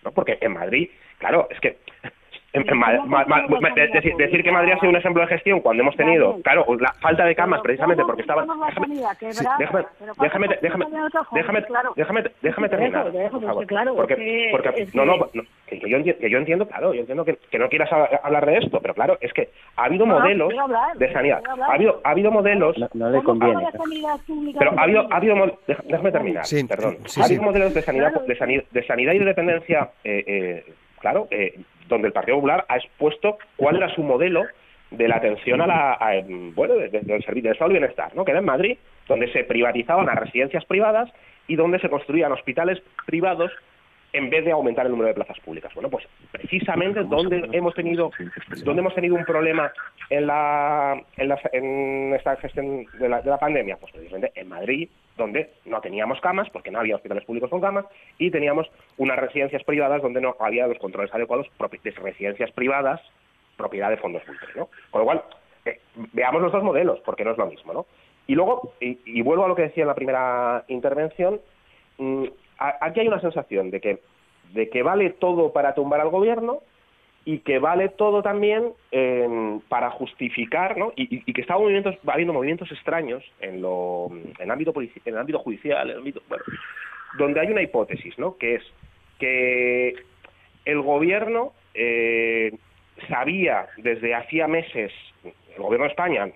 ¿no? 0.03 0.11
porque 0.11 0.37
en 0.41 0.53
Madrid, 0.53 0.89
claro, 1.17 1.47
es 1.49 1.59
que 1.59 1.77
decir, 2.53 4.43
que 4.43 4.51
Madrid 4.51 4.73
ha 4.73 4.79
sido 4.79 4.89
un 4.89 4.95
ejemplo 4.95 5.21
de 5.21 5.27
gestión 5.27 5.59
cuando 5.61 5.83
hemos 5.83 5.95
tenido, 5.95 6.41
claro, 6.41 6.65
la 6.79 6.93
falta 6.93 7.25
de 7.25 7.35
camas 7.35 7.61
precisamente 7.61 8.03
porque 8.03 8.21
estaba... 8.21 8.45
Déjame, 9.59 9.87
déjame, 10.19 10.47
déjame, 10.61 10.85
déjame, 11.31 11.65
déjame, 11.95 12.23
déjame 12.41 12.69
terminar. 12.69 13.11
Porque, 13.95 14.49
porque, 14.51 14.87
no, 14.93 15.05
no, 15.05 15.27
que 15.67 15.79
yo, 15.79 15.97
entiendo, 15.97 16.19
que 16.19 16.29
yo 16.29 16.37
entiendo, 16.37 16.67
claro, 16.67 16.93
yo 16.93 17.01
entiendo 17.01 17.25
que, 17.25 17.37
que 17.51 17.59
no 17.59 17.69
quieras 17.69 17.89
hablar 18.23 18.45
de 18.45 18.57
esto, 18.57 18.79
pero 18.81 18.93
claro, 18.93 19.17
es 19.21 19.31
que 19.33 19.49
ha 19.75 19.85
habido 19.85 20.05
modelos 20.05 20.51
de 20.95 21.13
sanidad, 21.13 21.43
ha 21.45 21.73
habido, 21.73 22.01
ha 22.03 22.09
habido 22.11 22.31
modelos... 22.31 22.75
No, 22.93 23.09
le 23.09 23.21
conviene. 23.21 23.67
Pero 24.57 24.71
ha 24.77 24.83
habido, 24.83 25.07
ha 25.11 25.17
habido 25.17 25.59
déjame 25.85 26.11
terminar, 26.11 26.45
perdón. 26.67 26.97
ha 27.17 27.25
habido 27.25 27.43
modelos 27.43 27.73
de 27.73 27.81
sanidad, 27.81 28.13
de 28.25 28.35
sanidad, 28.35 28.63
de 28.71 28.83
sanidad 28.85 29.13
y 29.13 29.19
de 29.19 29.25
dependencia, 29.25 29.89
eh, 30.03 30.23
eh, 30.25 30.73
claro, 30.99 31.27
eh, 31.31 31.59
donde 31.89 32.07
el 32.07 32.13
Partido 32.13 32.37
Popular 32.37 32.65
ha 32.69 32.77
expuesto 32.77 33.37
cuál 33.57 33.75
era 33.75 33.93
su 33.93 34.03
modelo 34.03 34.45
de 34.91 35.07
la 35.07 35.17
atención 35.17 35.61
a 35.61 35.67
la 35.67 36.23
bueno 36.55 36.75
del 36.75 37.23
servicio 37.23 37.51
de 37.51 37.57
salud 37.57 37.71
y 37.71 37.79
bienestar, 37.79 38.15
¿no? 38.15 38.23
que 38.23 38.31
era 38.31 38.39
en 38.39 38.45
Madrid, 38.45 38.77
donde 39.07 39.31
se 39.31 39.43
privatizaban 39.43 40.05
las 40.05 40.15
residencias 40.15 40.65
privadas 40.65 41.11
y 41.47 41.55
donde 41.55 41.79
se 41.79 41.89
construían 41.89 42.31
hospitales 42.31 42.81
privados 43.05 43.51
en 44.13 44.29
vez 44.29 44.43
de 44.43 44.51
aumentar 44.51 44.85
el 44.85 44.91
número 44.91 45.09
de 45.09 45.13
plazas 45.13 45.39
públicas. 45.41 45.71
Bueno, 45.75 45.89
pues 45.89 46.07
precisamente 46.31 47.03
donde 47.03 47.47
hemos 47.51 47.75
tenido 47.75 48.11
donde 48.63 48.81
hemos 48.81 48.95
tenido 48.95 49.15
un 49.15 49.25
problema 49.25 49.71
en 50.09 50.25
la 50.25 50.99
en, 51.17 52.13
esta 52.15 52.35
gestión 52.37 52.85
de 52.99 53.09
la, 53.09 53.21
de 53.21 53.29
la 53.29 53.37
pandemia, 53.37 53.77
pues 53.77 53.91
precisamente 53.91 54.31
en 54.39 54.49
Madrid, 54.49 54.89
donde 55.19 55.51
no 55.65 55.79
teníamos 55.81 56.19
camas 56.21 56.49
porque 56.49 56.71
no 56.71 56.79
había 56.79 56.95
hospitales 56.95 57.25
públicos 57.25 57.51
con 57.51 57.61
camas 57.61 57.85
y 58.17 58.31
teníamos 58.31 58.67
unas 58.97 59.19
residencias 59.19 59.63
privadas 59.63 60.01
donde 60.01 60.21
no 60.21 60.35
había 60.39 60.65
los 60.65 60.79
controles 60.79 61.13
adecuados 61.13 61.47
de 61.83 61.91
residencias 61.91 62.51
privadas 62.51 62.99
propiedad 63.55 63.89
de 63.89 63.97
fondos 63.97 64.23
públicos, 64.23 64.49
¿no? 64.55 64.69
Con 64.89 65.01
lo 65.01 65.05
cual 65.05 65.23
eh, 65.65 65.79
veamos 66.13 66.41
los 66.41 66.51
dos 66.51 66.63
modelos 66.63 66.99
porque 67.01 67.23
no 67.23 67.31
es 67.31 67.37
lo 67.37 67.45
mismo, 67.45 67.73
¿no? 67.73 67.85
Y 68.25 68.35
luego 68.35 68.73
y, 68.79 69.21
vuelvo 69.21 69.45
a 69.45 69.47
lo 69.47 69.55
que 69.55 69.63
decía 69.63 69.83
en 69.83 69.87
la 69.87 69.95
primera 69.95 70.63
intervención. 70.67 71.41
Mm, 71.97 72.25
aquí 72.57 73.01
hay 73.01 73.07
una 73.07 73.19
sensación 73.19 73.69
de 73.71 73.81
que, 73.81 73.99
de 74.53 74.69
que 74.69 74.81
vale 74.83 75.09
todo 75.11 75.51
para 75.51 75.73
tumbar 75.73 75.99
al 75.99 76.09
gobierno 76.09 76.61
y 77.25 77.39
que 77.39 77.59
vale 77.59 77.89
todo 77.89 78.21
también 78.23 78.71
para 79.67 79.91
justificar, 79.91 80.77
¿no? 80.77 80.93
Y, 80.95 81.31
que 81.33 81.41
está 81.41 81.57
movimientos, 81.57 81.95
habiendo 82.07 82.33
movimientos 82.33 82.71
extraños 82.71 83.23
en, 83.39 83.61
lo, 83.61 84.09
en, 84.39 84.51
ámbito 84.51 84.73
en 84.75 84.89
el 85.05 85.17
ámbito 85.17 85.39
judicial, 85.39 85.87
en 85.87 85.91
el 85.91 85.97
ámbito, 85.99 86.21
bueno, 86.27 86.43
donde 87.17 87.39
hay 87.39 87.47
una 87.47 87.61
hipótesis, 87.61 88.17
¿no? 88.17 88.37
Que 88.37 88.55
es 88.55 88.63
que 89.19 89.95
el 90.65 90.81
gobierno 90.81 91.53
eh, 91.73 92.51
sabía 93.07 93.67
desde 93.77 94.15
hacía 94.15 94.47
meses, 94.47 94.91
el 95.23 95.61
gobierno 95.61 95.85
de 95.85 95.91
España, 95.91 96.27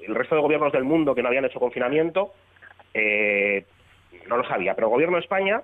el 0.00 0.14
resto 0.14 0.34
de 0.34 0.40
gobiernos 0.40 0.72
del 0.72 0.84
mundo 0.84 1.14
que 1.14 1.22
no 1.22 1.28
habían 1.28 1.44
hecho 1.44 1.60
confinamiento, 1.60 2.32
eh, 2.94 3.64
no 4.28 4.36
lo 4.36 4.44
sabía, 4.44 4.74
pero 4.74 4.88
el 4.88 4.92
gobierno 4.92 5.16
de 5.16 5.22
España 5.22 5.62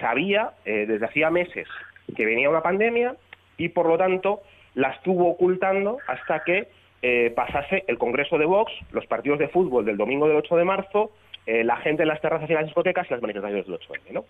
sabía 0.00 0.52
eh, 0.64 0.86
desde 0.86 1.06
hacía 1.06 1.30
meses 1.30 1.68
que 2.16 2.26
venía 2.26 2.50
una 2.50 2.62
pandemia 2.62 3.16
y 3.56 3.68
por 3.68 3.86
lo 3.86 3.98
tanto 3.98 4.42
la 4.74 4.90
estuvo 4.90 5.28
ocultando 5.28 5.98
hasta 6.06 6.42
que 6.44 6.68
eh, 7.02 7.32
pasase 7.34 7.84
el 7.86 7.98
Congreso 7.98 8.38
de 8.38 8.46
Vox, 8.46 8.72
los 8.92 9.06
partidos 9.06 9.38
de 9.38 9.48
fútbol 9.48 9.84
del 9.84 9.96
domingo 9.96 10.26
del 10.26 10.36
8 10.38 10.56
de 10.56 10.64
marzo, 10.64 11.10
eh, 11.46 11.62
la 11.62 11.76
gente 11.76 12.02
en 12.02 12.08
las 12.08 12.20
terrazas 12.20 12.48
y 12.48 12.54
las 12.54 12.64
discotecas 12.64 13.06
y 13.08 13.12
las 13.12 13.22
manifestaciones 13.22 13.66
del 13.66 13.74
8 13.74 13.92
de 14.06 14.12
¿no? 14.12 14.24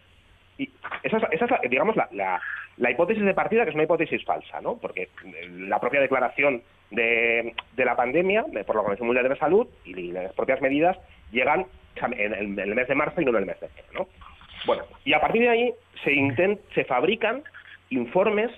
Y 0.58 0.70
esa 1.02 1.16
es, 1.16 1.24
esa 1.32 1.60
digamos, 1.68 1.96
la, 1.96 2.08
la, 2.76 2.90
hipótesis 2.90 3.24
de 3.24 3.34
partida, 3.34 3.64
que 3.64 3.70
es 3.70 3.74
una 3.74 3.84
hipótesis 3.84 4.24
falsa, 4.24 4.60
¿no? 4.60 4.76
Porque 4.76 5.08
la 5.50 5.80
propia 5.80 6.00
declaración 6.00 6.62
de, 6.90 7.54
de 7.74 7.84
la 7.84 7.96
pandemia 7.96 8.44
por 8.64 8.76
la 8.76 8.82
Organización 8.82 9.06
Mundial 9.06 9.24
de 9.24 9.30
la 9.30 9.36
Salud 9.36 9.66
y 9.84 10.12
las 10.12 10.32
propias 10.32 10.60
medidas 10.60 10.96
llegan 11.32 11.66
en 11.96 12.58
el, 12.58 12.74
mes 12.74 12.88
de 12.88 12.94
marzo 12.94 13.20
y 13.20 13.24
no 13.24 13.30
en 13.30 13.36
el 13.36 13.46
mes 13.46 13.60
de 13.60 13.66
enero, 13.66 13.88
¿no? 13.92 14.08
Bueno, 14.66 14.84
y 15.04 15.12
a 15.12 15.20
partir 15.20 15.42
de 15.42 15.48
ahí 15.48 15.74
se, 16.02 16.12
intent, 16.12 16.60
se 16.74 16.84
fabrican 16.84 17.42
informes, 17.90 18.50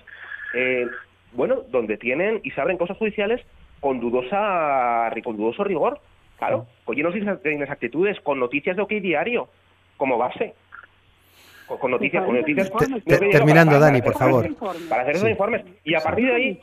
eh, 0.53 0.87
bueno, 1.33 1.63
donde 1.69 1.97
tienen 1.97 2.41
y 2.43 2.51
se 2.51 2.61
abren 2.61 2.77
cosas 2.77 2.97
judiciales 2.97 3.41
con 3.79 3.99
dudosa 3.99 5.11
con 5.23 5.37
dudoso 5.37 5.63
rigor, 5.63 5.99
claro, 6.37 6.65
con 6.83 6.95
llenos 6.95 7.13
de 7.13 7.53
inexactitudes, 7.53 8.19
con 8.21 8.39
noticias 8.39 8.75
de 8.75 8.81
OK 8.81 8.91
Diario 8.93 9.49
como 9.97 10.17
base. 10.17 10.53
Con, 11.67 11.91
noticias, 11.91 12.23
con 12.23 12.35
noticias 12.35 12.71
terminando, 13.05 13.77
Dani, 13.77 14.01
por 14.01 14.13
favor. 14.13 14.47
Para 14.87 15.01
hacer 15.01 15.17
esos 15.17 15.29
informes. 15.29 15.65
Y 15.83 15.95
a 15.95 15.99
partir 15.99 16.27
de 16.27 16.33
ahí, 16.33 16.59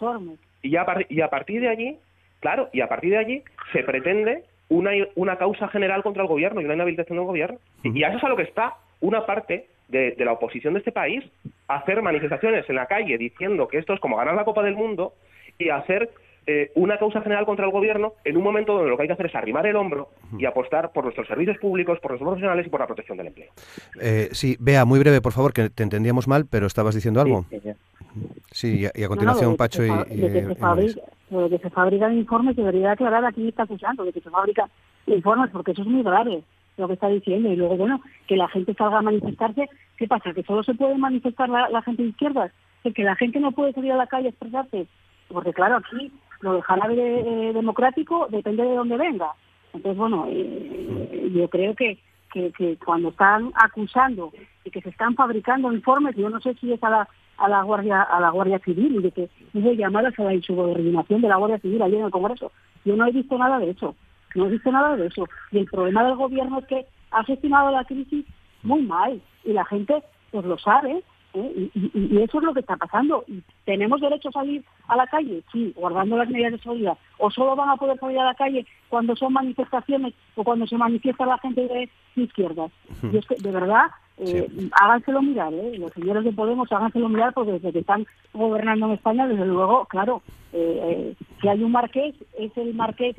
y 0.63 0.77
a, 0.77 0.87
y 1.11 1.21
a 1.21 1.29
partir 1.29 1.61
de 1.61 1.69
allí, 1.69 1.99
claro, 2.41 2.71
y 2.73 2.81
a 2.81 2.89
partir 2.89 3.11
de 3.11 3.19
allí 3.19 3.43
se 3.73 3.83
pretende 3.83 4.45
una, 4.71 4.93
una 5.15 5.37
causa 5.37 5.69
general 5.69 6.03
contra 6.03 6.23
el 6.23 6.29
gobierno 6.29 6.63
y 6.63 6.65
una 6.65 6.75
inhabilitación 6.75 7.19
del 7.19 7.27
gobierno. 7.27 7.59
Y 7.83 8.03
a 8.03 8.09
eso 8.09 8.17
es 8.17 8.25
a 8.25 8.29
lo 8.29 8.37
que 8.37 8.45
está 8.45 8.77
una 9.01 9.27
parte 9.27 9.67
de, 9.89 10.15
la 10.19 10.33
oposición 10.33 10.75
de 10.75 10.81
este 10.81 10.93
país, 10.93 11.25
hacer 11.69 12.03
manifestaciones 12.03 12.69
en 12.69 12.77
la 12.77 12.87
calle 12.87 13.19
diciendo 13.19 13.69
que 13.69 13.79
esto 13.79 13.93
es 13.93 14.01
como 14.01 14.17
ganar 14.17 14.35
la 14.35 14.45
Copa 14.45 14.63
del 14.63 14.75
Mundo 14.75 15.15
y 15.59 15.69
hacer 15.69 16.11
eh, 16.47 16.73
una 16.75 16.99
causa 16.99 17.23
general 17.23 17.47
contra 17.47 17.65
el 17.65 17.71
gobierno 17.71 18.15
en 18.25 18.37
un 18.37 18.43
momento 18.43 18.75
donde 18.75 18.91
lo 18.91 18.97
que 18.97 19.03
hay 19.03 19.09
que 19.09 19.15
hacer 19.15 19.27
es 19.27 19.35
arrimar 19.35 19.67
el 19.67 19.77
hombro 19.77 20.11
y 20.39 20.45
apostar 20.45 20.93
por 20.93 21.05
nuestros 21.05 21.27
servicios 21.27 21.57
públicos, 21.59 21.99
por 22.01 22.11
nuestros 22.11 22.29
profesionales 22.29 22.67
y 22.67 22.71
por 22.71 22.81
la 22.81 22.87
protección 22.87 23.17
del 23.17 23.29
empleo. 23.29 23.51
Eh, 24.01 24.29
sí, 24.33 24.57
vea, 24.61 24.85
muy 24.85 24.99
breve, 24.99 25.21
por 25.23 25.33
favor, 25.33 25.53
que 25.53 25.71
te 25.71 25.83
entendíamos 25.83 26.29
mal, 26.29 26.47
pero 26.47 26.67
estabas 26.67 26.95
diciendo 26.95 27.21
algo. 27.21 27.47
Sí, 28.51 28.87
y, 28.95 29.03
a, 29.03 29.09
continuación 29.09 29.57
Pacho 29.57 29.83
y, 29.85 29.89
de 29.89 30.57
que 31.51 31.59
se 31.59 31.71
fabrican 31.71 32.17
informes, 32.17 32.57
debería 32.57 32.93
aclarar 32.93 33.25
a 33.25 33.33
quién 33.33 33.49
está 33.49 33.65
acusando 33.65 34.05
de 34.05 34.13
que 34.13 34.21
se 34.21 34.31
fabrican 34.31 34.69
informes, 35.07 35.51
porque 35.51 35.73
eso 35.73 35.83
es 35.83 35.89
muy 35.89 36.03
grave 36.03 36.43
lo 36.77 36.87
que 36.89 36.95
está 36.95 37.09
diciendo. 37.09 37.53
Y 37.53 37.57
luego, 37.57 37.77
bueno, 37.77 38.01
que 38.27 38.37
la 38.37 38.49
gente 38.49 38.75
salga 38.75 38.99
a 38.99 39.03
manifestarse. 39.03 39.69
¿Qué 39.97 40.07
pasa? 40.07 40.33
¿Que 40.33 40.43
solo 40.43 40.63
se 40.63 40.75
puede 40.75 40.97
manifestar 40.97 41.49
la, 41.49 41.83
gente 41.83 42.03
de 42.03 42.09
izquierdas? 42.11 42.53
¿Que 42.83 43.03
la 43.03 43.17
gente 43.17 43.41
no 43.41 43.53
puede 43.53 43.73
salir 43.73 43.93
a 43.93 43.97
la 43.97 44.07
calle 44.07 44.27
a 44.27 44.31
expresarse? 44.31 44.87
Porque 45.29 45.53
claro, 45.53 45.77
aquí 45.77 46.13
lo 46.41 46.55
de 46.55 46.63
jarabe 46.63 46.95
eh, 46.97 47.53
democrático 47.53 48.29
depende 48.31 48.63
de 48.63 48.75
dónde 48.75 48.97
venga. 48.97 49.33
Entonces, 49.73 49.97
bueno, 49.97 50.27
eh, 50.29 51.31
yo 51.35 51.49
creo 51.49 51.75
que, 51.75 51.99
que, 52.33 52.53
que 52.53 52.77
cuando 52.77 53.09
están 53.09 53.53
acusando 53.55 54.33
y 54.65 54.71
que 54.71 54.83
se 54.83 54.91
están 54.91 55.15
fabricando 55.15 55.73
informes, 55.73 56.17
yo 56.17 56.29
no 56.29 56.41
sé 56.41 56.55
si 56.55 56.73
es 56.73 56.83
a 56.83 56.91
la 56.91 57.09
a 57.37 57.49
la 57.49 57.63
Guardia 57.63 58.03
a 58.03 58.21
la 58.21 58.31
Guardia 58.31 58.59
Civil 58.61 58.97
y 58.97 59.03
de 59.03 59.11
que 59.11 59.29
hubo 59.53 59.73
llamadas 59.73 60.19
a 60.19 60.25
la 60.25 60.35
insubordinación 60.35 61.21
de 61.21 61.29
la 61.29 61.37
Guardia 61.37 61.59
Civil 61.59 61.83
ayer 61.83 61.99
en 61.99 62.07
el 62.07 62.11
Congreso. 62.11 62.53
Yo 62.85 62.97
no 62.97 63.07
he 63.07 63.13
visto 63.13 63.37
nada 63.39 63.59
de 63.59 63.71
eso, 63.71 63.95
no 64.35 64.47
visto 64.47 64.71
nada 64.71 64.97
de 64.97 65.07
eso. 65.07 65.27
Y 65.51 65.59
el 65.59 65.67
problema 65.67 66.05
del 66.05 66.17
gobierno 66.17 66.59
es 66.59 66.67
que 66.67 66.87
ha 67.11 67.25
gestionado 67.25 67.71
la 67.71 67.85
crisis 67.85 68.25
muy 68.63 68.83
mal 68.83 69.21
y 69.45 69.53
la 69.53 69.65
gente 69.65 70.03
pues 70.31 70.45
lo 70.45 70.59
sabe 70.59 71.03
¿eh? 71.35 71.71
y, 71.75 72.19
eso 72.19 72.39
es 72.39 72.45
lo 72.45 72.55
que 72.55 72.61
está 72.61 72.77
pasando. 72.77 73.25
¿Tenemos 73.65 74.01
derecho 74.01 74.29
a 74.31 74.33
salir 74.33 74.65
a 74.89 74.97
la 74.97 75.07
calle? 75.07 75.43
Sí, 75.53 75.73
guardando 75.77 76.17
las 76.17 76.29
medidas 76.29 76.53
de 76.53 76.59
seguridad. 76.59 76.97
¿O 77.19 77.31
solo 77.31 77.57
van 77.57 77.71
a 77.71 77.77
poder 77.77 77.99
salir 77.99 78.19
a 78.19 78.25
la 78.25 78.35
calle 78.35 78.67
cuando 78.89 79.15
son 79.17 79.33
manifestaciones 79.33 80.15
o 80.35 80.45
cuando 80.45 80.67
se 80.67 80.77
manifiesta 80.77 81.27
la 81.27 81.39
gente 81.39 81.63
de 81.69 81.89
izquierdas? 82.17 82.71
Y 83.13 83.17
es 83.17 83.27
que, 83.27 83.37
de 83.37 83.51
verdad, 83.51 83.87
eh, 84.19 84.49
háganselo 84.73 85.23
mirar, 85.23 85.53
¿eh? 85.53 85.77
los 85.79 85.93
señores 85.93 86.25
de 86.25 86.33
Podemos 86.33 86.71
háganselo 86.71 87.09
mirar 87.09 87.33
porque 87.35 87.53
desde 87.53 87.73
que 87.73 87.81
están 87.81 88.07
gobernando 88.33 88.87
en 88.87 88.93
España, 88.93 89.27
desde 89.27 89.47
luego, 89.47 89.87
claro, 89.87 90.23
eh, 90.53 90.81
eh 90.83 91.15
si 91.41 91.49
hay 91.49 91.63
un 91.63 91.73
marqués, 91.73 92.15
es 92.39 92.57
el 92.57 92.75
marqués 92.75 93.17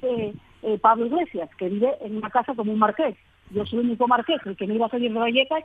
eh, 0.65 0.77
Pablo 0.79 1.05
Iglesias, 1.05 1.49
que 1.57 1.69
vive 1.69 1.93
en 2.01 2.17
una 2.17 2.29
casa 2.29 2.53
como 2.55 2.71
un 2.73 2.79
marqués. 2.79 3.15
Yo 3.51 3.65
soy 3.65 3.79
el 3.79 3.85
único 3.85 4.07
marqués, 4.07 4.41
el 4.45 4.55
que 4.57 4.67
no 4.67 4.73
iba 4.73 4.87
a 4.87 4.89
salir 4.89 5.13
de 5.13 5.19
Vallecas, 5.19 5.63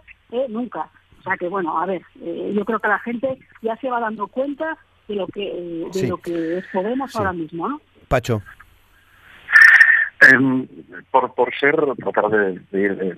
nunca. 0.49 0.89
O 1.19 1.23
sea 1.23 1.37
que, 1.37 1.49
bueno, 1.49 1.79
a 1.81 1.87
ver, 1.87 2.03
yo 2.15 2.65
creo 2.65 2.79
que 2.79 2.89
la 2.89 2.99
gente 2.99 3.39
ya 3.63 3.77
se 3.77 3.91
va 3.91 4.01
dando 4.01 4.27
cuenta 4.29 4.77
de 5.09 5.15
lo 5.17 5.27
que, 5.27 5.89
de 5.93 6.09
lo 6.09 6.17
que 6.19 6.59
es 6.59 6.67
Podemos 6.73 7.15
ahora 7.17 7.33
mismo, 7.33 7.69
¿no? 7.69 7.81
Pacho. 8.09 8.43
por, 11.11 11.35
por 11.35 11.55
ser, 11.57 11.77
tratar 11.97 12.31
de, 12.31 12.61
ir 12.79 13.17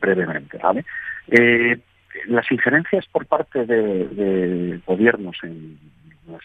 brevemente, 0.00 0.58
¿vale? 0.58 0.84
Eh, 1.28 1.78
las 2.26 2.50
injerencias 2.50 3.06
por 3.06 3.26
parte 3.26 3.66
de, 3.66 4.80
gobiernos 4.86 5.36
en 5.42 5.78
lo 6.26 6.38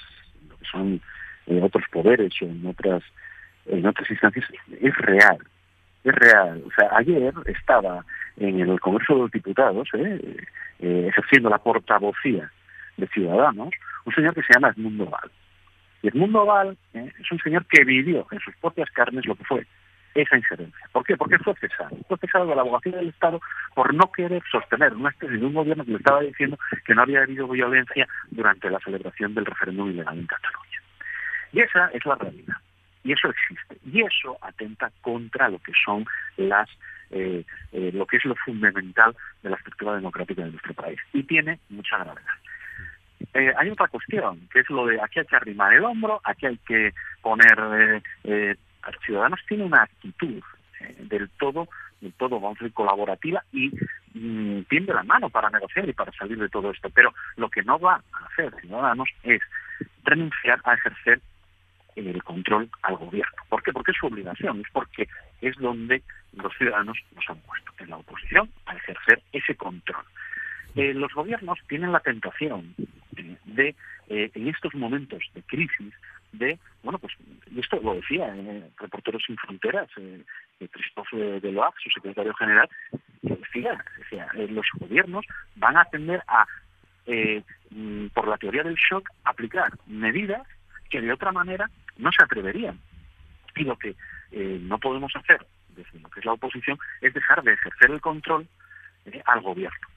que 0.57 0.65
son 0.71 1.01
eh, 1.47 1.59
otros 1.61 1.83
poderes 1.91 2.33
o 2.41 2.45
en 2.45 2.65
otras 2.65 3.03
en 3.69 3.85
otras 3.85 4.09
instancias 4.09 4.45
es 4.81 4.97
real 4.97 5.37
es 6.03 6.15
real 6.15 6.63
o 6.65 6.71
sea 6.71 6.89
ayer 6.97 7.33
estaba 7.45 8.05
en 8.37 8.59
el 8.59 8.79
Congreso 8.79 9.15
de 9.15 9.19
los 9.21 9.31
Diputados 9.31 9.87
eh, 9.93 10.37
eh, 10.79 11.05
ejerciendo 11.09 11.49
la 11.49 11.57
portavocía 11.57 12.51
de 12.97 13.07
Ciudadanos 13.07 13.73
un 14.05 14.13
señor 14.13 14.33
que 14.33 14.43
se 14.43 14.53
llama 14.53 14.69
Edmundo 14.69 15.05
Val 15.05 15.31
y 16.01 16.07
Edmundo 16.07 16.45
Val 16.45 16.77
es 16.93 17.31
un 17.31 17.39
señor 17.39 17.65
que 17.65 17.83
vivió 17.83 18.25
en 18.31 18.39
sus 18.39 18.55
propias 18.57 18.89
carnes 18.91 19.25
lo 19.25 19.35
que 19.35 19.43
fue 19.43 19.65
esa 20.15 20.37
injerencia. 20.37 20.89
¿Por 20.91 21.03
qué? 21.03 21.15
Porque 21.17 21.37
fue 21.39 21.53
cesado. 21.55 21.95
Fue 22.07 22.17
cesado 22.17 22.47
de 22.47 22.55
la 22.55 22.61
abogacía 22.61 22.95
del 22.95 23.09
Estado 23.09 23.39
por 23.75 23.93
no 23.93 24.11
querer 24.11 24.41
sostener 24.51 24.93
una 24.93 25.09
especie 25.09 25.37
de 25.37 25.45
un 25.45 25.53
gobierno 25.53 25.85
que 25.85 25.91
le 25.91 25.97
estaba 25.97 26.21
diciendo 26.21 26.57
que 26.85 26.95
no 26.95 27.03
había 27.03 27.21
habido 27.21 27.47
violencia 27.47 28.07
durante 28.31 28.69
la 28.69 28.79
celebración 28.79 29.33
del 29.33 29.45
referéndum 29.45 29.89
ilegal 29.89 30.17
en 30.17 30.27
Cataluña. 30.27 30.81
Y 31.51 31.61
esa 31.61 31.87
es 31.93 32.05
la 32.05 32.15
realidad. 32.15 32.57
Y 33.03 33.13
eso 33.13 33.29
existe. 33.29 33.77
Y 33.85 34.01
eso 34.01 34.37
atenta 34.41 34.91
contra 35.01 35.49
lo 35.49 35.59
que 35.59 35.71
son 35.85 36.05
las 36.37 36.69
eh, 37.11 37.43
eh, 37.71 37.91
lo 37.93 38.05
que 38.05 38.17
es 38.17 38.25
lo 38.25 38.35
fundamental 38.35 39.15
de 39.41 39.49
la 39.49 39.55
estructura 39.55 39.95
democrática 39.95 40.43
de 40.43 40.51
nuestro 40.51 40.73
país. 40.73 40.99
Y 41.13 41.23
tiene 41.23 41.59
mucha 41.69 41.97
gravedad. 41.97 42.33
Eh, 43.33 43.53
hay 43.57 43.69
otra 43.69 43.87
cuestión, 43.87 44.47
que 44.51 44.59
es 44.59 44.69
lo 44.69 44.85
de 44.85 45.01
aquí 45.01 45.19
hay 45.19 45.25
que 45.25 45.35
arrimar 45.35 45.73
el 45.73 45.83
hombro, 45.83 46.21
aquí 46.23 46.45
hay 46.45 46.57
que 46.57 46.93
poner 47.21 48.01
eh, 48.23 48.55
Ciudadanos 49.05 49.39
tiene 49.47 49.65
una 49.65 49.83
actitud 49.83 50.41
eh, 50.79 50.95
del 50.99 51.29
todo, 51.31 51.67
del 52.01 52.13
todo, 52.13 52.39
vamos 52.39 52.57
a 52.59 52.63
decir, 52.63 52.73
colaborativa 52.73 53.43
y 53.51 53.71
mm, 54.13 54.63
tiende 54.63 54.93
la 54.93 55.03
mano 55.03 55.29
para 55.29 55.49
negociar 55.49 55.87
y 55.87 55.93
para 55.93 56.11
salir 56.13 56.37
de 56.37 56.49
todo 56.49 56.71
esto. 56.71 56.89
Pero 56.89 57.13
lo 57.35 57.49
que 57.49 57.61
no 57.63 57.77
va 57.79 58.01
a 58.11 58.25
hacer 58.25 58.53
Ciudadanos 58.61 59.09
es 59.23 59.41
renunciar 60.03 60.59
a 60.63 60.73
ejercer 60.75 61.19
el 62.07 62.23
control 62.23 62.69
al 62.83 62.95
gobierno. 62.97 63.35
¿Por 63.49 63.63
qué? 63.63 63.71
Porque 63.71 63.91
es 63.91 63.97
su 63.97 64.07
obligación, 64.07 64.61
es 64.61 64.67
porque 64.71 65.07
es 65.41 65.55
donde 65.57 66.01
los 66.33 66.53
ciudadanos 66.57 66.97
nos 67.15 67.29
han 67.29 67.39
puesto, 67.39 67.71
en 67.79 67.89
la 67.89 67.97
oposición, 67.97 68.49
a 68.65 68.75
ejercer 68.75 69.21
ese 69.31 69.55
control. 69.55 70.03
Eh, 70.75 70.93
los 70.93 71.13
gobiernos 71.13 71.59
tienen 71.67 71.91
la 71.91 71.99
tentación 71.99 72.75
eh, 73.17 73.37
de, 73.45 73.75
en 74.07 74.47
estos 74.47 74.73
momentos 74.75 75.23
de 75.33 75.41
crisis, 75.43 75.93
de, 76.31 76.59
bueno, 76.83 76.99
pues, 76.99 77.13
esto 77.57 77.79
lo 77.81 77.95
decía 77.95 78.33
eh, 78.35 78.69
Reporteros 78.77 79.23
Sin 79.25 79.35
Fronteras, 79.37 79.89
eh, 79.97 80.23
Christophe 80.71 81.39
Deloac, 81.39 81.75
su 81.79 81.89
secretario 81.89 82.33
general, 82.35 82.69
decía, 83.21 83.83
decía 83.97 84.27
eh, 84.35 84.47
los 84.49 84.65
gobiernos 84.79 85.25
van 85.55 85.77
a 85.77 85.85
tender 85.85 86.23
a, 86.27 86.45
eh, 87.05 87.43
mm, 87.71 88.07
por 88.07 88.27
la 88.27 88.37
teoría 88.37 88.63
del 88.63 88.75
shock, 88.75 89.09
aplicar 89.23 89.71
medidas 89.87 90.45
que 90.89 91.01
de 91.01 91.11
otra 91.11 91.31
manera 91.31 91.69
no 91.99 92.11
se 92.11 92.23
atreverían. 92.23 92.79
Y 93.55 93.63
lo 93.63 93.77
que 93.77 93.95
eh, 94.31 94.59
no 94.61 94.79
podemos 94.79 95.15
hacer 95.15 95.45
desde 95.69 95.99
lo 95.99 96.09
que 96.09 96.19
es 96.19 96.25
la 96.25 96.33
oposición 96.33 96.77
es 97.01 97.13
dejar 97.13 97.43
de 97.43 97.53
ejercer 97.53 97.91
el 97.91 98.01
control 98.01 98.47
al 99.25 99.41
gobierno. 99.41 99.87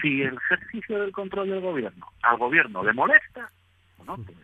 Si 0.00 0.22
el 0.22 0.34
ejercicio 0.34 1.00
del 1.00 1.12
control 1.12 1.50
del 1.50 1.60
gobierno 1.60 2.12
al 2.22 2.36
gobierno 2.36 2.82
le 2.82 2.92
molesta, 2.92 3.50
bueno, 3.98 4.16
pues 4.24 4.38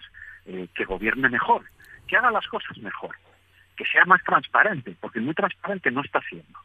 eh, 0.47 0.69
que 0.75 0.85
gobierne 0.85 1.29
mejor, 1.29 1.65
que 2.07 2.17
haga 2.17 2.31
las 2.31 2.47
cosas 2.47 2.77
mejor, 2.79 3.17
que 3.77 3.85
sea 3.85 4.05
más 4.05 4.23
transparente, 4.25 4.97
porque 5.01 5.21
muy 5.21 5.35
transparente 5.35 5.91
no 5.91 6.03
está 6.03 6.21
siendo. 6.23 6.59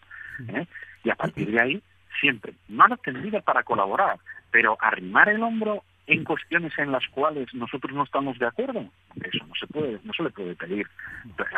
¿eh? 0.48 0.68
Y 1.04 1.10
a 1.10 1.16
partir 1.16 1.52
de 1.52 1.62
ahí, 1.62 1.84
siempre, 2.20 2.54
mano 2.70 2.98
tendida 2.98 3.42
para 3.42 3.64
colaborar, 3.64 4.18
pero 4.52 4.78
arrimar 4.80 5.30
el 5.30 5.44
hombro 5.44 5.84
en 6.08 6.24
cuestiones 6.24 6.78
en 6.78 6.92
las 6.92 7.08
cuales 7.08 7.54
nosotros 7.54 7.94
no 7.94 8.04
estamos 8.04 8.38
de 8.38 8.48
acuerdo, 8.48 8.90
eso 9.24 9.46
no 9.46 9.56
se 9.56 9.68
puede, 9.68 10.00
no 10.04 10.14
se 10.14 10.24
le 10.24 10.30
puede 10.30 10.56
pedir 10.56 10.88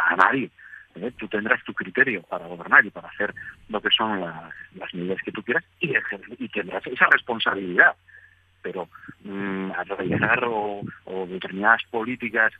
a 0.09 0.15
nadie. 0.15 0.49
¿eh? 0.95 1.11
Tú 1.17 1.27
tendrás 1.27 1.63
tu 1.63 1.73
criterio 1.73 2.23
para 2.23 2.47
gobernar 2.47 2.85
y 2.85 2.89
para 2.89 3.09
hacer 3.09 3.33
lo 3.69 3.81
que 3.81 3.89
son 3.89 4.21
las 4.21 4.93
medidas 4.93 5.21
que 5.23 5.31
tú 5.31 5.43
quieras 5.43 5.63
y, 5.79 5.93
y 6.39 6.49
tendrás 6.49 6.85
esa 6.87 7.07
responsabilidad 7.11 7.95
pero 8.61 8.89
mmm, 9.23 9.71
arraigar 9.71 10.43
o, 10.45 10.81
o 11.05 11.25
determinadas 11.27 11.83
políticas 11.89 12.51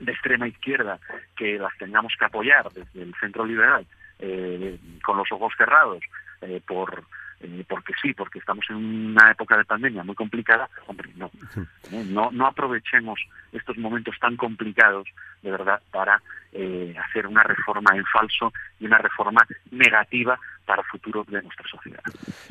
de 0.00 0.12
extrema 0.12 0.48
izquierda 0.48 0.98
que 1.36 1.58
las 1.58 1.76
tengamos 1.78 2.12
que 2.18 2.24
apoyar 2.24 2.68
desde 2.72 3.02
el 3.02 3.14
centro 3.20 3.44
liberal 3.44 3.86
eh, 4.18 4.78
con 5.04 5.16
los 5.16 5.30
ojos 5.30 5.52
cerrados 5.56 6.02
eh, 6.40 6.60
por 6.66 7.04
eh, 7.40 7.64
porque 7.68 7.92
sí, 8.02 8.14
porque 8.14 8.38
estamos 8.38 8.64
en 8.70 8.76
una 8.76 9.30
época 9.30 9.56
de 9.56 9.64
pandemia 9.64 10.02
muy 10.02 10.14
complicada, 10.14 10.68
hombre, 10.86 11.10
no, 11.16 11.30
¿eh? 11.92 12.04
no, 12.08 12.30
no 12.32 12.46
aprovechemos 12.46 13.20
estos 13.52 13.78
momentos 13.78 14.14
tan 14.20 14.36
complicados 14.36 15.08
de 15.42 15.50
verdad 15.50 15.80
para 15.90 16.20
eh, 16.52 16.94
hacer 16.98 17.26
una 17.26 17.42
reforma 17.42 17.90
en 17.94 18.04
falso 18.06 18.52
y 18.80 18.86
una 18.86 18.98
reforma 18.98 19.46
negativa 19.70 20.38
para 20.64 20.82
el 20.82 20.88
futuro 20.88 21.24
de 21.28 21.42
nuestra 21.42 21.66
sociedad. 21.68 22.02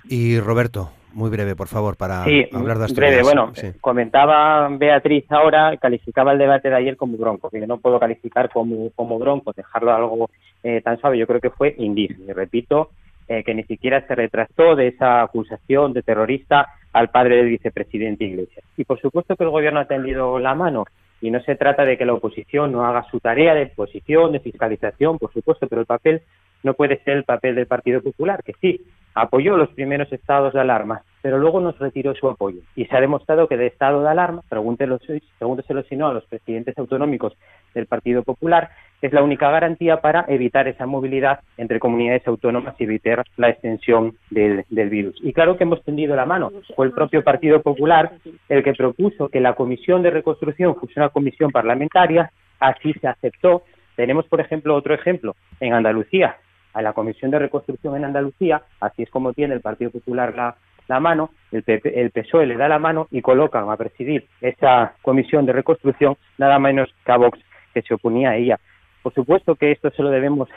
Y 0.08 0.40
Roberto, 0.40 0.92
muy 1.14 1.30
breve, 1.30 1.56
por 1.56 1.68
favor, 1.68 1.98
para 1.98 2.24
sí, 2.24 2.48
hablar 2.54 2.78
de 2.78 2.86
Asturias. 2.86 3.12
breve. 3.12 3.24
Bueno, 3.24 3.52
sí. 3.56 3.74
comentaba 3.82 4.70
Beatriz 4.70 5.26
ahora, 5.32 5.76
calificaba 5.78 6.32
el 6.32 6.38
debate 6.38 6.70
de 6.70 6.76
ayer 6.76 6.96
como 6.96 7.18
bronco, 7.18 7.50
que 7.50 7.60
yo 7.60 7.68
no 7.68 7.78
puedo 7.78 8.00
calificar 8.00 8.50
como, 8.52 8.90
como 8.92 9.20
bronco, 9.20 9.52
dejarlo 9.54 9.94
algo 9.94 10.30
eh, 10.64 10.82
tan 10.82 11.00
suave, 11.00 11.18
yo 11.18 11.28
creo 11.28 11.42
que 11.42 11.50
fue 11.50 11.76
indigno. 11.78 12.26
Y 12.28 12.34
repito, 12.34 12.92
eh, 13.28 13.44
que 13.44 13.54
ni 13.54 13.64
siquiera 13.64 14.06
se 14.08 14.16
retractó 14.16 14.76
de 14.76 14.88
esa 14.88 15.22
acusación 15.22 15.94
de 15.94 16.04
terrorista 16.04 16.68
al 16.94 17.10
padre 17.10 17.38
del 17.38 17.50
vicepresidente 17.50 18.26
Iglesias. 18.26 18.66
Y 18.78 18.86
por 18.86 19.00
supuesto 19.00 19.36
que 19.36 19.44
el 19.44 19.50
gobierno 19.50 19.80
ha 19.80 19.86
tendido 19.86 20.40
la 20.40 20.56
mano 20.56 20.86
y 21.22 21.32
no 21.32 21.42
se 21.42 21.56
trata 21.56 21.84
de 21.84 21.98
que 21.98 22.06
la 22.06 22.14
oposición 22.14 22.72
no 22.72 22.86
haga 22.86 23.04
su 23.10 23.20
tarea 23.20 23.54
de 23.54 23.64
oposición, 23.74 24.32
de 24.32 24.40
fiscalización, 24.40 25.18
por 25.18 25.34
supuesto, 25.34 25.68
pero 25.68 25.82
el 25.82 25.88
papel 25.88 26.22
no 26.64 26.74
puede 26.74 27.04
ser 27.04 27.18
el 27.18 27.24
papel 27.24 27.56
del 27.56 27.68
Partido 27.68 28.02
Popular, 28.02 28.44
que 28.44 28.54
sí, 28.62 28.82
apoyó 29.14 29.58
los 29.58 29.70
primeros 29.70 30.12
estados 30.12 30.54
de 30.54 30.62
alarma, 30.62 31.02
pero 31.22 31.38
luego 31.38 31.60
nos 31.60 31.78
retiró 31.80 32.14
su 32.16 32.30
apoyo. 32.30 32.62
Y 32.76 32.86
se 32.86 32.96
ha 32.96 33.02
demostrado 33.02 33.48
que 33.48 33.58
de 33.58 33.68
estado 33.68 34.02
de 34.02 34.10
alarma, 34.10 34.44
pregúnteselo 34.48 35.84
si 35.84 35.96
no 35.96 36.08
a 36.08 36.14
los 36.14 36.26
presidentes 36.26 36.78
autonómicos 36.78 37.34
del 37.74 37.88
Partido 37.88 38.24
Popular, 38.24 38.70
es 39.02 39.14
la 39.14 39.24
única 39.24 39.50
garantía 39.50 40.02
para 40.02 40.26
evitar 40.28 40.68
esa 40.68 40.86
movilidad 40.86 41.42
entre 41.58 41.80
comunidades 41.80 42.28
autónomas 42.28 42.76
y 42.80 42.86
evitar 42.86 43.24
la 43.38 43.50
extensión 43.50 44.18
del, 44.30 44.66
virus. 44.70 45.18
Y 45.22 45.34
claro 45.34 45.58
que 45.58 45.64
hemos 45.64 45.84
tendido 45.84 46.16
la 46.16 46.26
mano. 46.26 46.52
Fue 46.76 46.86
el 46.86 46.94
propio 46.94 47.24
Partido 47.24 47.62
Popular 47.62 48.14
el 48.50 48.64
que 48.64 48.74
propuso 48.74 49.30
que 49.30 49.40
la 49.40 49.54
Comisión 49.54 50.02
de 50.02 50.10
Reconstrucción 50.10 50.76
fuese 50.76 51.00
una 51.00 51.10
comisión 51.10 51.52
parlamentaria, 51.52 52.32
así 52.60 52.94
se 52.94 53.08
aceptó. 53.08 53.64
Tenemos, 53.96 54.26
por 54.28 54.42
ejemplo, 54.42 54.76
otro 54.76 54.94
ejemplo 54.94 55.36
en 55.60 55.74
Andalucía. 55.74 56.38
A 56.74 56.82
la 56.82 56.94
Comisión 56.94 57.32
de 57.32 57.40
Reconstrucción 57.40 57.96
en 57.96 58.06
Andalucía, 58.06 58.62
así 58.80 59.04
es 59.04 59.10
como 59.10 59.34
tiene 59.34 59.56
el 59.56 59.62
Partido 59.62 59.90
Popular 59.90 60.36
la, 60.36 60.56
la 60.88 61.00
mano, 61.00 61.32
el, 61.52 61.64
PP, 61.64 62.00
el 62.00 62.12
PSOE 62.12 62.46
le 62.46 62.56
da 62.56 62.68
la 62.68 62.80
mano 62.80 63.08
y 63.12 63.22
colocan 63.22 63.70
a 63.70 63.78
presidir 63.78 64.26
esa 64.42 64.94
comisión 65.02 65.46
de 65.46 65.54
reconstrucción 65.54 66.18
nada 66.38 66.60
menos 66.60 66.90
que 67.06 67.12
a 67.12 67.18
Vox, 67.18 67.40
que 67.74 67.82
se 67.82 67.94
oponía 67.94 68.32
a 68.32 68.36
ella. 68.36 68.60
Por 69.04 69.14
supuesto 69.14 69.56
que 69.56 69.72
esto 69.72 69.90
se 69.92 70.04
lo 70.04 70.10
debemos 70.10 70.50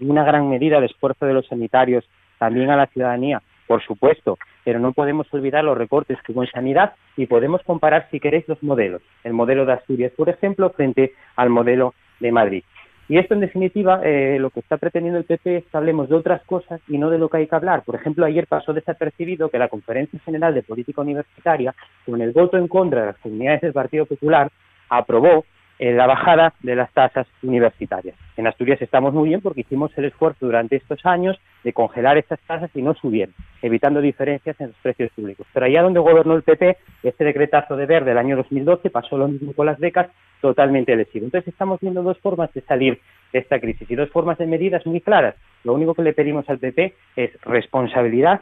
en 0.00 0.10
una 0.10 0.24
gran 0.24 0.48
medida 0.48 0.78
al 0.78 0.84
esfuerzo 0.84 1.26
de 1.26 1.34
los 1.34 1.46
sanitarios, 1.46 2.04
también 2.38 2.70
a 2.70 2.76
la 2.76 2.86
ciudadanía, 2.86 3.42
por 3.66 3.82
supuesto, 3.84 4.38
pero 4.64 4.78
no 4.78 4.92
podemos 4.92 5.32
olvidar 5.32 5.64
los 5.64 5.76
recortes 5.76 6.18
que 6.22 6.32
hubo 6.32 6.42
en 6.42 6.50
sanidad 6.50 6.94
y 7.16 7.26
podemos 7.26 7.62
comparar, 7.62 8.08
si 8.10 8.20
queréis, 8.20 8.48
los 8.48 8.62
modelos. 8.62 9.02
El 9.24 9.34
modelo 9.34 9.66
de 9.66 9.74
Asturias, 9.74 10.12
por 10.16 10.28
ejemplo, 10.28 10.70
frente 10.70 11.12
al 11.36 11.50
modelo 11.50 11.94
de 12.20 12.32
Madrid. 12.32 12.64
Y 13.08 13.16
esto, 13.16 13.32
en 13.34 13.40
definitiva, 13.40 14.02
eh, 14.04 14.36
lo 14.38 14.50
que 14.50 14.60
está 14.60 14.76
pretendiendo 14.76 15.18
el 15.18 15.24
PP 15.24 15.56
es 15.56 15.64
que 15.64 15.76
hablemos 15.76 16.10
de 16.10 16.14
otras 16.14 16.42
cosas 16.42 16.80
y 16.88 16.98
no 16.98 17.08
de 17.08 17.18
lo 17.18 17.30
que 17.30 17.38
hay 17.38 17.46
que 17.46 17.54
hablar. 17.54 17.82
Por 17.82 17.94
ejemplo, 17.94 18.26
ayer 18.26 18.46
pasó 18.46 18.74
desapercibido 18.74 19.48
que 19.48 19.58
la 19.58 19.68
Conferencia 19.68 20.20
General 20.20 20.52
de 20.52 20.62
Política 20.62 21.00
Universitaria, 21.00 21.74
con 22.04 22.20
el 22.20 22.32
voto 22.32 22.58
en 22.58 22.68
contra 22.68 23.00
de 23.00 23.06
las 23.06 23.18
comunidades 23.18 23.62
del 23.62 23.72
Partido 23.72 24.04
Popular, 24.04 24.50
aprobó 24.90 25.46
eh, 25.78 25.92
la 25.92 26.06
bajada 26.06 26.54
de 26.60 26.74
las 26.74 26.92
tasas 26.92 27.26
universitarias. 27.42 28.16
En 28.36 28.46
Asturias 28.46 28.82
estamos 28.82 29.14
muy 29.14 29.28
bien 29.28 29.40
porque 29.40 29.60
hicimos 29.60 29.96
el 29.96 30.06
esfuerzo 30.06 30.46
durante 30.46 30.76
estos 30.76 31.04
años 31.06 31.38
de 31.62 31.72
congelar 31.72 32.18
estas 32.18 32.40
tasas 32.40 32.70
y 32.74 32.82
no 32.82 32.94
subir, 32.94 33.30
evitando 33.62 34.00
diferencias 34.00 34.60
en 34.60 34.68
los 34.68 34.76
precios 34.82 35.10
públicos. 35.12 35.46
Pero 35.52 35.66
allá 35.66 35.82
donde 35.82 36.00
gobernó 36.00 36.34
el 36.34 36.42
PP, 36.42 36.78
este 37.02 37.24
decretazo 37.24 37.76
de 37.76 37.86
ver 37.86 38.04
del 38.04 38.18
año 38.18 38.36
2012 38.36 38.90
pasó 38.90 39.16
lo 39.16 39.28
mismo 39.28 39.52
con 39.52 39.66
las 39.66 39.78
becas, 39.78 40.08
totalmente 40.40 40.94
lesivo. 40.96 41.26
Entonces 41.26 41.48
estamos 41.48 41.80
viendo 41.80 42.02
dos 42.02 42.18
formas 42.18 42.52
de 42.54 42.60
salir 42.62 43.00
de 43.32 43.38
esta 43.38 43.60
crisis 43.60 43.90
y 43.90 43.94
dos 43.94 44.10
formas 44.10 44.38
de 44.38 44.46
medidas 44.46 44.86
muy 44.86 45.00
claras. 45.00 45.34
Lo 45.64 45.74
único 45.74 45.94
que 45.94 46.02
le 46.02 46.12
pedimos 46.12 46.48
al 46.48 46.58
PP 46.58 46.94
es 47.16 47.40
responsabilidad 47.42 48.40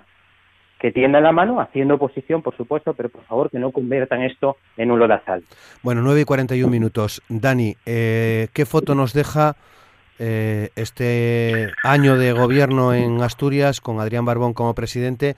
que 0.87 0.93
tiendan 0.93 1.25
la 1.25 1.33
mano, 1.33 1.61
haciendo 1.61 1.97
oposición, 1.97 2.43
por 2.43 2.57
supuesto, 2.57 2.95
pero 2.95 3.09
por 3.09 3.25
favor 3.25 3.51
que 3.51 3.59
no 3.59 3.73
conviertan 3.73 4.23
esto 4.23 4.57
en 4.77 4.93
un 4.93 5.01
lodazal. 5.01 5.43
Bueno, 5.83 6.01
9 6.01 6.21
y 6.21 6.25
41 6.25 6.71
minutos. 6.71 7.21
Dani, 7.29 7.75
eh, 7.87 8.47
¿qué 8.53 8.65
foto 8.67 8.95
nos 8.95 9.13
deja 9.13 9.57
eh, 10.21 10.69
este 10.77 11.73
año 11.83 12.17
de 12.17 12.31
gobierno 12.31 12.95
en 12.95 13.21
Asturias 13.21 13.81
con 13.81 13.99
Adrián 13.99 14.25
Barbón 14.25 14.55
como 14.55 14.75
presidente 14.75 15.35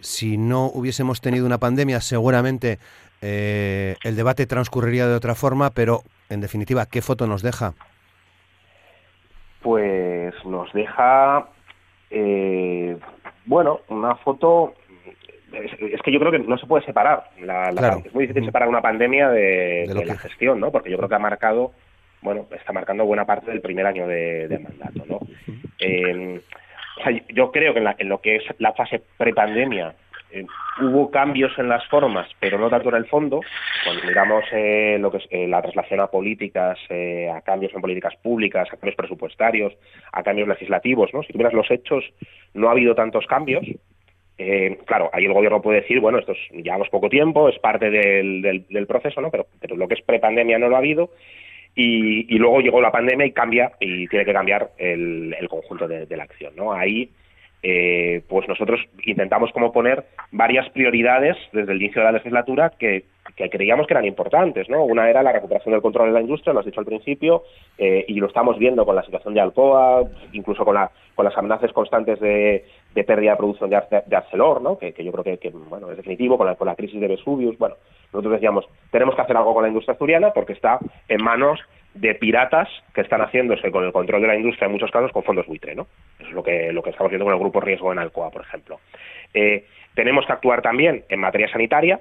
si 0.00 0.36
no 0.36 0.66
hubiésemos 0.66 1.22
tenido 1.22 1.46
una 1.46 1.56
pandemia, 1.56 2.02
seguramente 2.02 2.78
eh, 3.22 3.96
el 4.04 4.14
debate 4.14 4.44
transcurriría 4.44 5.06
de 5.06 5.14
otra 5.14 5.34
forma, 5.34 5.70
pero 5.70 6.00
en 6.28 6.42
definitiva, 6.42 6.84
¿qué 6.84 7.00
foto 7.00 7.26
nos 7.26 7.40
deja? 7.40 7.72
Pues 9.62 10.34
nos 10.44 10.70
deja, 10.74 11.48
eh, 12.10 12.98
bueno, 13.46 13.80
una 13.88 14.16
foto 14.16 14.74
es, 15.52 16.02
que 16.02 16.12
yo 16.12 16.18
creo 16.18 16.32
que 16.32 16.38
no 16.38 16.58
se 16.58 16.66
puede 16.66 16.84
separar. 16.84 17.24
La, 17.40 17.70
Es 18.04 18.14
muy 18.14 18.26
difícil 18.26 18.44
separar 18.44 18.68
una 18.68 18.82
pandemia 18.82 19.30
de, 19.30 19.86
la 20.06 20.16
gestión, 20.16 20.60
¿no? 20.60 20.70
Porque 20.70 20.90
yo 20.90 20.96
creo 20.96 21.08
que 21.08 21.14
ha 21.14 21.20
marcado, 21.20 21.72
bueno, 22.20 22.46
está 22.50 22.72
marcando 22.72 23.04
buena 23.04 23.24
parte 23.24 23.50
del 23.50 23.60
primer 23.60 23.86
año 23.86 24.06
de, 24.06 24.60
mandato, 24.62 25.04
¿no? 25.06 25.20
Eh, 25.78 26.40
o 26.98 27.02
sea, 27.02 27.12
yo 27.34 27.50
creo 27.50 27.74
que 27.74 27.80
en, 27.98 28.08
lo 28.08 28.20
que 28.20 28.36
es 28.36 28.44
la 28.58 28.72
fase 28.72 29.02
prepandemia 29.16 29.94
eh, 30.32 30.46
hubo 30.80 31.10
cambios 31.10 31.52
en 31.58 31.68
las 31.68 31.86
formas, 31.88 32.26
pero 32.40 32.58
no 32.58 32.70
tanto 32.70 32.88
en 32.88 32.94
el 32.96 33.06
fondo. 33.06 33.40
Cuando 33.84 34.02
miramos 34.04 34.44
eh, 34.52 34.96
lo 34.98 35.10
que 35.10 35.18
es 35.18 35.24
eh, 35.30 35.46
la 35.46 35.60
traslación 35.60 36.00
a 36.00 36.06
políticas, 36.06 36.78
a 36.90 37.40
cambios 37.42 37.74
en 37.74 37.82
políticas 37.82 38.14
públicas, 38.16 38.66
a 38.68 38.76
cambios 38.76 38.96
presupuestarios, 38.96 39.74
a 40.12 40.22
cambios 40.22 40.48
legislativos, 40.48 41.12
¿no? 41.12 41.22
Si 41.22 41.32
tuvieras 41.32 41.52
los 41.52 41.70
hechos, 41.70 42.04
no 42.54 42.68
ha 42.68 42.72
habido 42.72 42.94
tantos 42.94 43.26
cambios. 43.26 43.64
Claro, 44.86 45.10
ahí 45.12 45.24
el 45.24 45.32
gobierno 45.32 45.62
puede 45.62 45.82
decir, 45.82 46.00
bueno, 46.00 46.18
esto 46.18 46.32
es, 46.32 46.64
llevamos 46.64 46.88
poco 46.88 47.08
tiempo, 47.08 47.48
es 47.48 47.58
parte 47.58 47.90
del, 47.90 48.66
del, 48.68 48.86
proceso, 48.86 49.20
¿no? 49.20 49.30
Pero, 49.30 49.46
pero 49.60 49.76
lo 49.76 49.86
que 49.86 49.94
es 49.94 50.02
prepandemia 50.02 50.58
no 50.58 50.68
lo 50.68 50.76
ha 50.76 50.80
habido. 50.80 51.10
Y, 51.74 52.38
luego 52.38 52.60
llegó 52.60 52.80
la 52.80 52.92
pandemia 52.92 53.26
y 53.26 53.32
cambia 53.32 53.72
y 53.80 54.06
tiene 54.08 54.24
que 54.24 54.32
cambiar 54.32 54.70
el, 54.76 55.34
conjunto 55.48 55.88
de, 55.88 56.16
la 56.16 56.24
acción, 56.24 56.54
¿no? 56.54 56.72
Ahí 56.72 57.08
eh, 57.62 58.22
pues 58.28 58.46
nosotros 58.48 58.80
intentamos 59.04 59.52
como 59.52 59.72
poner 59.72 60.04
varias 60.32 60.68
prioridades 60.70 61.36
desde 61.52 61.72
el 61.72 61.80
inicio 61.80 62.00
de 62.02 62.06
la 62.06 62.12
legislatura 62.12 62.72
que, 62.78 63.04
creíamos 63.50 63.86
que 63.86 63.94
eran 63.94 64.04
importantes, 64.04 64.68
¿no? 64.68 64.84
Una 64.84 65.08
era 65.08 65.22
la 65.22 65.32
recuperación 65.32 65.72
del 65.72 65.80
control 65.80 66.08
de 66.08 66.14
la 66.14 66.20
industria, 66.20 66.52
lo 66.52 66.60
has 66.60 66.66
dicho 66.66 66.80
al 66.80 66.86
principio, 66.86 67.44
eh, 67.78 68.04
y 68.06 68.14
lo 68.14 68.26
estamos 68.26 68.58
viendo 68.58 68.84
con 68.84 68.96
la 68.96 69.04
situación 69.04 69.32
de 69.32 69.40
Alcoa, 69.40 70.02
incluso 70.32 70.64
con, 70.64 70.74
las 70.74 71.38
amenazas 71.38 71.72
constantes 71.72 72.20
de, 72.20 72.66
pérdida 72.94 73.32
de 73.32 73.36
producción 73.36 73.70
de, 73.70 73.76
Arcelor, 74.16 74.60
¿no? 74.60 74.78
Que, 74.78 74.92
yo 75.02 75.12
creo 75.12 75.38
que, 75.38 75.50
bueno, 75.50 75.90
es 75.90 75.96
definitivo, 75.96 76.36
con 76.36 76.46
la, 76.46 76.54
con 76.54 76.66
la 76.66 76.74
crisis 76.74 77.00
de 77.00 77.08
Vesuvius, 77.08 77.56
bueno, 77.58 77.76
nosotros 78.12 78.34
decíamos, 78.34 78.66
tenemos 78.90 79.14
que 79.14 79.22
hacer 79.22 79.36
algo 79.36 79.54
con 79.54 79.62
la 79.62 79.68
industria 79.68 79.92
asturiana 79.92 80.32
porque 80.32 80.52
está 80.52 80.78
en 81.08 81.22
manos 81.22 81.60
de 81.94 82.14
piratas 82.14 82.68
que 82.94 83.02
están 83.02 83.20
haciéndose 83.20 83.70
con 83.70 83.84
el 83.84 83.92
control 83.92 84.22
de 84.22 84.28
la 84.28 84.36
industria 84.36 84.66
en 84.66 84.72
muchos 84.72 84.90
casos 84.90 85.12
con 85.12 85.22
fondos 85.22 85.46
buitre, 85.46 85.74
¿no? 85.74 85.86
Es 86.20 86.30
lo 86.30 86.42
que, 86.42 86.72
lo 86.72 86.82
que 86.82 86.90
estamos 86.90 87.10
viendo 87.10 87.24
con 87.24 87.34
el 87.34 87.40
grupo 87.40 87.60
riesgo 87.60 87.92
en 87.92 87.98
Alcoa, 87.98 88.30
por 88.30 88.42
ejemplo. 88.42 88.80
Eh, 89.34 89.66
tenemos 89.94 90.24
que 90.24 90.32
actuar 90.32 90.62
también 90.62 91.04
en 91.08 91.20
materia 91.20 91.48
sanitaria, 91.48 92.00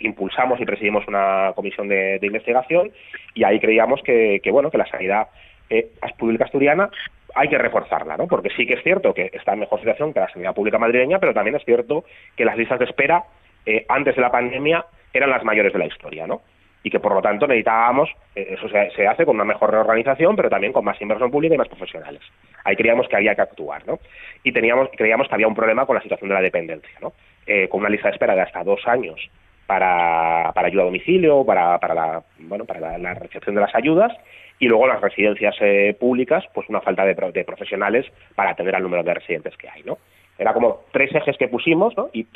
impulsamos 0.00 0.60
y 0.60 0.64
presidimos 0.64 1.06
una 1.08 1.52
comisión 1.56 1.88
de, 1.88 2.20
investigación 2.22 2.92
y 3.34 3.42
ahí 3.42 3.58
creíamos 3.58 4.00
que, 4.02 4.40
bueno, 4.52 4.70
que 4.70 4.78
la 4.78 4.86
sanidad 4.86 5.28
eh, 5.70 5.90
pública 6.16 6.44
asturiana 6.44 6.88
hay 7.34 7.48
que 7.48 7.58
reforzarla, 7.58 8.16
¿no? 8.16 8.26
Porque 8.26 8.50
sí 8.56 8.66
que 8.66 8.74
es 8.74 8.82
cierto 8.82 9.14
que 9.14 9.30
está 9.32 9.52
en 9.52 9.60
mejor 9.60 9.80
situación 9.80 10.12
que 10.12 10.20
la 10.20 10.30
sanidad 10.30 10.54
pública 10.54 10.78
madrileña, 10.78 11.18
pero 11.18 11.34
también 11.34 11.56
es 11.56 11.64
cierto 11.64 12.04
que 12.36 12.44
las 12.44 12.56
listas 12.56 12.78
de 12.78 12.86
espera 12.86 13.24
eh, 13.66 13.84
antes 13.88 14.16
de 14.16 14.22
la 14.22 14.30
pandemia 14.30 14.84
eran 15.12 15.30
las 15.30 15.44
mayores 15.44 15.72
de 15.72 15.78
la 15.78 15.86
historia, 15.86 16.26
¿no? 16.26 16.42
y 16.82 16.90
que 16.90 17.00
por 17.00 17.12
lo 17.12 17.20
tanto 17.20 17.46
necesitábamos, 17.46 18.08
eh, 18.34 18.54
eso 18.56 18.68
se, 18.68 19.06
hace 19.06 19.24
con 19.24 19.36
una 19.36 19.44
mejor 19.44 19.70
reorganización, 19.70 20.36
pero 20.36 20.48
también 20.48 20.72
con 20.72 20.84
más 20.84 21.00
inversión 21.00 21.30
pública 21.30 21.54
y 21.54 21.58
más 21.58 21.68
profesionales. 21.68 22.22
Ahí 22.64 22.76
creíamos 22.76 23.08
que 23.08 23.16
había 23.16 23.34
que 23.34 23.42
actuar, 23.42 23.86
¿no? 23.86 23.98
Y 24.42 24.52
teníamos, 24.52 24.88
creíamos 24.96 25.28
que 25.28 25.34
había 25.34 25.48
un 25.48 25.54
problema 25.54 25.86
con 25.86 25.96
la 25.96 26.02
situación 26.02 26.28
de 26.28 26.34
la 26.34 26.40
dependencia, 26.40 26.96
¿no? 27.00 27.12
Eh, 27.46 27.68
con 27.68 27.80
una 27.80 27.88
lista 27.88 28.08
de 28.08 28.14
espera 28.14 28.34
de 28.34 28.42
hasta 28.42 28.62
dos 28.62 28.86
años 28.86 29.28
para, 29.68 30.50
para 30.54 30.68
ayuda 30.68 30.80
a 30.80 30.86
domicilio, 30.86 31.44
para, 31.44 31.78
para, 31.78 31.94
la, 31.94 32.22
bueno, 32.38 32.64
para 32.64 32.96
la, 32.96 33.12
recepción 33.12 33.54
de 33.54 33.60
las 33.60 33.74
ayudas, 33.74 34.10
y 34.58 34.66
luego 34.66 34.86
las 34.86 35.02
residencias 35.02 35.54
eh, 35.60 35.94
públicas, 36.00 36.42
pues 36.54 36.66
una 36.70 36.80
falta 36.80 37.04
de, 37.04 37.14
de, 37.14 37.44
profesionales 37.44 38.06
para 38.34 38.52
atender 38.52 38.74
al 38.74 38.82
número 38.82 39.02
de 39.02 39.12
residentes 39.12 39.54
que 39.58 39.68
hay, 39.68 39.82
¿no? 39.82 39.98
Era 40.38 40.54
como 40.54 40.84
tres 40.90 41.14
ejes 41.14 41.36
que 41.36 41.48
pusimos, 41.48 41.94
¿no? 41.98 42.08
y, 42.14 42.26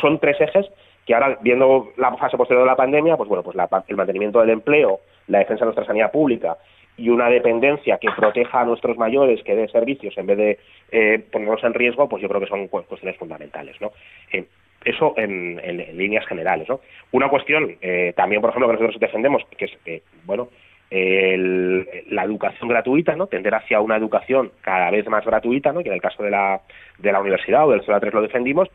son 0.00 0.18
tres 0.18 0.38
ejes 0.38 0.66
que 1.06 1.14
ahora, 1.14 1.38
viendo 1.40 1.92
la 1.96 2.14
fase 2.16 2.36
posterior 2.36 2.64
de 2.64 2.70
la 2.70 2.76
pandemia, 2.76 3.16
pues 3.16 3.28
bueno, 3.28 3.42
pues 3.42 3.56
el 3.88 3.96
mantenimiento 3.96 4.40
del 4.40 4.50
empleo, 4.50 5.00
la 5.28 5.38
defensa 5.38 5.60
de 5.60 5.66
nuestra 5.66 5.86
sanidad 5.86 6.10
pública 6.10 6.58
y 6.98 7.08
una 7.08 7.30
dependencia 7.30 7.96
que 7.98 8.08
proteja 8.10 8.60
a 8.60 8.64
nuestros 8.64 8.98
mayores, 8.98 9.42
que 9.44 9.54
dé 9.54 9.68
servicios 9.68 10.18
en 10.18 10.26
vez 10.26 10.36
de 10.36 10.58
eh, 10.90 11.24
ponerlos 11.30 11.62
en 11.64 11.72
riesgo, 11.72 12.08
pues 12.08 12.20
yo 12.20 12.28
creo 12.28 12.40
que 12.40 12.48
son 12.48 12.66
cuestiones 12.68 13.16
fundamentales, 13.16 13.80
¿no? 13.80 13.92
Eh, 14.32 14.44
eso 14.86 15.14
en, 15.16 15.56
líneas 15.96 16.26
generales, 16.26 16.68
¿no? 16.68 16.80
Una 17.12 17.28
cuestión 17.28 17.76
eh, 17.80 18.12
también, 18.16 18.40
por 18.40 18.50
ejemplo, 18.50 18.68
que 18.68 18.74
nosotros 18.74 19.00
defendemos, 19.00 19.42
que 19.56 19.66
es, 19.66 20.02
bueno, 20.24 20.48
la 20.90 22.24
educación 22.24 22.68
gratuita, 22.68 23.16
¿no? 23.16 23.26
Tender 23.26 23.54
hacia 23.54 23.80
una 23.80 23.96
educación 23.96 24.52
cada 24.60 24.90
vez 24.90 25.06
más 25.08 25.24
gratuita, 25.24 25.72
¿no? 25.72 25.82
Que 25.82 25.88
en 25.88 25.94
el 25.94 26.00
caso 26.00 26.22
de 26.22 26.30
la, 26.30 26.60
de 26.98 27.12
la 27.12 27.20
universidad 27.20 27.66
o 27.66 27.72
del 27.72 27.84
CELA 27.84 28.00
3 28.00 28.14
lo 28.14 28.22
defendimos, 28.22 28.68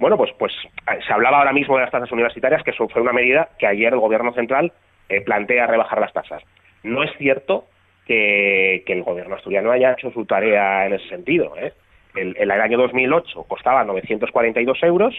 bueno, 0.00 0.16
pues, 0.16 0.30
pues 0.38 0.52
eh, 0.90 0.98
se 1.06 1.12
hablaba 1.12 1.38
ahora 1.38 1.52
mismo 1.52 1.76
de 1.76 1.82
las 1.82 1.90
tasas 1.90 2.10
universitarias, 2.10 2.62
que 2.64 2.70
eso 2.70 2.88
fue 2.88 3.02
una 3.02 3.12
medida 3.12 3.50
que 3.58 3.66
ayer 3.66 3.92
el 3.92 4.00
Gobierno 4.00 4.32
central 4.32 4.72
eh, 5.10 5.20
plantea 5.20 5.66
rebajar 5.66 6.00
las 6.00 6.14
tasas. 6.14 6.42
No 6.82 7.02
es 7.02 7.10
cierto 7.18 7.66
que, 8.06 8.82
el 8.86 9.02
Gobierno 9.02 9.36
asturiano 9.36 9.70
haya 9.70 9.92
hecho 9.92 10.10
su 10.10 10.24
tarea 10.24 10.86
en 10.86 10.94
ese 10.94 11.06
sentido. 11.08 11.54
¿eh? 11.58 11.74
El, 12.14 12.34
el, 12.38 12.50
año 12.50 12.78
2008 12.78 13.44
costaba 13.44 13.84
942 13.84 14.82
euros, 14.84 15.14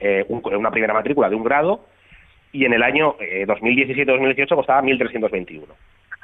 eh, 0.00 0.24
una 0.28 0.70
primera 0.70 0.94
matrícula 0.94 1.28
de 1.28 1.36
un 1.36 1.44
grado, 1.44 1.86
y 2.52 2.64
en 2.64 2.72
el 2.72 2.82
año 2.82 3.16
2017-2018 3.18 4.48
costaba 4.54 4.82
1.321. 4.82 5.64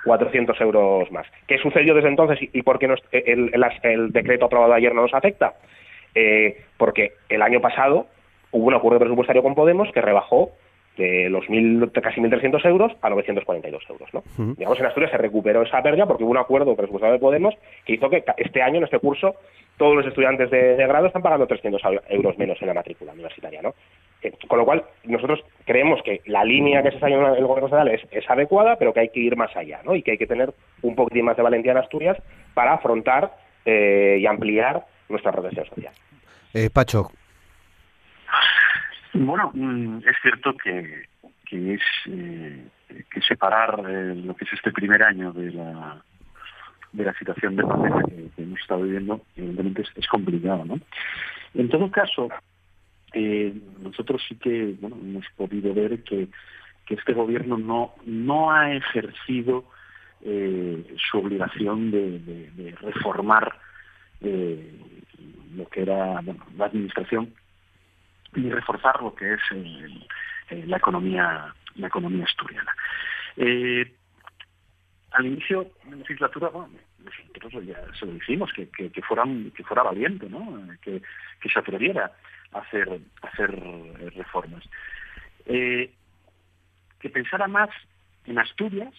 400 0.05 0.61
euros 0.61 1.11
más. 1.13 1.27
¿Qué 1.47 1.59
sucedió 1.59 1.95
desde 1.95 2.09
entonces 2.09 2.39
y 2.41 2.63
por 2.63 2.79
qué 2.79 2.93
el, 3.13 3.51
el 3.83 4.13
decreto 4.13 4.47
aprobado 4.47 4.75
ayer 4.75 4.95
no 4.95 5.03
nos 5.03 5.15
afecta? 5.15 5.55
Eh, 6.15 6.65
porque 6.77 7.13
el 7.29 7.43
año 7.43 7.61
pasado 7.61 8.07
hubo 8.51 8.67
un 8.67 8.75
acuerdo 8.75 8.99
presupuestario 8.99 9.43
con 9.43 9.55
Podemos 9.55 9.91
que 9.93 10.03
rebajó 10.03 10.51
de 10.97 11.29
los 11.31 11.49
mil, 11.49 11.91
casi 11.93 12.21
1.300 12.21 12.65
euros 12.67 12.93
a 13.01 13.11
942 13.11 13.83
euros. 13.89 14.09
¿no? 14.13 14.23
Digamos, 14.55 14.79
en 14.79 14.87
Asturias 14.87 15.11
se 15.11 15.19
recuperó 15.19 15.63
esa 15.63 15.83
pérdida 15.83 16.07
porque 16.07 16.25
hubo 16.25 16.33
un 16.33 16.39
acuerdo 16.39 16.77
presupuestario 16.77 17.15
de 17.15 17.21
Podemos 17.21 17.55
que 17.85 17.95
hizo 17.95 18.11
que 18.11 18.25
este 18.37 18.63
año, 18.63 18.79
en 18.79 18.85
este 18.85 18.99
curso, 18.99 19.35
todos 19.79 19.97
los 19.97 20.07
estudiantes 20.07 20.51
de, 20.51 20.77
grado 20.77 21.07
están 21.07 21.23
pagando 21.23 21.47
300 21.47 21.81
euros 22.09 22.37
menos 22.39 22.61
en 22.61 22.69
la 22.69 22.75
matrícula 22.75 23.13
universitaria. 23.13 23.63
¿no? 23.63 23.75
Eh, 24.23 24.33
con 24.47 24.59
lo 24.59 24.65
cual, 24.65 24.85
nosotros 25.05 25.41
creemos 25.65 26.03
que 26.03 26.21
la 26.27 26.45
línea 26.45 26.83
que 26.83 26.91
se 26.91 26.97
está 26.97 27.09
llevando 27.09 27.37
el 27.37 27.47
gobierno 27.47 27.67
estatal 27.67 27.89
es, 27.89 28.03
es, 28.11 28.29
adecuada, 28.29 28.77
pero 28.77 28.93
que 28.93 29.01
hay 29.01 29.09
que 29.09 29.21
ir 29.21 29.37
más 29.37 29.57
allá 29.57 29.81
¿no? 29.85 29.95
y 29.95 30.03
que 30.03 30.13
hay 30.13 30.19
que 30.19 30.27
tener 30.27 30.53
un 30.83 30.95
poquitín 30.95 31.25
más 31.25 31.37
de 31.37 31.43
valentía 31.43 31.73
en 31.73 31.79
Asturias 31.79 32.19
para 32.55 32.75
afrontar 32.75 33.33
eh, 33.65 34.19
y 34.21 34.27
ampliar 34.27 34.85
nuestra 35.09 35.33
protección 35.33 35.67
social. 35.67 35.93
Eh, 36.55 36.69
Pacho. 36.71 37.11
Bueno, 39.15 39.51
mm, 39.55 39.99
es 39.99 40.17
cierto 40.23 40.57
que, 40.57 41.05
que 41.45 41.75
es 41.75 41.83
eh, 42.07 42.67
que 43.11 43.21
separar 43.21 43.83
eh, 43.87 44.15
lo 44.15 44.35
que 44.35 44.45
es 44.47 44.53
este 44.55 44.73
primer 44.73 45.03
año 45.03 45.33
de 45.33 45.53
la 45.53 46.03
de 46.93 47.05
la 47.05 47.15
situación 47.15 47.57
de 47.57 47.65
pandemia 47.65 48.05
que, 48.37 48.43
hemos 48.43 48.61
estado 48.61 48.83
viviendo, 48.83 49.23
evidentemente 49.35 49.83
es, 49.97 50.07
complicado, 50.09 50.65
¿no? 50.67 50.79
En 51.55 51.71
todo 51.71 51.91
caso, 51.91 52.29
eh, 53.15 53.55
nosotros 53.81 54.23
sí 54.29 54.37
que 54.37 54.75
bueno, 54.79 54.97
hemos 55.01 55.25
podido 55.37 55.73
ver 55.73 56.03
que, 56.05 56.29
que 56.85 56.95
este 56.95 57.15
gobierno 57.15 57.57
no 57.57 57.95
no 58.05 58.51
ha 58.51 58.73
ejercido 58.75 59.65
su 60.23 61.19
obligación 61.19 61.91
de, 61.91 62.21
de 62.21 62.77
reformar 62.81 63.59
lo 64.21 65.69
que 65.69 65.83
era 65.83 66.23
la 66.23 66.65
administración 66.67 67.35
y 68.35 68.51
reforzar 68.51 69.03
lo 69.03 69.15
que 69.15 69.35
es 69.35 69.41
la 70.67 70.77
economía 70.77 71.55
la 71.77 71.87
economía 71.87 72.25
asturiana. 72.25 72.75
Eh, 73.37 73.93
al 75.13 75.27
inicio 75.27 75.71
de 75.85 75.91
la 75.91 75.97
legislatura, 75.97 76.49
bueno, 76.49 76.71
nosotros 76.99 77.65
ya 77.65 77.81
se 77.99 78.07
lo 78.07 78.13
dijimos, 78.13 78.53
que, 78.53 78.69
que, 78.69 78.91
que, 78.91 79.03
que 79.55 79.65
fuera 79.65 79.83
valiente, 79.83 80.29
¿no? 80.29 80.63
que, 80.81 81.03
que 81.41 81.49
se 81.49 81.59
atreviera 81.59 82.13
a 82.53 82.59
hacer, 82.59 83.01
hacer 83.23 83.51
reformas. 84.15 84.65
Eh, 85.47 85.93
que 87.01 87.11
pensara 87.11 87.49
más 87.49 87.71
en 88.27 88.39
Asturias 88.39 88.95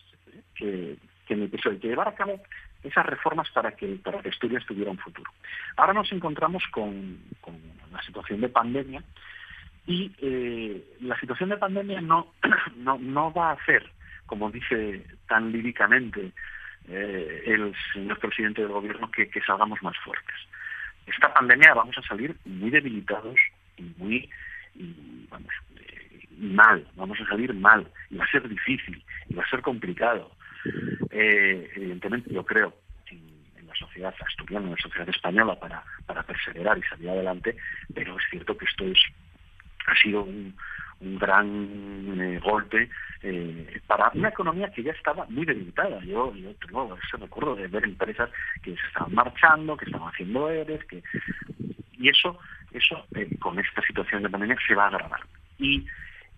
que, 0.55 0.97
que 1.25 1.33
el 1.33 1.49
PSOE, 1.49 1.79
que 1.79 1.87
llevara 1.87 2.11
a 2.11 2.15
cabo 2.15 2.41
esas 2.83 3.05
reformas 3.05 3.49
para 3.51 3.71
que, 3.71 3.95
para 4.03 4.21
que 4.21 4.31
tuviera 4.31 4.91
un 4.91 4.97
futuro. 4.97 5.31
Ahora 5.77 5.93
nos 5.93 6.11
encontramos 6.11 6.63
con, 6.71 7.17
la 7.91 8.01
situación 8.01 8.41
de 8.41 8.49
pandemia 8.49 9.03
y 9.85 10.11
eh, 10.19 10.83
la 11.01 11.19
situación 11.19 11.49
de 11.49 11.57
pandemia 11.57 12.01
no, 12.01 12.33
no, 12.75 13.33
va 13.33 13.51
a 13.51 13.53
hacer, 13.53 13.89
como 14.25 14.49
dice 14.49 15.05
tan 15.27 15.51
líricamente 15.51 16.31
eh, 16.87 17.43
el 17.45 17.73
señor 17.93 18.19
presidente 18.19 18.61
del 18.61 18.71
gobierno, 18.71 19.09
que, 19.11 19.29
salgamos 19.45 19.81
más 19.81 19.97
fuertes. 19.99 20.35
esta 21.05 21.33
pandemia 21.33 21.73
vamos 21.73 21.97
a 21.97 22.01
salir 22.01 22.35
muy 22.45 22.69
debilitados 22.69 23.39
y 23.77 23.83
muy, 23.97 24.29
vamos, 25.29 25.53
eh, 25.77 26.27
mal, 26.37 26.85
vamos 26.95 27.19
a 27.21 27.25
salir 27.27 27.53
mal, 27.53 27.87
y 28.09 28.17
va 28.17 28.25
a 28.25 28.31
ser 28.31 28.47
difícil, 28.49 29.03
y 29.29 29.33
va 29.35 29.43
a 29.43 29.49
ser 29.49 29.61
complicado. 29.61 30.31
Eh, 31.11 31.69
evidentemente 31.75 32.33
yo 32.33 32.45
creo 32.45 32.73
en, 33.11 33.67
la 33.67 33.75
sociedad 33.75 34.13
asturiana, 34.25 34.65
en 34.65 34.71
la 34.71 34.81
sociedad 34.81 35.09
española 35.09 35.59
para, 35.59 35.83
para 36.05 36.23
perseverar 36.23 36.77
y 36.77 36.83
salir 36.83 37.09
adelante, 37.09 37.55
pero 37.93 38.17
es 38.17 38.23
cierto 38.29 38.57
que 38.57 38.65
esto 38.65 38.85
es 38.85 38.99
ha 39.85 39.95
sido 39.97 40.23
un, 40.23 40.55
un 41.01 41.19
gran 41.19 42.19
eh, 42.19 42.39
golpe 42.39 42.89
eh, 43.21 43.81
para 43.85 44.11
una 44.13 44.29
economía 44.29 44.71
que 44.71 44.83
ya 44.83 44.91
estaba 44.91 45.25
muy 45.29 45.45
debilitada. 45.45 45.99
Yo, 46.03 46.33
yo 46.35 46.53
tengo 46.55 46.95
ese 46.95 47.17
recuerdo 47.17 47.55
de 47.55 47.67
ver 47.67 47.83
empresas 47.83 48.29
que 48.61 48.71
se 48.71 48.87
estaban 48.87 49.13
marchando, 49.13 49.77
que 49.77 49.85
estaban 49.85 50.09
haciendo 50.09 50.49
ERES, 50.49 50.83
que 50.85 51.03
y 51.97 52.09
eso, 52.09 52.37
eso 52.71 53.05
con 53.39 53.59
esta 53.59 53.81
situación 53.81 54.23
de 54.23 54.29
pandemia 54.29 54.57
se 54.67 54.75
va 54.75 54.85
a 54.85 54.87
agravar. 54.87 55.21
Y, 55.57 55.85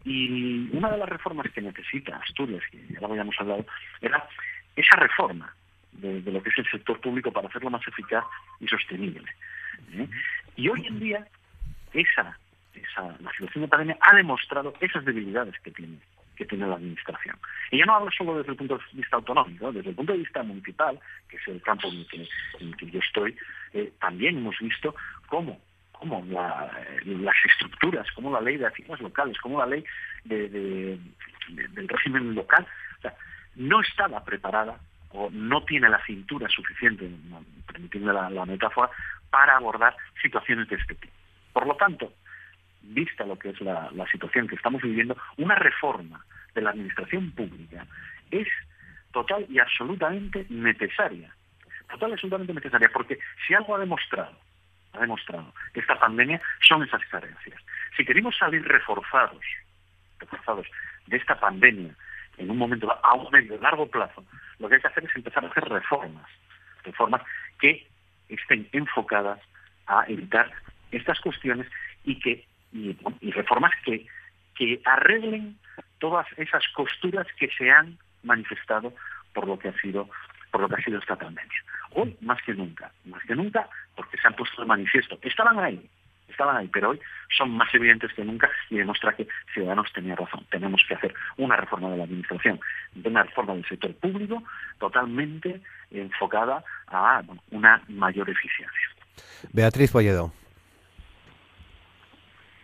y 0.06 0.70
una 0.72 0.92
de 0.92 0.98
las 0.98 1.10
reformas 1.10 1.52
que 1.52 1.62
necesita 1.62 2.18
Asturias, 2.18 2.64
que 2.72 2.80
ya 2.88 3.00
lo 3.02 3.08
habíamos 3.08 3.36
hablado, 3.40 3.66
era 4.02 4.28
esa 4.76 4.96
reforma 4.98 5.54
de, 5.94 6.22
lo 6.22 6.42
que 6.44 6.50
es 6.50 6.58
el 6.60 6.70
sector 6.70 7.00
público 7.02 7.32
para 7.32 7.48
hacerlo 7.48 7.70
más 7.70 7.86
eficaz 7.88 8.24
y 8.60 8.68
sostenible. 8.68 9.30
Y 10.56 10.70
hoy 10.70 10.86
en 10.88 11.00
día 11.00 11.28
esa 11.94 12.38
la 13.20 13.32
situación 13.32 13.64
de 13.64 13.68
pandemia 13.68 13.98
ha 14.02 14.16
demostrado 14.16 14.74
esas 14.80 15.04
debilidades 15.06 15.56
que 15.62 15.72
tiene 15.72 15.98
que 16.36 16.46
tiene 16.46 16.68
la 16.68 16.76
administración. 16.76 17.38
Y 17.72 17.78
yo 17.78 17.86
no 17.86 17.96
hablo 17.96 18.12
solo 18.12 18.38
desde 18.38 18.52
el 18.52 18.58
punto 18.58 18.78
de 18.78 18.84
vista 18.92 19.16
autonómico, 19.16 19.72
desde 19.72 19.92
el 19.92 19.96
punto 19.96 20.12
de 20.12 20.20
vista 20.20 20.44
municipal, 20.44 21.00
que 21.30 21.38
es 21.38 21.48
el 21.48 21.62
campo 21.62 21.88
en 21.88 22.06
el 22.60 22.76
que, 22.76 22.92
yo 22.92 23.00
estoy, 23.00 23.38
eh, 23.74 23.94
también 24.02 24.38
hemos 24.38 24.60
visto 24.60 24.94
cómo, 25.28 25.62
cómo 26.00 26.24
las 26.30 27.36
estructuras, 27.46 28.08
cómo 28.14 28.32
la 28.32 28.42
ley 28.42 28.58
de 28.58 28.68
haciendas 28.68 29.02
locales, 29.02 29.38
cómo 29.40 29.60
la 29.60 29.68
ley 29.68 29.84
del 30.24 31.00
régimen 31.88 32.36
local, 32.36 32.66
no 33.56 33.82
estaba 33.82 34.24
preparada 34.24 34.78
o 35.12 35.30
no 35.32 35.64
tiene 35.64 35.90
la 35.90 36.04
cintura 36.06 36.48
suficiente, 36.50 37.10
permitiendo 37.68 38.12
la 38.12 38.46
metáfora, 38.46 38.90
para 39.30 39.56
abordar 39.56 39.96
situaciones 40.22 40.68
de 40.70 40.76
este 40.76 40.96
tipo. 40.96 41.14
Por 41.54 41.68
lo 41.68 41.76
tanto, 41.76 42.12
vista 42.82 43.26
lo 43.26 43.38
que 43.38 43.50
es 43.50 43.62
la, 43.62 43.90
situación 44.12 44.48
que 44.48 44.56
estamos 44.56 44.82
viviendo, 44.82 45.18
una 45.38 45.56
reforma 45.56 46.24
de 46.54 46.62
la 46.62 46.72
administración 46.72 47.32
pública 47.32 47.86
es 48.32 48.48
total 49.12 49.46
y 49.50 49.60
absolutamente 49.60 50.46
necesaria. 50.50 51.34
Total 51.90 52.10
y 52.10 52.14
absolutamente 52.14 52.54
necesaria, 52.54 52.90
porque 52.92 53.20
si 53.48 53.54
algo 53.54 53.76
ha 53.76 53.80
demostrado, 53.80 54.38
ha 54.96 55.02
demostrado 55.02 55.54
esta 55.74 56.00
pandemia 56.00 56.42
son 56.68 56.84
esas 56.84 57.04
carencias. 57.06 57.62
Si 57.96 58.06
queremos 58.06 58.36
salir 58.38 58.64
reforzados, 58.68 59.44
reforzados 60.20 60.68
de 61.08 61.18
esta 61.18 61.40
pandemia 61.40 61.94
en 62.38 62.50
un 62.50 62.58
momento 62.58 62.92
a 62.92 63.14
un 63.14 63.32
medio 63.32 63.58
largo 63.60 63.88
plazo, 63.88 64.24
lo 64.60 64.68
que 64.68 64.76
hay 64.76 64.82
que 64.82 64.88
hacer 64.88 65.06
es 65.06 65.16
empezar 65.16 65.44
a 65.46 65.50
hacer 65.50 65.64
reformas, 65.66 66.30
reformas 66.84 67.22
que 67.60 67.88
estén 68.30 68.68
enfocadas 68.72 69.40
a 69.88 70.06
evitar 70.08 70.52
estas 70.92 71.20
cuestiones 71.20 71.68
y 72.04 72.20
que 72.20 72.46
y, 72.72 73.32
reformas 73.32 73.72
que, 73.86 74.06
que 74.54 74.82
arreglen 74.84 75.58
todas 76.00 76.28
esas 76.38 76.68
costuras 76.74 77.26
que 77.38 77.50
se 77.58 77.72
han 77.72 77.98
manifestado 78.24 78.94
por 79.34 79.48
lo 79.48 79.58
que 79.58 79.70
ha 79.70 79.80
sido 79.80 80.10
por 80.56 80.62
lo 80.62 80.70
que 80.70 80.82
ha 80.82 80.86
sido 80.86 81.00
esta 81.00 81.18
pandemia. 81.18 81.64
Hoy 81.96 82.16
más 82.22 82.42
que 82.44 82.54
nunca, 82.54 82.90
más 83.04 83.22
que 83.24 83.36
nunca, 83.36 83.68
porque 83.94 84.16
se 84.16 84.26
han 84.26 84.36
puesto 84.36 84.62
de 84.62 84.68
manifiesto. 84.70 85.20
Estaban 85.22 85.60
ahí, 85.60 85.86
estaban 86.30 86.56
ahí, 86.56 86.70
pero 86.72 86.92
hoy 86.92 87.00
son 87.38 87.52
más 87.52 87.68
evidentes 87.76 88.14
que 88.14 88.24
nunca 88.24 88.50
y 88.70 88.78
demuestra 88.78 89.14
que 89.14 89.28
Ciudadanos 89.54 89.92
tenía 89.92 90.16
razón. 90.16 90.46
Tenemos 90.50 90.82
que 90.88 90.96
hacer 90.96 91.14
una 91.36 91.58
reforma 91.58 91.90
de 91.90 91.98
la 91.98 92.06
administración, 92.06 92.58
una 93.04 93.24
reforma 93.24 93.54
del 93.54 93.66
sector 93.66 93.94
público 93.96 94.42
totalmente 94.80 95.60
enfocada 95.92 96.64
a 96.88 97.22
una 97.52 97.82
mayor 97.90 98.30
eficiencia. 98.30 98.88
Beatriz 99.52 99.92
Polledo. 99.92 100.32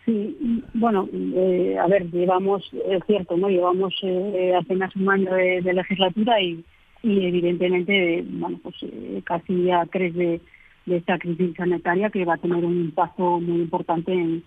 Sí, 0.06 0.64
bueno, 0.72 1.08
eh, 1.12 1.76
a 1.78 1.86
ver, 1.88 2.10
llevamos, 2.10 2.68
es 2.72 3.04
cierto, 3.06 3.36
¿no? 3.36 3.48
Llevamos 3.48 3.94
eh, 4.02 4.54
apenas 4.58 4.96
un 4.96 5.10
año 5.10 5.30
de, 5.32 5.60
legislatura 5.74 6.40
y, 6.40 6.64
y, 7.02 7.26
evidentemente, 7.26 8.24
bueno, 8.28 8.58
pues 8.62 8.76
eh, 8.82 9.22
casi 9.24 9.64
ya 9.64 9.86
tres 9.86 10.14
de, 10.14 10.40
esta 10.86 11.16
crisis 11.18 11.54
sanitaria 11.56 12.10
que 12.10 12.24
va 12.24 12.34
a 12.34 12.38
tener 12.38 12.64
un 12.64 12.76
impacto 12.76 13.38
muy 13.38 13.60
importante 13.60 14.12
en, 14.12 14.42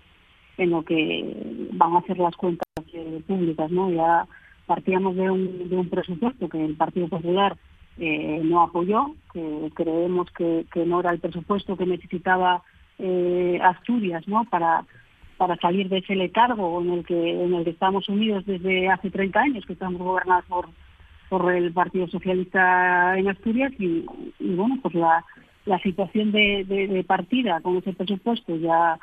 en 0.58 0.70
lo 0.70 0.84
que 0.84 1.70
van 1.72 1.96
a 1.96 2.02
ser 2.02 2.18
las 2.18 2.36
cuentas 2.36 2.66
públicas, 3.26 3.72
¿no? 3.72 3.90
Ya 3.90 4.28
partíamos 4.66 5.16
de 5.16 5.32
un, 5.32 5.70
de 5.70 5.78
un 5.78 5.90
presupuesto 5.90 6.50
que 6.50 6.64
el 6.64 6.76
Partido 6.76 7.08
Popular 7.08 7.56
no 7.98 8.62
apoyó, 8.62 9.16
que 9.32 9.72
creemos 9.74 10.30
que, 10.32 10.66
no 10.86 11.00
era 11.00 11.12
el 11.12 11.20
presupuesto 11.20 11.78
que 11.78 11.86
necesitaba 11.86 12.62
Asturias, 13.62 14.28
¿no? 14.28 14.44
Para 14.44 14.86
para 15.38 15.56
salir 15.58 15.90
de 15.90 15.98
ese 15.98 16.16
letargo 16.16 16.82
en 16.82 16.92
el 16.92 17.06
que 17.06 17.44
en 17.44 17.54
el 17.54 17.64
que 17.64 17.72
estamos 17.72 18.08
unidos 18.10 18.46
desde 18.46 18.90
hace 18.90 19.10
30 19.10 19.40
años, 19.40 19.66
que 19.66 19.74
estamos 19.74 20.02
gobernados 20.02 20.46
por 20.46 20.70
por 21.38 21.54
el 21.54 21.74
Partido 21.74 22.08
Socialista 22.08 23.18
en 23.18 23.28
Asturias 23.28 23.74
y, 23.78 24.06
bueno, 24.40 24.80
pues 24.82 24.96
la, 24.96 25.24
situación 25.84 26.32
de, 26.32 27.04
partida 27.06 27.60
con 27.60 27.76
ese 27.76 27.92
presupuesto 27.92 28.56
ya 28.56 28.98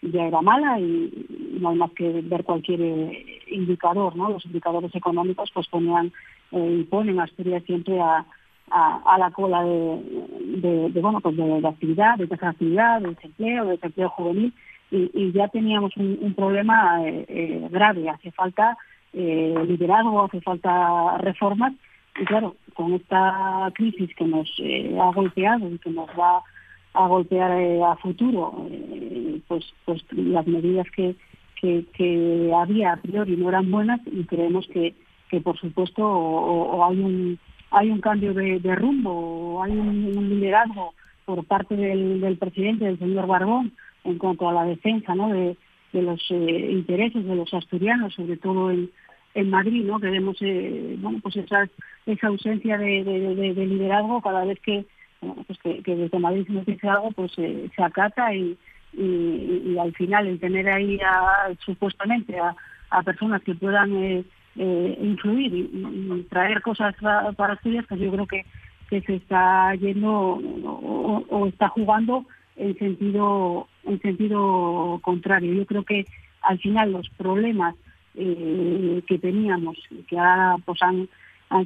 ya 0.00 0.26
era 0.26 0.40
mala 0.42 0.78
y 0.78 1.26
no 1.60 1.70
hay 1.70 1.76
más 1.76 1.90
que 1.92 2.20
ver 2.22 2.44
cualquier 2.44 2.80
eh, 2.80 3.26
indicador, 3.48 4.14
¿no? 4.16 4.30
Los 4.30 4.44
indicadores 4.46 4.94
económicos 4.94 5.50
pues 5.52 5.66
ponían 5.68 6.12
eh, 6.52 6.78
y 6.80 6.84
ponen 6.84 7.20
Asturias 7.20 7.62
siempre 7.64 8.00
a, 8.00 8.24
a, 8.70 9.18
la 9.18 9.30
cola 9.30 9.62
de, 9.64 10.90
de, 10.92 11.00
bueno 11.00 11.20
pues 11.20 11.36
de, 11.36 11.66
actividad, 11.66 12.16
de 12.16 12.28
tasa 12.28 12.46
de 12.46 12.50
actividad, 12.50 13.00
de 13.00 13.08
desempleo, 13.10 13.64
de 13.64 13.70
desempleo 13.72 14.08
juvenil 14.10 14.52
y, 14.90 15.32
ya 15.32 15.48
teníamos 15.48 15.96
un, 15.96 16.34
problema 16.34 17.02
eh, 17.04 17.68
grave. 17.70 18.08
Hace 18.08 18.30
falta 18.32 18.76
eh, 19.12 19.54
liderazgo, 19.66 20.24
hace 20.24 20.40
falta 20.40 21.18
reformas 21.18 21.72
y 22.20 22.24
claro, 22.24 22.56
con 22.74 22.94
esta 22.94 23.70
crisis 23.74 24.14
que 24.16 24.24
nos 24.24 24.48
ha 25.00 25.12
golpeado 25.12 25.70
y 25.70 25.78
que 25.78 25.90
nos 25.90 26.08
va 26.18 26.42
a 26.94 27.06
golpear 27.06 27.52
a 27.52 27.96
futuro, 27.96 28.66
pues, 29.46 29.64
pues 29.84 30.04
las 30.12 30.46
medidas 30.46 30.86
que, 30.90 31.14
que, 31.60 32.52
había 32.54 32.92
a 32.92 32.96
priori 32.96 33.36
no 33.36 33.48
eran 33.48 33.70
buenas 33.70 34.00
y 34.06 34.24
creemos 34.24 34.66
que, 34.68 34.94
que 35.30 35.40
por 35.40 35.58
supuesto 35.58 36.04
o, 36.04 36.84
hay 36.84 36.98
un 36.98 37.38
hay 37.70 37.90
un 37.90 38.00
cambio 38.00 38.32
de, 38.32 38.74
rumbo 38.74 39.10
o 39.10 39.62
hay 39.62 39.72
un, 39.72 40.28
liderazgo 40.30 40.94
por 41.26 41.44
parte 41.44 41.76
del, 41.76 42.20
del 42.20 42.38
presidente, 42.38 42.86
del 42.86 42.98
señor 42.98 43.26
Barbón, 43.26 43.72
en 44.04 44.16
cuanto 44.16 44.48
a 44.48 44.52
la 44.54 44.64
defensa 44.64 45.14
¿no? 45.14 45.28
de, 45.28 45.56
los 45.92 46.20
eh, 46.30 46.68
intereses 46.70 47.24
de 47.24 47.34
los 47.34 47.52
asturianos, 47.54 48.14
sobre 48.14 48.36
todo 48.36 48.70
en, 48.70 48.90
en 49.34 49.50
Madrid, 49.50 49.84
¿no? 49.84 50.00
que 50.00 50.10
vemos 50.10 50.36
eh, 50.40 50.98
pues 51.22 51.36
esa, 51.36 51.68
esa 52.06 52.26
ausencia 52.28 52.78
de, 52.78 53.04
liderazgo 53.56 54.20
cada 54.20 54.44
vez 54.44 54.58
que, 54.60 54.84
pues 55.20 55.58
que, 55.60 55.82
desde 55.84 56.18
Madrid 56.18 56.46
se 56.46 56.52
nos 56.52 56.66
dice 56.66 56.88
algo, 56.88 57.10
pues 57.12 57.32
eh, 57.38 57.70
se 57.74 57.82
acata 57.82 58.34
y, 58.34 58.56
y, 58.94 59.76
al 59.78 59.92
final 59.94 60.26
el 60.26 60.40
tener 60.40 60.68
ahí 60.68 60.98
a, 61.04 61.54
supuestamente 61.64 62.38
a, 62.38 62.54
a 62.90 63.02
personas 63.02 63.42
que 63.42 63.54
puedan 63.54 64.24
eh, 64.56 64.98
influir 65.00 65.54
y, 65.54 66.26
traer 66.30 66.62
cosas 66.62 66.94
para, 67.00 67.52
Asturias, 67.52 67.84
pues 67.88 68.00
yo 68.00 68.10
creo 68.10 68.26
que, 68.26 68.44
que 68.90 69.00
se 69.02 69.16
está 69.16 69.74
yendo 69.74 70.10
o 70.10 71.46
está 71.46 71.68
jugando 71.68 72.24
en 72.56 72.76
sentido 72.78 73.68
en 73.88 74.00
sentido 74.00 75.00
contrario. 75.02 75.54
Yo 75.54 75.66
creo 75.66 75.82
que 75.84 76.04
al 76.42 76.58
final 76.58 76.92
los 76.92 77.08
problemas 77.10 77.74
eh, 78.14 79.02
que 79.06 79.18
teníamos, 79.18 79.76
que 80.08 80.18
ahora 80.18 80.56
pues 80.64 80.80
han 80.82 81.08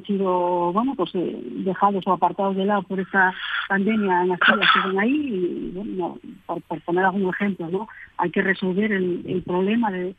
sido 0.05 0.71
bueno 0.71 0.93
pues 0.95 1.09
eh, 1.15 1.39
dejados 1.65 2.05
o 2.05 2.13
apartados 2.13 2.55
de 2.55 2.65
lado 2.65 2.83
por 2.83 2.99
esta 2.99 3.33
pandemia 3.67 4.21
en 4.21 4.29
las 4.29 4.39
siguen 4.73 4.99
ahí 4.99 5.11
y 5.11 5.71
bueno, 5.73 6.19
por, 6.45 6.81
poner 6.81 7.05
algún 7.05 7.29
ejemplo 7.29 7.67
no 7.69 7.87
hay 8.17 8.29
que 8.29 8.41
resolver 8.41 8.91
el, 8.91 9.43
problema 9.45 9.91
del 9.91 10.15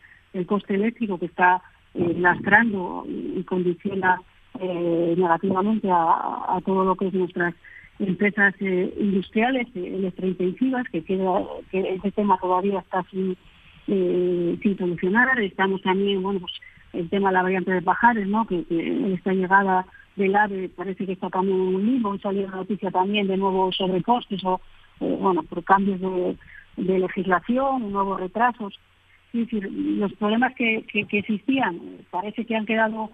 coste 0.47 0.75
eléctrico 0.75 1.19
que 1.19 1.27
está 1.27 1.63
eh, 1.95 2.15
lastrando 2.19 3.07
y 3.07 3.43
condiciona 3.45 4.21
negativamente 4.61 5.91
a, 5.91 6.57
a, 6.57 6.61
todo 6.65 6.85
lo 6.85 6.95
que 6.95 7.09
es 7.09 7.15
nuestras 7.15 7.55
empresas 7.99 8.55
eh, 8.61 8.93
industriales 8.99 9.69
eh, 9.75 9.95
electrointensivas, 9.95 10.89
que, 10.91 11.03
queda, 11.05 11.43
que 11.71 11.81
ese 11.81 12.11
tema 12.13 12.39
todavía 12.41 12.81
está 12.81 13.05
sin, 13.11 13.37
eh, 13.87 14.59
sin 14.63 14.77
solucionar. 14.77 15.39
Estamos 15.41 15.81
también, 15.83 16.23
bueno, 16.23 16.41
pues 16.41 16.53
el 16.93 17.09
tema 17.09 17.29
de 17.29 17.35
la 17.35 17.43
variante 17.43 17.73
de 17.73 17.83
Pajares, 17.83 18.27
¿no? 18.27 18.47
que, 18.47 18.65
esta 19.15 19.33
llegada 19.33 19.87
del 20.17 20.35
AVE 20.35 20.69
parece 20.71 21.07
que 21.07 21.13
está 21.13 21.29
también 21.31 21.57
en 21.61 21.75
un 21.75 21.87
limbo. 21.87 22.19
Salió 22.19 22.43
la 22.43 22.57
noticia 22.57 22.91
también 22.91 23.27
de 23.27 23.37
nuevo 23.37 23.73
sobrecostes 23.73 24.45
o, 24.45 24.61
bueno, 25.01 25.43
por 25.43 25.63
cambios 25.65 26.01
de, 26.01 26.99
legislación, 26.99 27.93
nuevos 27.93 28.21
retrasos. 28.21 28.79
Es 29.33 29.41
decir, 29.41 29.69
los 29.73 30.13
problemas 30.15 30.55
que, 30.55 30.85
que, 30.85 31.19
existían 31.19 31.81
parece 32.11 32.45
que 32.45 32.55
han 32.55 32.67
quedado 32.67 33.11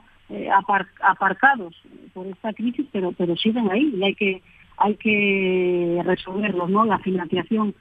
aparcados 1.09 1.75
por 2.13 2.27
esta 2.27 2.53
crisis, 2.53 2.87
pero 2.93 3.11
pero 3.13 3.35
siguen 3.37 3.69
ahí 3.71 3.93
y 3.97 4.05
hay 4.05 4.15
que 4.15 4.43
hay 4.81 4.97
que 4.97 6.03
resolverlos, 6.05 6.69
¿no? 6.71 6.85
La 6.85 6.99
financiación 6.99 7.75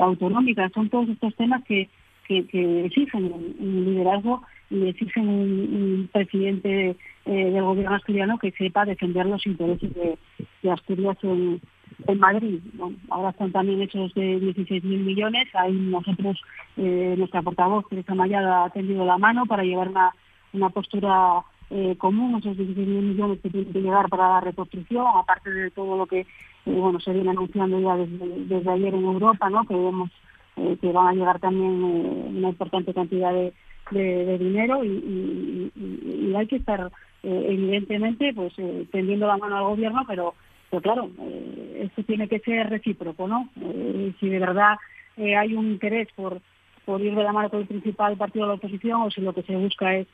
autonómica, 0.00 0.70
son 0.70 0.88
todos 0.88 1.08
estos 1.10 1.34
temas 1.36 1.62
que, 1.64 1.90
que, 2.26 2.84
exigen 2.86 3.32
un, 3.58 3.84
liderazgo 3.84 4.42
y 4.70 4.86
exigen 4.86 5.28
un, 5.28 6.08
presidente 6.12 6.96
eh, 7.26 7.50
del 7.50 7.62
gobierno 7.62 7.96
asturiano 7.96 8.38
que 8.38 8.52
sepa 8.52 8.84
defender 8.84 9.26
los 9.26 9.44
intereses 9.46 9.90
de, 9.94 10.70
Asturias 10.70 11.18
en, 11.22 11.60
Madrid. 12.18 12.60
ahora 13.10 13.30
están 13.30 13.52
también 13.52 13.82
hechos 13.82 14.14
de 14.14 14.40
16.000 14.40 14.82
millones. 14.82 15.48
Ahí 15.54 15.72
nosotros, 15.72 16.40
eh, 16.76 17.14
nuestra 17.18 17.42
portavoz, 17.42 17.88
Teresa 17.88 18.14
Mayada, 18.14 18.64
ha 18.64 18.70
tendido 18.70 19.04
la 19.04 19.18
mano 19.18 19.44
para 19.46 19.64
llevar 19.64 19.88
una, 19.88 20.12
una 20.52 20.70
postura 20.70 21.42
eh, 21.70 21.96
común, 21.96 22.36
esos 22.36 22.56
16.000 22.56 22.86
millones 22.86 23.38
que 23.40 23.50
tienen 23.50 23.72
que 23.72 23.80
llegar 23.80 24.08
para 24.08 24.28
la 24.28 24.40
reconstrucción, 24.40 25.06
aparte 25.14 25.50
de 25.50 25.70
todo 25.70 25.96
lo 25.96 26.06
que 26.06 26.26
bueno 26.64 27.00
se 27.00 27.12
viene 27.12 27.30
anunciando 27.30 27.80
ya 27.80 27.96
desde, 27.96 28.70
ayer 28.70 28.94
en 28.94 29.04
Europa, 29.04 29.48
¿no? 29.48 29.64
que 29.64 29.74
vemos 29.74 30.10
eh, 30.56 30.76
que 30.80 30.92
van 30.92 31.08
a 31.08 31.12
llegar 31.12 31.38
también 31.38 31.82
eh, 31.84 32.38
una 32.38 32.48
importante 32.50 32.92
cantidad 32.92 33.32
de, 33.32 33.52
dinero 33.92 34.84
y, 34.84 35.72
hay 36.36 36.46
que 36.46 36.56
estar 36.56 36.92
eh, 37.24 37.46
evidentemente 37.48 38.32
pues 38.32 38.54
tendiendo 38.92 39.26
la 39.26 39.36
mano 39.36 39.56
al 39.56 39.64
gobierno, 39.64 40.04
pero, 40.06 40.34
pero 40.70 40.80
claro, 40.80 41.10
esto 41.76 42.04
tiene 42.04 42.28
que 42.28 42.38
ser 42.38 42.70
recíproco, 42.70 43.26
¿no? 43.26 43.48
si 44.20 44.28
de 44.28 44.38
verdad 44.38 44.76
hay 45.16 45.54
un 45.54 45.72
interés 45.72 46.08
por, 46.14 46.40
por 46.84 47.00
ir 47.00 47.16
de 47.16 47.24
la 47.24 47.32
mano 47.32 47.50
con 47.50 47.60
el 47.60 47.66
principal 47.66 48.16
partido 48.16 48.44
de 48.44 48.48
la 48.50 48.54
oposición 48.54 49.02
o 49.02 49.10
si 49.10 49.22
lo 49.22 49.32
que 49.32 49.42
se 49.42 49.56
busca 49.56 49.96
es 49.96 50.06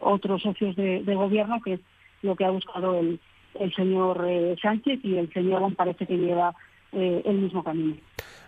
otros 0.00 0.42
socios 0.42 0.76
de, 0.76 1.14
gobierno, 1.14 1.60
que 1.62 1.74
es 1.74 1.80
lo 2.22 2.36
que 2.36 2.44
ha 2.44 2.50
buscado 2.50 2.98
el, 2.98 3.20
el 3.58 3.74
señor 3.74 4.26
Sánchez 4.60 5.00
y 5.04 5.16
el 5.16 5.32
señor 5.32 5.74
parece 5.74 6.06
que 6.06 6.16
lleva 6.16 6.54
el 6.92 7.34
mismo 7.34 7.62
camino. 7.62 7.96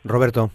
Roberto. 0.05 0.51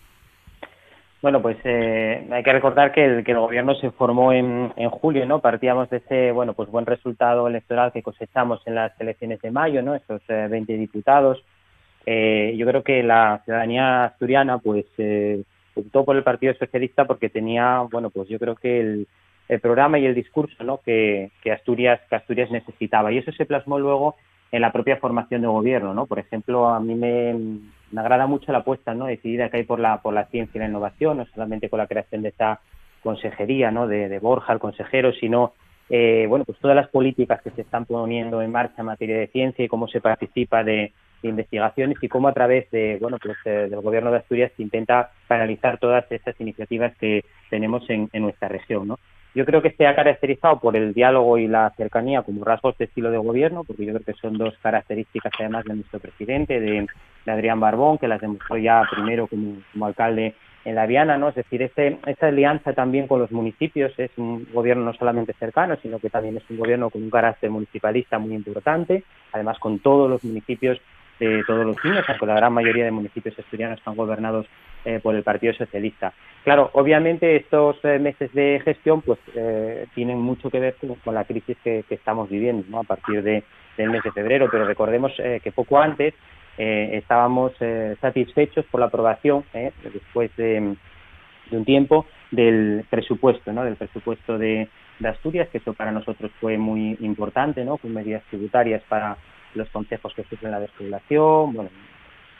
Bueno, 1.22 1.40
pues 1.40 1.58
eh, 1.66 2.28
hay 2.32 2.42
que 2.42 2.52
recordar 2.52 2.92
que 2.92 3.06
el, 3.06 3.24
que 3.24 3.34
el 3.34 3.40
gobierno 3.40 3.76
se 3.76 3.92
formó 3.92 4.34
en, 4.34 4.74
en, 4.76 4.90
julio, 4.90 5.24
¿no? 5.28 5.40
Partíamos 5.40 5.88
de 5.92 5.98
ese, 5.98 6.32
bueno, 6.32 6.54
pues 6.54 6.70
buen 6.70 6.88
resultado 6.88 7.48
electoral 7.48 7.92
que 7.92 8.02
cosechamos 8.02 8.62
en 8.66 8.74
las 8.74 9.00
elecciones 9.00 9.40
de 9.42 9.52
mayo, 9.52 9.84
¿no? 9.84 9.94
Esos 9.94 10.22
20 10.28 10.74
eh, 10.74 10.78
diputados. 10.78 11.44
Eh, 12.08 12.56
yo 12.58 12.66
creo 12.66 12.84
que 12.84 13.04
la 13.04 13.40
ciudadanía 13.46 14.06
asturiana, 14.06 14.58
pues, 14.58 14.88
optó 15.76 16.04
por 16.06 16.18
el 16.18 16.24
Partido 16.24 16.56
Socialista 16.56 17.06
porque 17.06 17.30
tenía, 17.30 17.82
bueno, 17.92 18.10
pues 18.10 18.28
yo 18.28 18.40
creo 18.40 18.56
que 18.56 18.80
el, 18.80 19.08
el 19.52 19.60
programa 19.60 20.00
y 20.00 20.06
el 20.06 20.16
discurso, 20.16 20.64
¿no? 20.64 20.78
Que, 20.78 21.30
que 21.44 21.52
Asturias, 21.52 22.00
que 22.10 22.16
Asturias 22.16 22.50
necesitaba. 22.52 23.12
Y 23.12 23.18
eso 23.18 23.34
se 23.34 23.46
plasmó 23.46 23.78
luego 23.78 24.16
en 24.50 24.62
la 24.62 24.72
propia 24.72 24.96
formación 24.96 25.42
de 25.42 25.48
gobierno, 25.48 25.94
¿no? 25.94 26.06
Por 26.06 26.20
ejemplo, 26.20 26.70
a 26.70 26.80
mí 26.80 26.96
me, 26.96 27.36
agrada 28.00 28.28
mucho 28.28 28.54
la 28.54 28.60
apuesta, 28.60 28.94
¿no? 28.94 29.08
Decidida 29.08 29.50
que 29.50 29.58
hay 29.58 29.64
por 29.64 29.82
la 29.82 30.02
por 30.02 30.14
la 30.14 30.26
ciencia 30.28 30.58
y 30.58 30.62
la 30.62 30.70
innovación, 30.70 31.18
no 31.18 31.26
solamente 31.26 31.70
con 31.70 31.80
la 31.80 31.88
creación 31.88 32.22
de 32.22 32.30
esa 32.30 32.62
consejería, 33.04 33.72
¿no? 33.72 33.88
De, 33.88 34.20
Borja, 34.20 34.54
el 34.54 34.60
consejero, 34.60 35.12
sino 35.12 35.52
eh, 35.90 36.28
bueno, 36.30 36.46
pues 36.46 36.58
todas 36.60 36.76
las 36.76 36.88
políticas 36.88 37.42
que 37.42 37.52
se 37.52 37.62
están 37.62 37.84
poniendo 37.84 38.42
en 38.42 38.54
marcha 38.54 38.76
en 38.78 38.86
materia 38.86 39.18
de 39.18 39.28
ciencia 39.28 39.66
y 39.66 39.68
cómo 39.68 39.90
se 39.90 40.00
participa 40.00 40.64
de, 40.64 40.94
investigaciones 41.24 41.98
y 42.02 42.08
cómo 42.08 42.30
a 42.30 42.34
través 42.34 42.72
de 42.72 42.98
bueno 43.00 43.20
pues 43.22 43.38
del 43.44 43.80
gobierno 43.82 44.10
de 44.10 44.18
Asturias 44.18 44.52
se 44.58 44.64
intenta 44.64 45.12
canalizar 45.28 45.78
todas 45.78 46.12
esas 46.12 46.34
iniciativas 46.42 46.98
que 46.98 47.24
tenemos 47.52 47.88
en, 47.92 48.10
en 48.12 48.24
nuestra 48.24 48.48
región, 48.48 48.88
¿no? 48.88 48.98
Yo 49.34 49.46
creo 49.46 49.62
que 49.62 49.72
se 49.72 49.88
ha 49.88 49.96
caracterizado 49.96 50.60
por 50.60 50.76
el 50.76 50.94
diálogo 50.94 51.38
y 51.38 51.48
la 51.48 51.70
cercanía 51.78 52.22
como 52.22 52.44
rasgos 52.44 52.78
de 52.78 52.86
estilo 52.86 53.12
de 53.12 53.18
gobierno, 53.18 53.64
porque 53.64 53.86
yo 53.86 53.94
creo 53.94 54.06
que 54.06 54.20
son 54.22 54.38
dos 54.38 54.54
características 54.62 55.32
además 55.40 55.64
de 55.66 55.76
nuestro 55.76 56.00
presidente, 56.00 56.60
de, 56.60 56.86
Adrián 57.28 57.60
Barbón, 57.60 57.98
que 57.98 58.08
las 58.08 58.20
demostró 58.20 58.58
ya 58.58 58.84
primero 58.92 59.28
como, 59.28 59.86
alcalde 59.86 60.34
en 60.66 60.76
la 60.76 60.86
Viana, 60.86 61.18
¿no? 61.18 61.30
Es 61.30 61.36
decir, 61.36 61.62
ese, 61.62 61.98
esa 62.06 62.28
alianza 62.28 62.74
también 62.74 63.08
con 63.08 63.20
los 63.20 63.32
municipios 63.32 63.98
es 63.98 64.12
un 64.18 64.48
gobierno 64.52 64.84
no 64.84 64.94
solamente 64.94 65.34
cercano, 65.34 65.78
sino 65.82 66.00
que 66.00 66.10
también 66.10 66.38
es 66.38 66.44
un 66.50 66.58
gobierno 66.58 66.90
con 66.90 67.02
un 67.02 67.10
carácter 67.10 67.50
municipalista 67.50 68.20
muy 68.20 68.34
importante, 68.34 69.04
además 69.32 69.60
con 69.60 69.80
todos 69.80 70.10
los 70.10 70.24
municipios 70.24 70.82
de 71.28 71.44
todos 71.44 71.66
los 71.66 71.78
niños, 71.84 72.04
aunque 72.08 72.26
la 72.26 72.36
gran 72.36 72.52
mayoría 72.52 72.86
de 72.86 72.92
municipios 72.92 73.38
asturianos 73.38 73.78
están 73.78 73.96
gobernados 73.96 74.48
eh, 74.84 75.00
por 75.02 75.16
el 75.16 75.22
Partido 75.22 75.54
Socialista. 75.54 76.14
Claro, 76.44 76.72
obviamente 76.74 77.36
estos 77.36 77.78
eh, 77.84 78.00
meses 78.00 78.34
de 78.34 78.60
gestión 78.66 79.04
pues 79.04 79.20
eh, 79.36 79.86
tienen 79.94 80.18
mucho 80.18 80.50
que 80.50 80.60
ver 80.60 80.76
con, 81.04 81.14
la 81.14 81.26
crisis 81.26 81.56
que, 81.64 81.86
estamos 81.92 82.28
viviendo 82.28 82.66
¿no? 82.70 82.80
a 82.80 82.84
partir 82.84 83.22
de, 83.22 83.44
del 83.78 83.92
mes 83.92 84.02
de 84.02 84.12
febrero, 84.12 84.48
pero 84.50 84.66
recordemos 84.66 85.12
que 85.16 85.52
poco 85.52 85.78
antes 85.80 86.16
estábamos 86.58 87.54
satisfechos 88.02 88.66
por 88.66 88.82
la 88.82 88.88
aprobación, 88.88 89.44
después 89.84 90.36
de, 90.36 90.76
un 91.52 91.66
tiempo, 91.66 92.06
del 92.32 92.86
presupuesto, 92.90 93.54
¿no? 93.54 93.64
del 93.64 93.76
presupuesto 93.76 94.38
de, 94.38 94.68
de 95.00 95.08
Asturias, 95.08 95.50
que 95.50 95.60
eso 95.60 95.74
para 95.74 95.92
nosotros 95.92 96.32
fue 96.40 96.58
muy 96.58 96.98
importante, 97.02 97.64
¿no? 97.64 97.78
con 97.78 97.94
medidas 97.94 98.24
tributarias 98.30 98.82
para 98.90 99.18
los 99.56 99.70
consejos 99.70 100.14
que 100.14 100.24
sufren 100.24 100.52
la 100.52 100.60
despoblación, 100.60 101.54
bueno, 101.54 101.70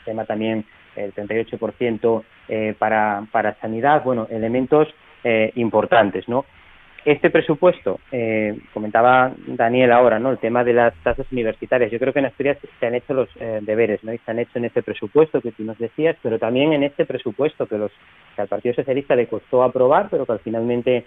tema 0.04 0.24
también 0.24 0.64
el 0.96 1.14
38% 1.14 2.22
eh, 2.48 2.74
para, 2.78 3.26
para 3.30 3.54
sanidad, 3.60 4.02
bueno, 4.04 4.26
elementos 4.30 4.88
eh, 5.24 5.52
importantes, 5.54 6.28
¿no? 6.28 6.44
Este 7.04 7.30
presupuesto, 7.30 7.98
eh, 8.12 8.58
comentaba 8.72 9.32
Daniel 9.46 9.90
ahora, 9.92 10.18
¿no? 10.20 10.30
El 10.30 10.38
tema 10.38 10.62
de 10.62 10.72
las 10.72 10.94
tasas 11.02 11.26
universitarias. 11.32 11.90
Yo 11.90 11.98
creo 11.98 12.12
que 12.12 12.20
en 12.20 12.26
Asturias 12.26 12.58
se 12.78 12.86
han 12.86 12.94
hecho 12.94 13.14
los 13.14 13.28
eh, 13.40 13.58
deberes, 13.62 14.02
¿no? 14.04 14.12
Y 14.12 14.18
se 14.18 14.30
han 14.30 14.38
hecho 14.38 14.58
en 14.58 14.66
este 14.66 14.82
presupuesto 14.82 15.40
que 15.40 15.52
tú 15.52 15.64
nos 15.64 15.78
decías, 15.78 16.16
pero 16.22 16.38
también 16.38 16.72
en 16.72 16.84
este 16.84 17.06
presupuesto 17.06 17.66
que, 17.66 17.78
los, 17.78 17.90
que 18.36 18.42
al 18.42 18.48
Partido 18.48 18.74
Socialista 18.74 19.16
le 19.16 19.26
costó 19.26 19.62
aprobar, 19.64 20.08
pero 20.10 20.26
que 20.26 20.32
al 20.32 20.40
finalmente 20.40 21.04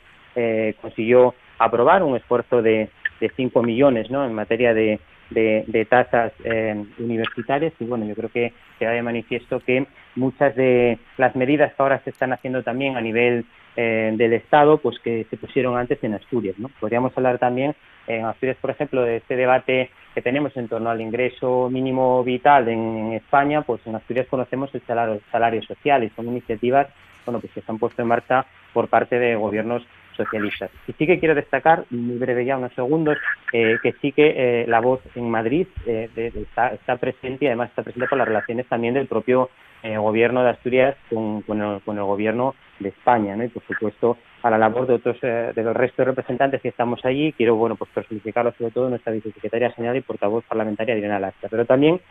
consiguió 0.81 1.33
aprobar 1.59 2.03
un 2.03 2.17
esfuerzo 2.17 2.61
de, 2.61 2.89
de 3.21 3.31
5 3.37 3.63
millones, 3.63 4.11
¿no? 4.11 4.25
En 4.25 4.33
materia 4.33 4.73
de, 4.73 4.99
de, 5.29 5.87
tasas 5.89 6.33
eh, 6.43 6.83
universitarias 6.99 7.73
y 7.79 7.85
bueno, 7.85 8.05
yo 8.05 8.15
creo 8.15 8.29
que 8.29 8.53
queda 8.79 8.91
de 8.91 9.01
manifiesto 9.01 9.59
que 9.59 9.85
muchas 10.15 10.55
de 10.55 10.99
las 11.17 11.35
medidas 11.35 11.73
que 11.73 11.81
ahora 11.81 12.01
se 12.03 12.11
están 12.11 12.33
haciendo 12.33 12.63
también 12.63 12.95
a 12.97 13.01
nivel 13.01 13.45
eh, 13.75 14.13
del 14.15 14.33
Estado, 14.33 14.77
pues 14.77 14.99
que 14.99 15.25
se 15.29 15.37
pusieron 15.37 15.77
antes 15.77 16.03
en 16.03 16.13
Asturias, 16.13 16.57
¿no? 16.57 16.69
Podríamos 16.79 17.17
hablar 17.17 17.39
también 17.39 17.75
en 18.07 18.25
Asturias, 18.25 18.57
por 18.61 18.69
ejemplo, 18.69 19.01
de 19.01 19.17
este 19.17 19.35
debate 19.35 19.89
que 20.13 20.21
tenemos 20.21 20.55
en 20.55 20.67
torno 20.67 20.89
al 20.89 21.01
ingreso 21.01 21.69
mínimo 21.69 22.23
vital 22.23 22.69
en, 22.69 23.13
España, 23.13 23.63
pues 23.63 23.81
en 23.85 23.95
Asturias 23.95 24.27
conocemos 24.29 24.73
el 24.73 24.81
salario, 24.81 25.19
salario 25.31 25.61
social 25.63 26.03
y 26.03 26.09
son 26.09 26.27
iniciativas 26.27 26.87
bueno, 27.25 27.39
pues 27.39 27.51
que 27.53 27.61
se 27.61 27.71
han 27.71 27.79
puesto 27.79 28.01
en 28.01 28.07
marcha 28.07 28.45
por 28.73 28.87
parte 28.87 29.19
de 29.19 29.35
gobiernos 29.35 29.83
socialistas. 30.15 30.71
Y 30.87 30.93
sí 30.93 31.05
que 31.05 31.19
quiero 31.19 31.35
destacar, 31.35 31.85
muy 31.89 32.17
breve 32.17 32.45
ya, 32.45 32.57
unos 32.57 32.73
segundos, 32.73 33.17
eh, 33.53 33.77
que 33.81 33.93
sí 34.01 34.11
que 34.11 34.33
eh, 34.35 34.65
la 34.67 34.79
voz 34.79 35.01
en 35.15 35.29
Madrid 35.29 35.67
eh, 35.85 36.09
está, 36.35 36.97
presente 36.97 37.45
y 37.45 37.47
además 37.47 37.69
está 37.69 37.83
presente 37.83 38.07
por 38.07 38.17
las 38.17 38.27
relaciones 38.27 38.67
también 38.67 38.93
del 38.93 39.07
propio 39.07 39.49
gobierno 39.97 40.43
de 40.43 40.49
Asturias 40.49 40.95
con, 41.11 41.43
con, 41.43 41.61
el, 41.61 41.79
gobierno 41.85 42.55
de 42.79 42.89
España, 42.89 43.35
¿no? 43.35 43.43
Y 43.43 43.49
por 43.49 43.61
supuesto 43.67 44.17
a 44.41 44.49
la 44.49 44.57
labor 44.57 44.87
de 44.87 44.95
otros, 44.95 45.21
de 45.21 45.63
los 45.63 45.77
restos 45.77 46.07
representantes 46.07 46.59
que 46.59 46.69
estamos 46.69 47.05
allí, 47.05 47.33
quiero, 47.33 47.55
bueno, 47.55 47.75
pues 47.75 47.91
personificarlo 47.93 48.51
sobre 48.57 48.71
todo 48.71 48.89
nuestra 48.89 49.13
vicesecretaria 49.13 49.69
general 49.73 49.95
y 49.95 50.01
portavoz 50.01 50.43
parlamentaria 50.45 50.97
Irene 50.97 51.19
Lastra, 51.19 51.49
pero 51.49 51.65
también 51.65 52.01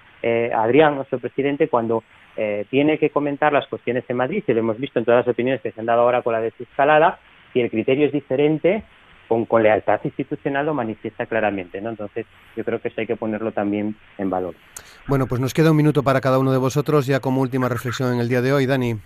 Adrián, 0.54 0.94
nuestro 0.94 1.18
presidente, 1.18 1.66
cuando 1.66 2.04
tiene 2.70 2.96
que 2.96 3.10
comentar 3.10 3.52
las 3.52 3.66
cuestiones 3.66 4.04
en 4.06 4.18
Madrid, 4.18 4.44
y 4.46 4.52
lo 4.52 4.60
hemos 4.60 4.78
visto 4.78 5.00
en 5.00 5.04
todas 5.04 5.26
las 5.26 5.32
opiniones 5.32 5.60
que 5.60 5.72
se 5.72 5.80
han 5.80 5.86
dado 5.86 6.02
ahora 6.02 6.22
con 6.22 6.32
la 6.32 6.40
desescalada, 6.40 7.18
si 7.54 7.60
el 7.60 7.70
criterio 7.70 8.06
es 8.06 8.12
diferente, 8.12 8.84
con, 9.28 9.62
lealtad 9.62 10.00
institucional 10.04 10.66
lo 10.66 10.74
manifiesta 10.74 11.24
claramente, 11.24 11.80
¿no? 11.80 11.90
Entonces, 11.90 12.26
yo 12.56 12.64
creo 12.64 12.80
que 12.80 12.88
eso 12.88 13.00
hay 13.00 13.06
que 13.06 13.16
ponerlo 13.16 13.52
también 13.52 13.96
en 14.18 14.28
valor. 14.28 14.54
Bueno, 15.06 15.26
pues 15.26 15.40
nos 15.40 15.54
queda 15.54 15.70
un 15.70 15.76
minuto 15.76 16.02
para 16.02 16.20
cada 16.20 16.38
uno 16.38 16.52
de 16.52 16.58
vosotros, 16.58 17.06
ya 17.06 17.20
como 17.20 17.40
última 17.40 17.68
reflexión 17.68 18.12
en 18.12 18.20
el 18.20 18.28
día 18.28 18.42
de 18.42 18.52
hoy, 18.52 18.66
Dani. 18.66 18.96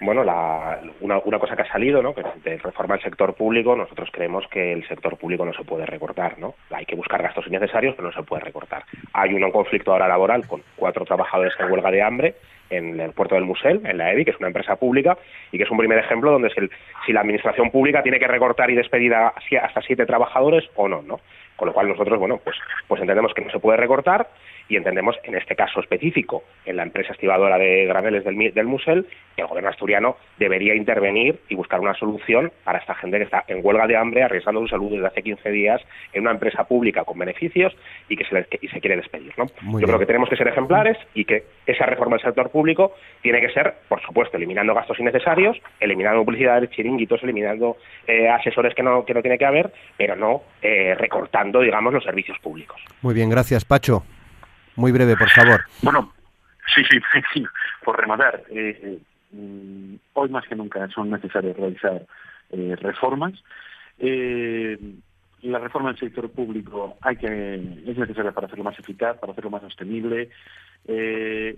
Bueno, 0.00 0.22
la, 0.22 0.80
una, 1.00 1.18
una, 1.18 1.38
cosa 1.40 1.56
que 1.56 1.62
ha 1.62 1.72
salido, 1.72 2.00
¿no? 2.02 2.14
Que 2.14 2.22
de 2.44 2.58
reforma 2.58 2.94
el 2.94 3.02
sector 3.02 3.34
público, 3.34 3.74
nosotros 3.74 4.08
creemos 4.12 4.46
que 4.48 4.72
el 4.72 4.86
sector 4.86 5.16
público 5.16 5.44
no 5.44 5.52
se 5.52 5.64
puede 5.64 5.86
recortar, 5.86 6.38
¿no? 6.38 6.54
Hay 6.70 6.86
que 6.86 6.94
buscar 6.94 7.20
gastos 7.20 7.48
innecesarios, 7.48 7.96
pero 7.96 8.08
no 8.08 8.14
se 8.14 8.22
puede 8.22 8.44
recortar. 8.44 8.84
Hay 9.12 9.34
un 9.34 9.50
conflicto 9.50 9.92
ahora 9.92 10.06
laboral 10.06 10.46
con 10.46 10.62
cuatro 10.76 11.04
trabajadores 11.04 11.54
en 11.58 11.72
huelga 11.72 11.90
de 11.90 12.02
hambre 12.02 12.34
en 12.70 13.00
el 13.00 13.12
puerto 13.12 13.34
del 13.34 13.44
Musel, 13.44 13.80
en 13.84 13.98
la 13.98 14.12
EBI, 14.12 14.24
que 14.24 14.30
es 14.30 14.38
una 14.38 14.48
empresa 14.48 14.76
pública, 14.76 15.16
y 15.50 15.58
que 15.58 15.64
es 15.64 15.70
un 15.70 15.78
primer 15.78 15.98
ejemplo 15.98 16.30
donde 16.30 16.50
si, 16.50 16.60
si 17.06 17.12
la 17.12 17.20
administración 17.20 17.70
pública 17.70 18.02
tiene 18.02 18.18
que 18.18 18.28
recortar 18.28 18.70
y 18.70 18.74
despedir 18.74 19.14
a, 19.14 19.28
hasta 19.62 19.82
siete 19.82 20.06
trabajadores 20.06 20.64
o 20.76 20.86
no, 20.86 21.02
¿no? 21.02 21.20
Con 21.56 21.66
lo 21.66 21.74
cual 21.74 21.88
nosotros, 21.88 22.20
bueno, 22.20 22.38
pues, 22.44 22.56
pues 22.86 23.00
entendemos 23.00 23.34
que 23.34 23.42
no 23.42 23.50
se 23.50 23.58
puede 23.58 23.78
recortar 23.78 24.28
y 24.68 24.76
entendemos, 24.76 25.16
en 25.24 25.34
este 25.34 25.56
caso 25.56 25.80
específico, 25.80 26.44
en 26.64 26.76
la 26.76 26.82
empresa 26.82 27.12
estibadora 27.12 27.58
de 27.58 27.86
graneles 27.86 28.24
del, 28.24 28.52
del 28.52 28.66
Musel, 28.66 29.06
que 29.34 29.42
el 29.42 29.48
gobierno 29.48 29.70
asturiano 29.70 30.16
debería 30.38 30.74
intervenir 30.74 31.40
y 31.48 31.54
buscar 31.54 31.80
una 31.80 31.94
solución 31.94 32.52
para 32.64 32.78
esta 32.78 32.94
gente 32.94 33.18
que 33.18 33.24
está 33.24 33.44
en 33.48 33.64
huelga 33.64 33.86
de 33.86 33.96
hambre, 33.96 34.22
arriesgando 34.22 34.60
su 34.60 34.68
salud 34.68 34.90
desde 34.90 35.06
hace 35.06 35.22
15 35.22 35.50
días 35.50 35.80
en 36.12 36.22
una 36.22 36.32
empresa 36.32 36.64
pública 36.64 37.04
con 37.04 37.18
beneficios 37.18 37.74
y 38.08 38.16
que 38.16 38.24
se, 38.24 38.46
y 38.60 38.68
se 38.68 38.80
quiere 38.80 38.96
despedir. 38.96 39.32
¿no? 39.38 39.46
Yo 39.78 39.86
creo 39.86 39.98
que 39.98 40.06
tenemos 40.06 40.28
que 40.28 40.36
ser 40.36 40.48
ejemplares 40.48 40.98
y 41.14 41.24
que 41.24 41.44
esa 41.66 41.86
reforma 41.86 42.16
del 42.16 42.24
sector 42.24 42.50
público 42.50 42.92
tiene 43.22 43.40
que 43.40 43.50
ser, 43.50 43.74
por 43.88 44.02
supuesto, 44.02 44.36
eliminando 44.36 44.74
gastos 44.74 44.98
innecesarios, 44.98 45.56
eliminando 45.80 46.24
publicidad 46.24 46.60
de 46.60 46.68
chiringuitos, 46.68 47.22
eliminando 47.22 47.76
eh, 48.06 48.28
asesores 48.28 48.74
que 48.74 48.82
no, 48.82 49.04
que 49.04 49.14
no 49.14 49.22
tiene 49.22 49.38
que 49.38 49.46
haber, 49.46 49.72
pero 49.96 50.16
no 50.16 50.42
eh, 50.60 50.94
recortando, 50.94 51.60
digamos, 51.60 51.92
los 51.92 52.04
servicios 52.04 52.38
públicos. 52.40 52.80
Muy 53.02 53.14
bien, 53.14 53.30
gracias, 53.30 53.64
Pacho. 53.64 54.02
Muy 54.78 54.92
breve, 54.92 55.16
por 55.16 55.28
favor. 55.30 55.64
Bueno, 55.82 56.12
sí, 56.72 56.82
sí, 56.88 57.00
por 57.84 57.98
rematar. 57.98 58.44
Eh, 58.48 59.00
mm, 59.32 59.94
hoy 60.12 60.28
más 60.28 60.46
que 60.46 60.54
nunca 60.54 60.86
son 60.90 61.10
necesarias 61.10 61.56
realizar 61.56 62.06
eh, 62.50 62.76
reformas. 62.80 63.32
Eh, 63.98 64.78
la 65.42 65.58
reforma 65.58 65.88
del 65.88 65.98
sector 65.98 66.30
público 66.30 66.96
hay 67.00 67.16
que 67.16 67.54
es 67.86 67.98
necesaria 67.98 68.30
para 68.30 68.46
hacerlo 68.46 68.62
más 68.62 68.78
eficaz, 68.78 69.18
para 69.18 69.32
hacerlo 69.32 69.50
más 69.50 69.62
sostenible. 69.62 70.30
en 70.86 71.56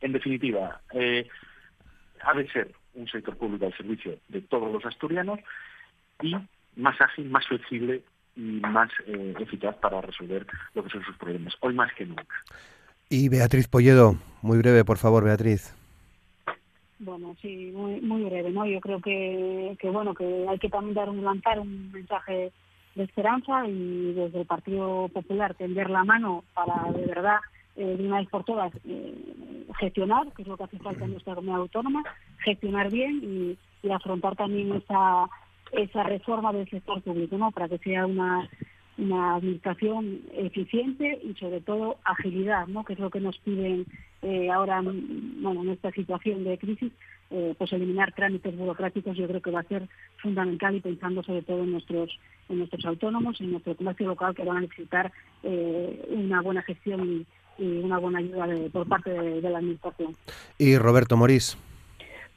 definitiva, 0.00 0.80
ha 0.90 2.34
de 2.34 2.48
ser 2.50 2.72
un 2.94 3.08
sector 3.08 3.36
público 3.36 3.66
al 3.66 3.76
servicio 3.76 4.16
de 4.28 4.40
todos 4.40 4.72
los 4.72 4.86
asturianos 4.86 5.38
y 6.22 6.34
más 6.76 6.98
ágil, 6.98 7.28
más 7.28 7.46
flexible 7.46 8.02
y 8.40 8.60
más 8.60 8.90
eh, 9.06 9.34
eficaz 9.38 9.76
para 9.76 10.00
resolver 10.00 10.46
lo 10.74 10.82
que 10.82 10.90
son 10.90 11.04
sus 11.04 11.16
problemas, 11.16 11.54
hoy 11.60 11.74
más 11.74 11.92
que 11.94 12.06
nunca. 12.06 12.34
Y 13.10 13.28
Beatriz 13.28 13.68
Polledo, 13.68 14.14
muy 14.40 14.58
breve, 14.58 14.84
por 14.84 14.96
favor, 14.96 15.24
Beatriz. 15.24 15.74
Bueno, 16.98 17.34
sí, 17.42 17.70
muy, 17.74 18.00
muy 18.00 18.24
breve, 18.24 18.50
¿no? 18.50 18.64
Yo 18.66 18.80
creo 18.80 19.00
que, 19.00 19.76
que, 19.78 19.90
bueno, 19.90 20.14
que 20.14 20.46
hay 20.48 20.58
que 20.58 20.68
también 20.68 20.94
dar 20.94 21.08
un, 21.08 21.22
lanzar 21.24 21.58
un 21.58 21.90
mensaje 21.92 22.52
de 22.94 23.04
esperanza 23.04 23.66
y 23.66 24.12
desde 24.14 24.40
el 24.40 24.46
Partido 24.46 25.08
Popular 25.08 25.54
tender 25.54 25.90
la 25.90 26.04
mano 26.04 26.44
para 26.54 26.90
de 26.92 27.06
verdad 27.06 27.38
eh, 27.76 27.96
de 27.96 28.06
una 28.06 28.18
vez 28.18 28.28
por 28.28 28.44
todas 28.44 28.72
eh, 28.84 29.66
gestionar, 29.78 30.32
que 30.32 30.42
es 30.42 30.48
lo 30.48 30.56
que 30.56 30.64
hace 30.64 30.78
falta 30.78 31.04
en 31.04 31.12
nuestra 31.12 31.34
comunidad 31.34 31.62
autónoma, 31.62 32.02
gestionar 32.44 32.90
bien 32.90 33.20
y, 33.22 33.86
y 33.86 33.90
afrontar 33.90 34.36
también 34.36 34.72
esa 34.74 35.28
esa 35.72 36.02
reforma 36.02 36.52
del 36.52 36.68
sector 36.68 37.00
público, 37.02 37.36
¿no? 37.38 37.50
Para 37.50 37.68
que 37.68 37.78
sea 37.78 38.06
una, 38.06 38.48
una 38.98 39.36
administración 39.36 40.20
eficiente 40.34 41.20
y 41.22 41.34
sobre 41.34 41.60
todo 41.60 41.98
agilidad, 42.04 42.66
¿no? 42.66 42.84
Que 42.84 42.94
es 42.94 42.98
lo 42.98 43.10
que 43.10 43.20
nos 43.20 43.38
piden 43.38 43.86
eh, 44.22 44.50
ahora, 44.50 44.82
bueno, 44.82 45.62
en 45.62 45.70
esta 45.70 45.90
situación 45.92 46.44
de 46.44 46.58
crisis, 46.58 46.92
eh, 47.30 47.54
pues 47.56 47.72
eliminar 47.72 48.12
trámites 48.12 48.56
burocráticos 48.56 49.16
yo 49.16 49.26
creo 49.26 49.40
que 49.40 49.50
va 49.50 49.60
a 49.60 49.68
ser 49.68 49.88
fundamental 50.18 50.74
y 50.74 50.80
pensando 50.80 51.22
sobre 51.22 51.42
todo 51.42 51.62
en 51.62 51.72
nuestros 51.72 52.18
en 52.48 52.58
nuestros 52.58 52.84
autónomos, 52.84 53.40
en 53.40 53.52
nuestro 53.52 53.76
comercio 53.76 54.08
local 54.08 54.34
que 54.34 54.44
van 54.44 54.58
a 54.58 54.60
necesitar 54.62 55.12
eh, 55.44 56.06
una 56.10 56.42
buena 56.42 56.62
gestión 56.62 57.08
y, 57.08 57.26
una 57.58 57.98
buena 57.98 58.20
ayuda 58.20 58.46
por 58.72 58.88
parte 58.88 59.10
de, 59.10 59.42
de 59.42 59.50
la 59.50 59.58
administración. 59.58 60.16
Y 60.56 60.78
Roberto 60.78 61.18
Morís. 61.18 61.58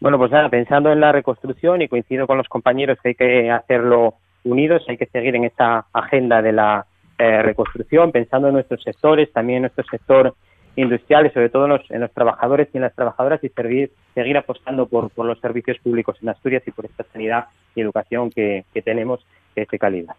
Bueno, 0.04 0.18
pues 0.18 0.32
nada, 0.32 0.50
pensando 0.50 0.92
en 0.92 1.00
la 1.00 1.14
reconstrucción 1.14 1.82
y 1.82 1.88
coincido 1.88 2.28
con 2.28 2.38
los 2.38 2.50
compañeros 2.50 2.98
que 3.02 3.08
hay 3.08 3.16
que 3.16 3.50
hacerlo 3.50 4.16
unidos, 4.44 4.84
hay 4.90 4.98
que 4.98 5.06
seguir 5.06 5.34
en 5.38 5.46
esta 5.46 5.86
agenda 5.94 6.42
de 6.42 6.52
la 6.52 6.86
eh, 7.18 7.42
reconstrucción, 7.42 8.12
pensando 8.12 8.50
en 8.50 8.56
nuestros 8.56 8.84
sectores, 8.84 9.32
también 9.32 9.60
en 9.60 9.62
nuestro 9.62 9.86
sector 9.86 10.36
industrial 10.76 11.28
y 11.28 11.30
sobre 11.30 11.48
todo 11.48 11.80
en 11.90 12.02
los, 12.02 12.12
trabajadores 12.12 12.68
y 12.74 12.78
en 12.80 12.84
las 12.84 12.94
trabajadoras 12.94 13.42
y 13.46 13.48
servir, 13.48 13.94
seguir 14.14 14.36
apostando 14.36 14.88
por, 14.88 15.10
los 15.24 15.40
servicios 15.40 15.78
públicos 15.82 16.18
en 16.22 16.28
Asturias 16.28 16.64
y 16.66 16.72
por 16.72 16.84
esta 16.84 17.06
sanidad 17.14 17.46
y 17.74 17.80
educación 17.80 18.30
que, 18.30 18.66
que 18.74 18.82
tenemos 18.82 19.26
de 19.56 19.66
calidad. 19.66 20.16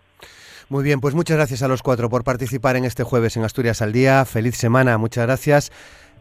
Muy 0.70 0.82
bien, 0.82 1.03
pues 1.03 1.14
muchas 1.14 1.37
gracias 1.37 1.62
a 1.62 1.68
los 1.68 1.82
cuatro 1.82 2.09
por 2.09 2.24
participar 2.24 2.76
en 2.76 2.87
este 2.87 3.05
jueves 3.05 3.37
en 3.37 3.45
Asturias 3.45 3.82
al 3.82 3.93
Día. 3.93 4.24
Feliz 4.24 4.57
semana, 4.57 4.97
muchas 4.97 5.26
gracias. 5.26 5.70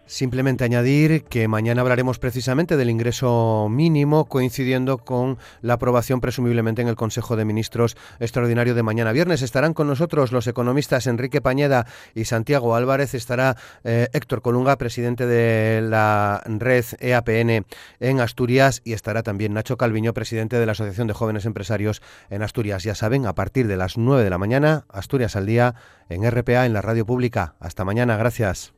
Simplemente 0.05 0.65
añadir 0.65 1.23
que 1.23 1.47
mañana 1.47 1.81
hablaremos 1.81 2.19
precisamente 2.19 2.75
del 2.75 2.89
ingreso 2.89 3.67
mínimo, 3.69 4.25
coincidiendo 4.25 4.97
con 4.97 5.37
la 5.61 5.75
aprobación 5.75 6.19
presumiblemente 6.19 6.81
en 6.81 6.89
el 6.89 6.95
Consejo 6.95 7.37
de 7.37 7.45
Ministros 7.45 7.95
extraordinario 8.19 8.75
de 8.75 8.83
mañana 8.83 9.13
viernes. 9.13 9.41
Estarán 9.41 9.73
con 9.73 9.87
nosotros 9.87 10.33
los 10.33 10.45
economistas 10.47 11.07
Enrique 11.07 11.39
Pañeda 11.39 11.87
y 12.13 12.25
Santiago 12.25 12.75
Álvarez. 12.75 13.13
Estará 13.13 13.55
eh, 13.85 14.09
Héctor 14.11 14.41
Colunga, 14.41 14.77
presidente 14.77 15.25
de 15.25 15.81
la 15.81 16.43
red 16.45 16.85
EAPN 16.99 17.65
en 18.01 18.19
Asturias, 18.19 18.81
y 18.83 18.93
estará 18.93 19.23
también 19.23 19.53
Nacho 19.53 19.77
Calviño, 19.77 20.13
presidente 20.13 20.59
de 20.59 20.65
la 20.65 20.73
Asociación 20.73 21.07
de 21.07 21.13
Jóvenes 21.13 21.45
Empresarios 21.45 22.01
en 22.29 22.43
Asturias. 22.43 22.83
Ya 22.83 22.93
saben, 22.93 23.25
a 23.25 23.35
partir 23.35 23.67
de 23.67 23.77
las 23.77 23.97
9 23.97 24.23
de 24.23 24.29
la 24.29 24.37
mañana, 24.37 24.85
Asturias 24.89 25.37
al 25.37 25.45
día 25.45 25.75
en 26.09 26.29
RPA, 26.29 26.65
en 26.65 26.73
la 26.73 26.81
radio 26.81 27.05
pública. 27.05 27.55
Hasta 27.59 27.85
mañana, 27.85 28.17
gracias. 28.17 28.73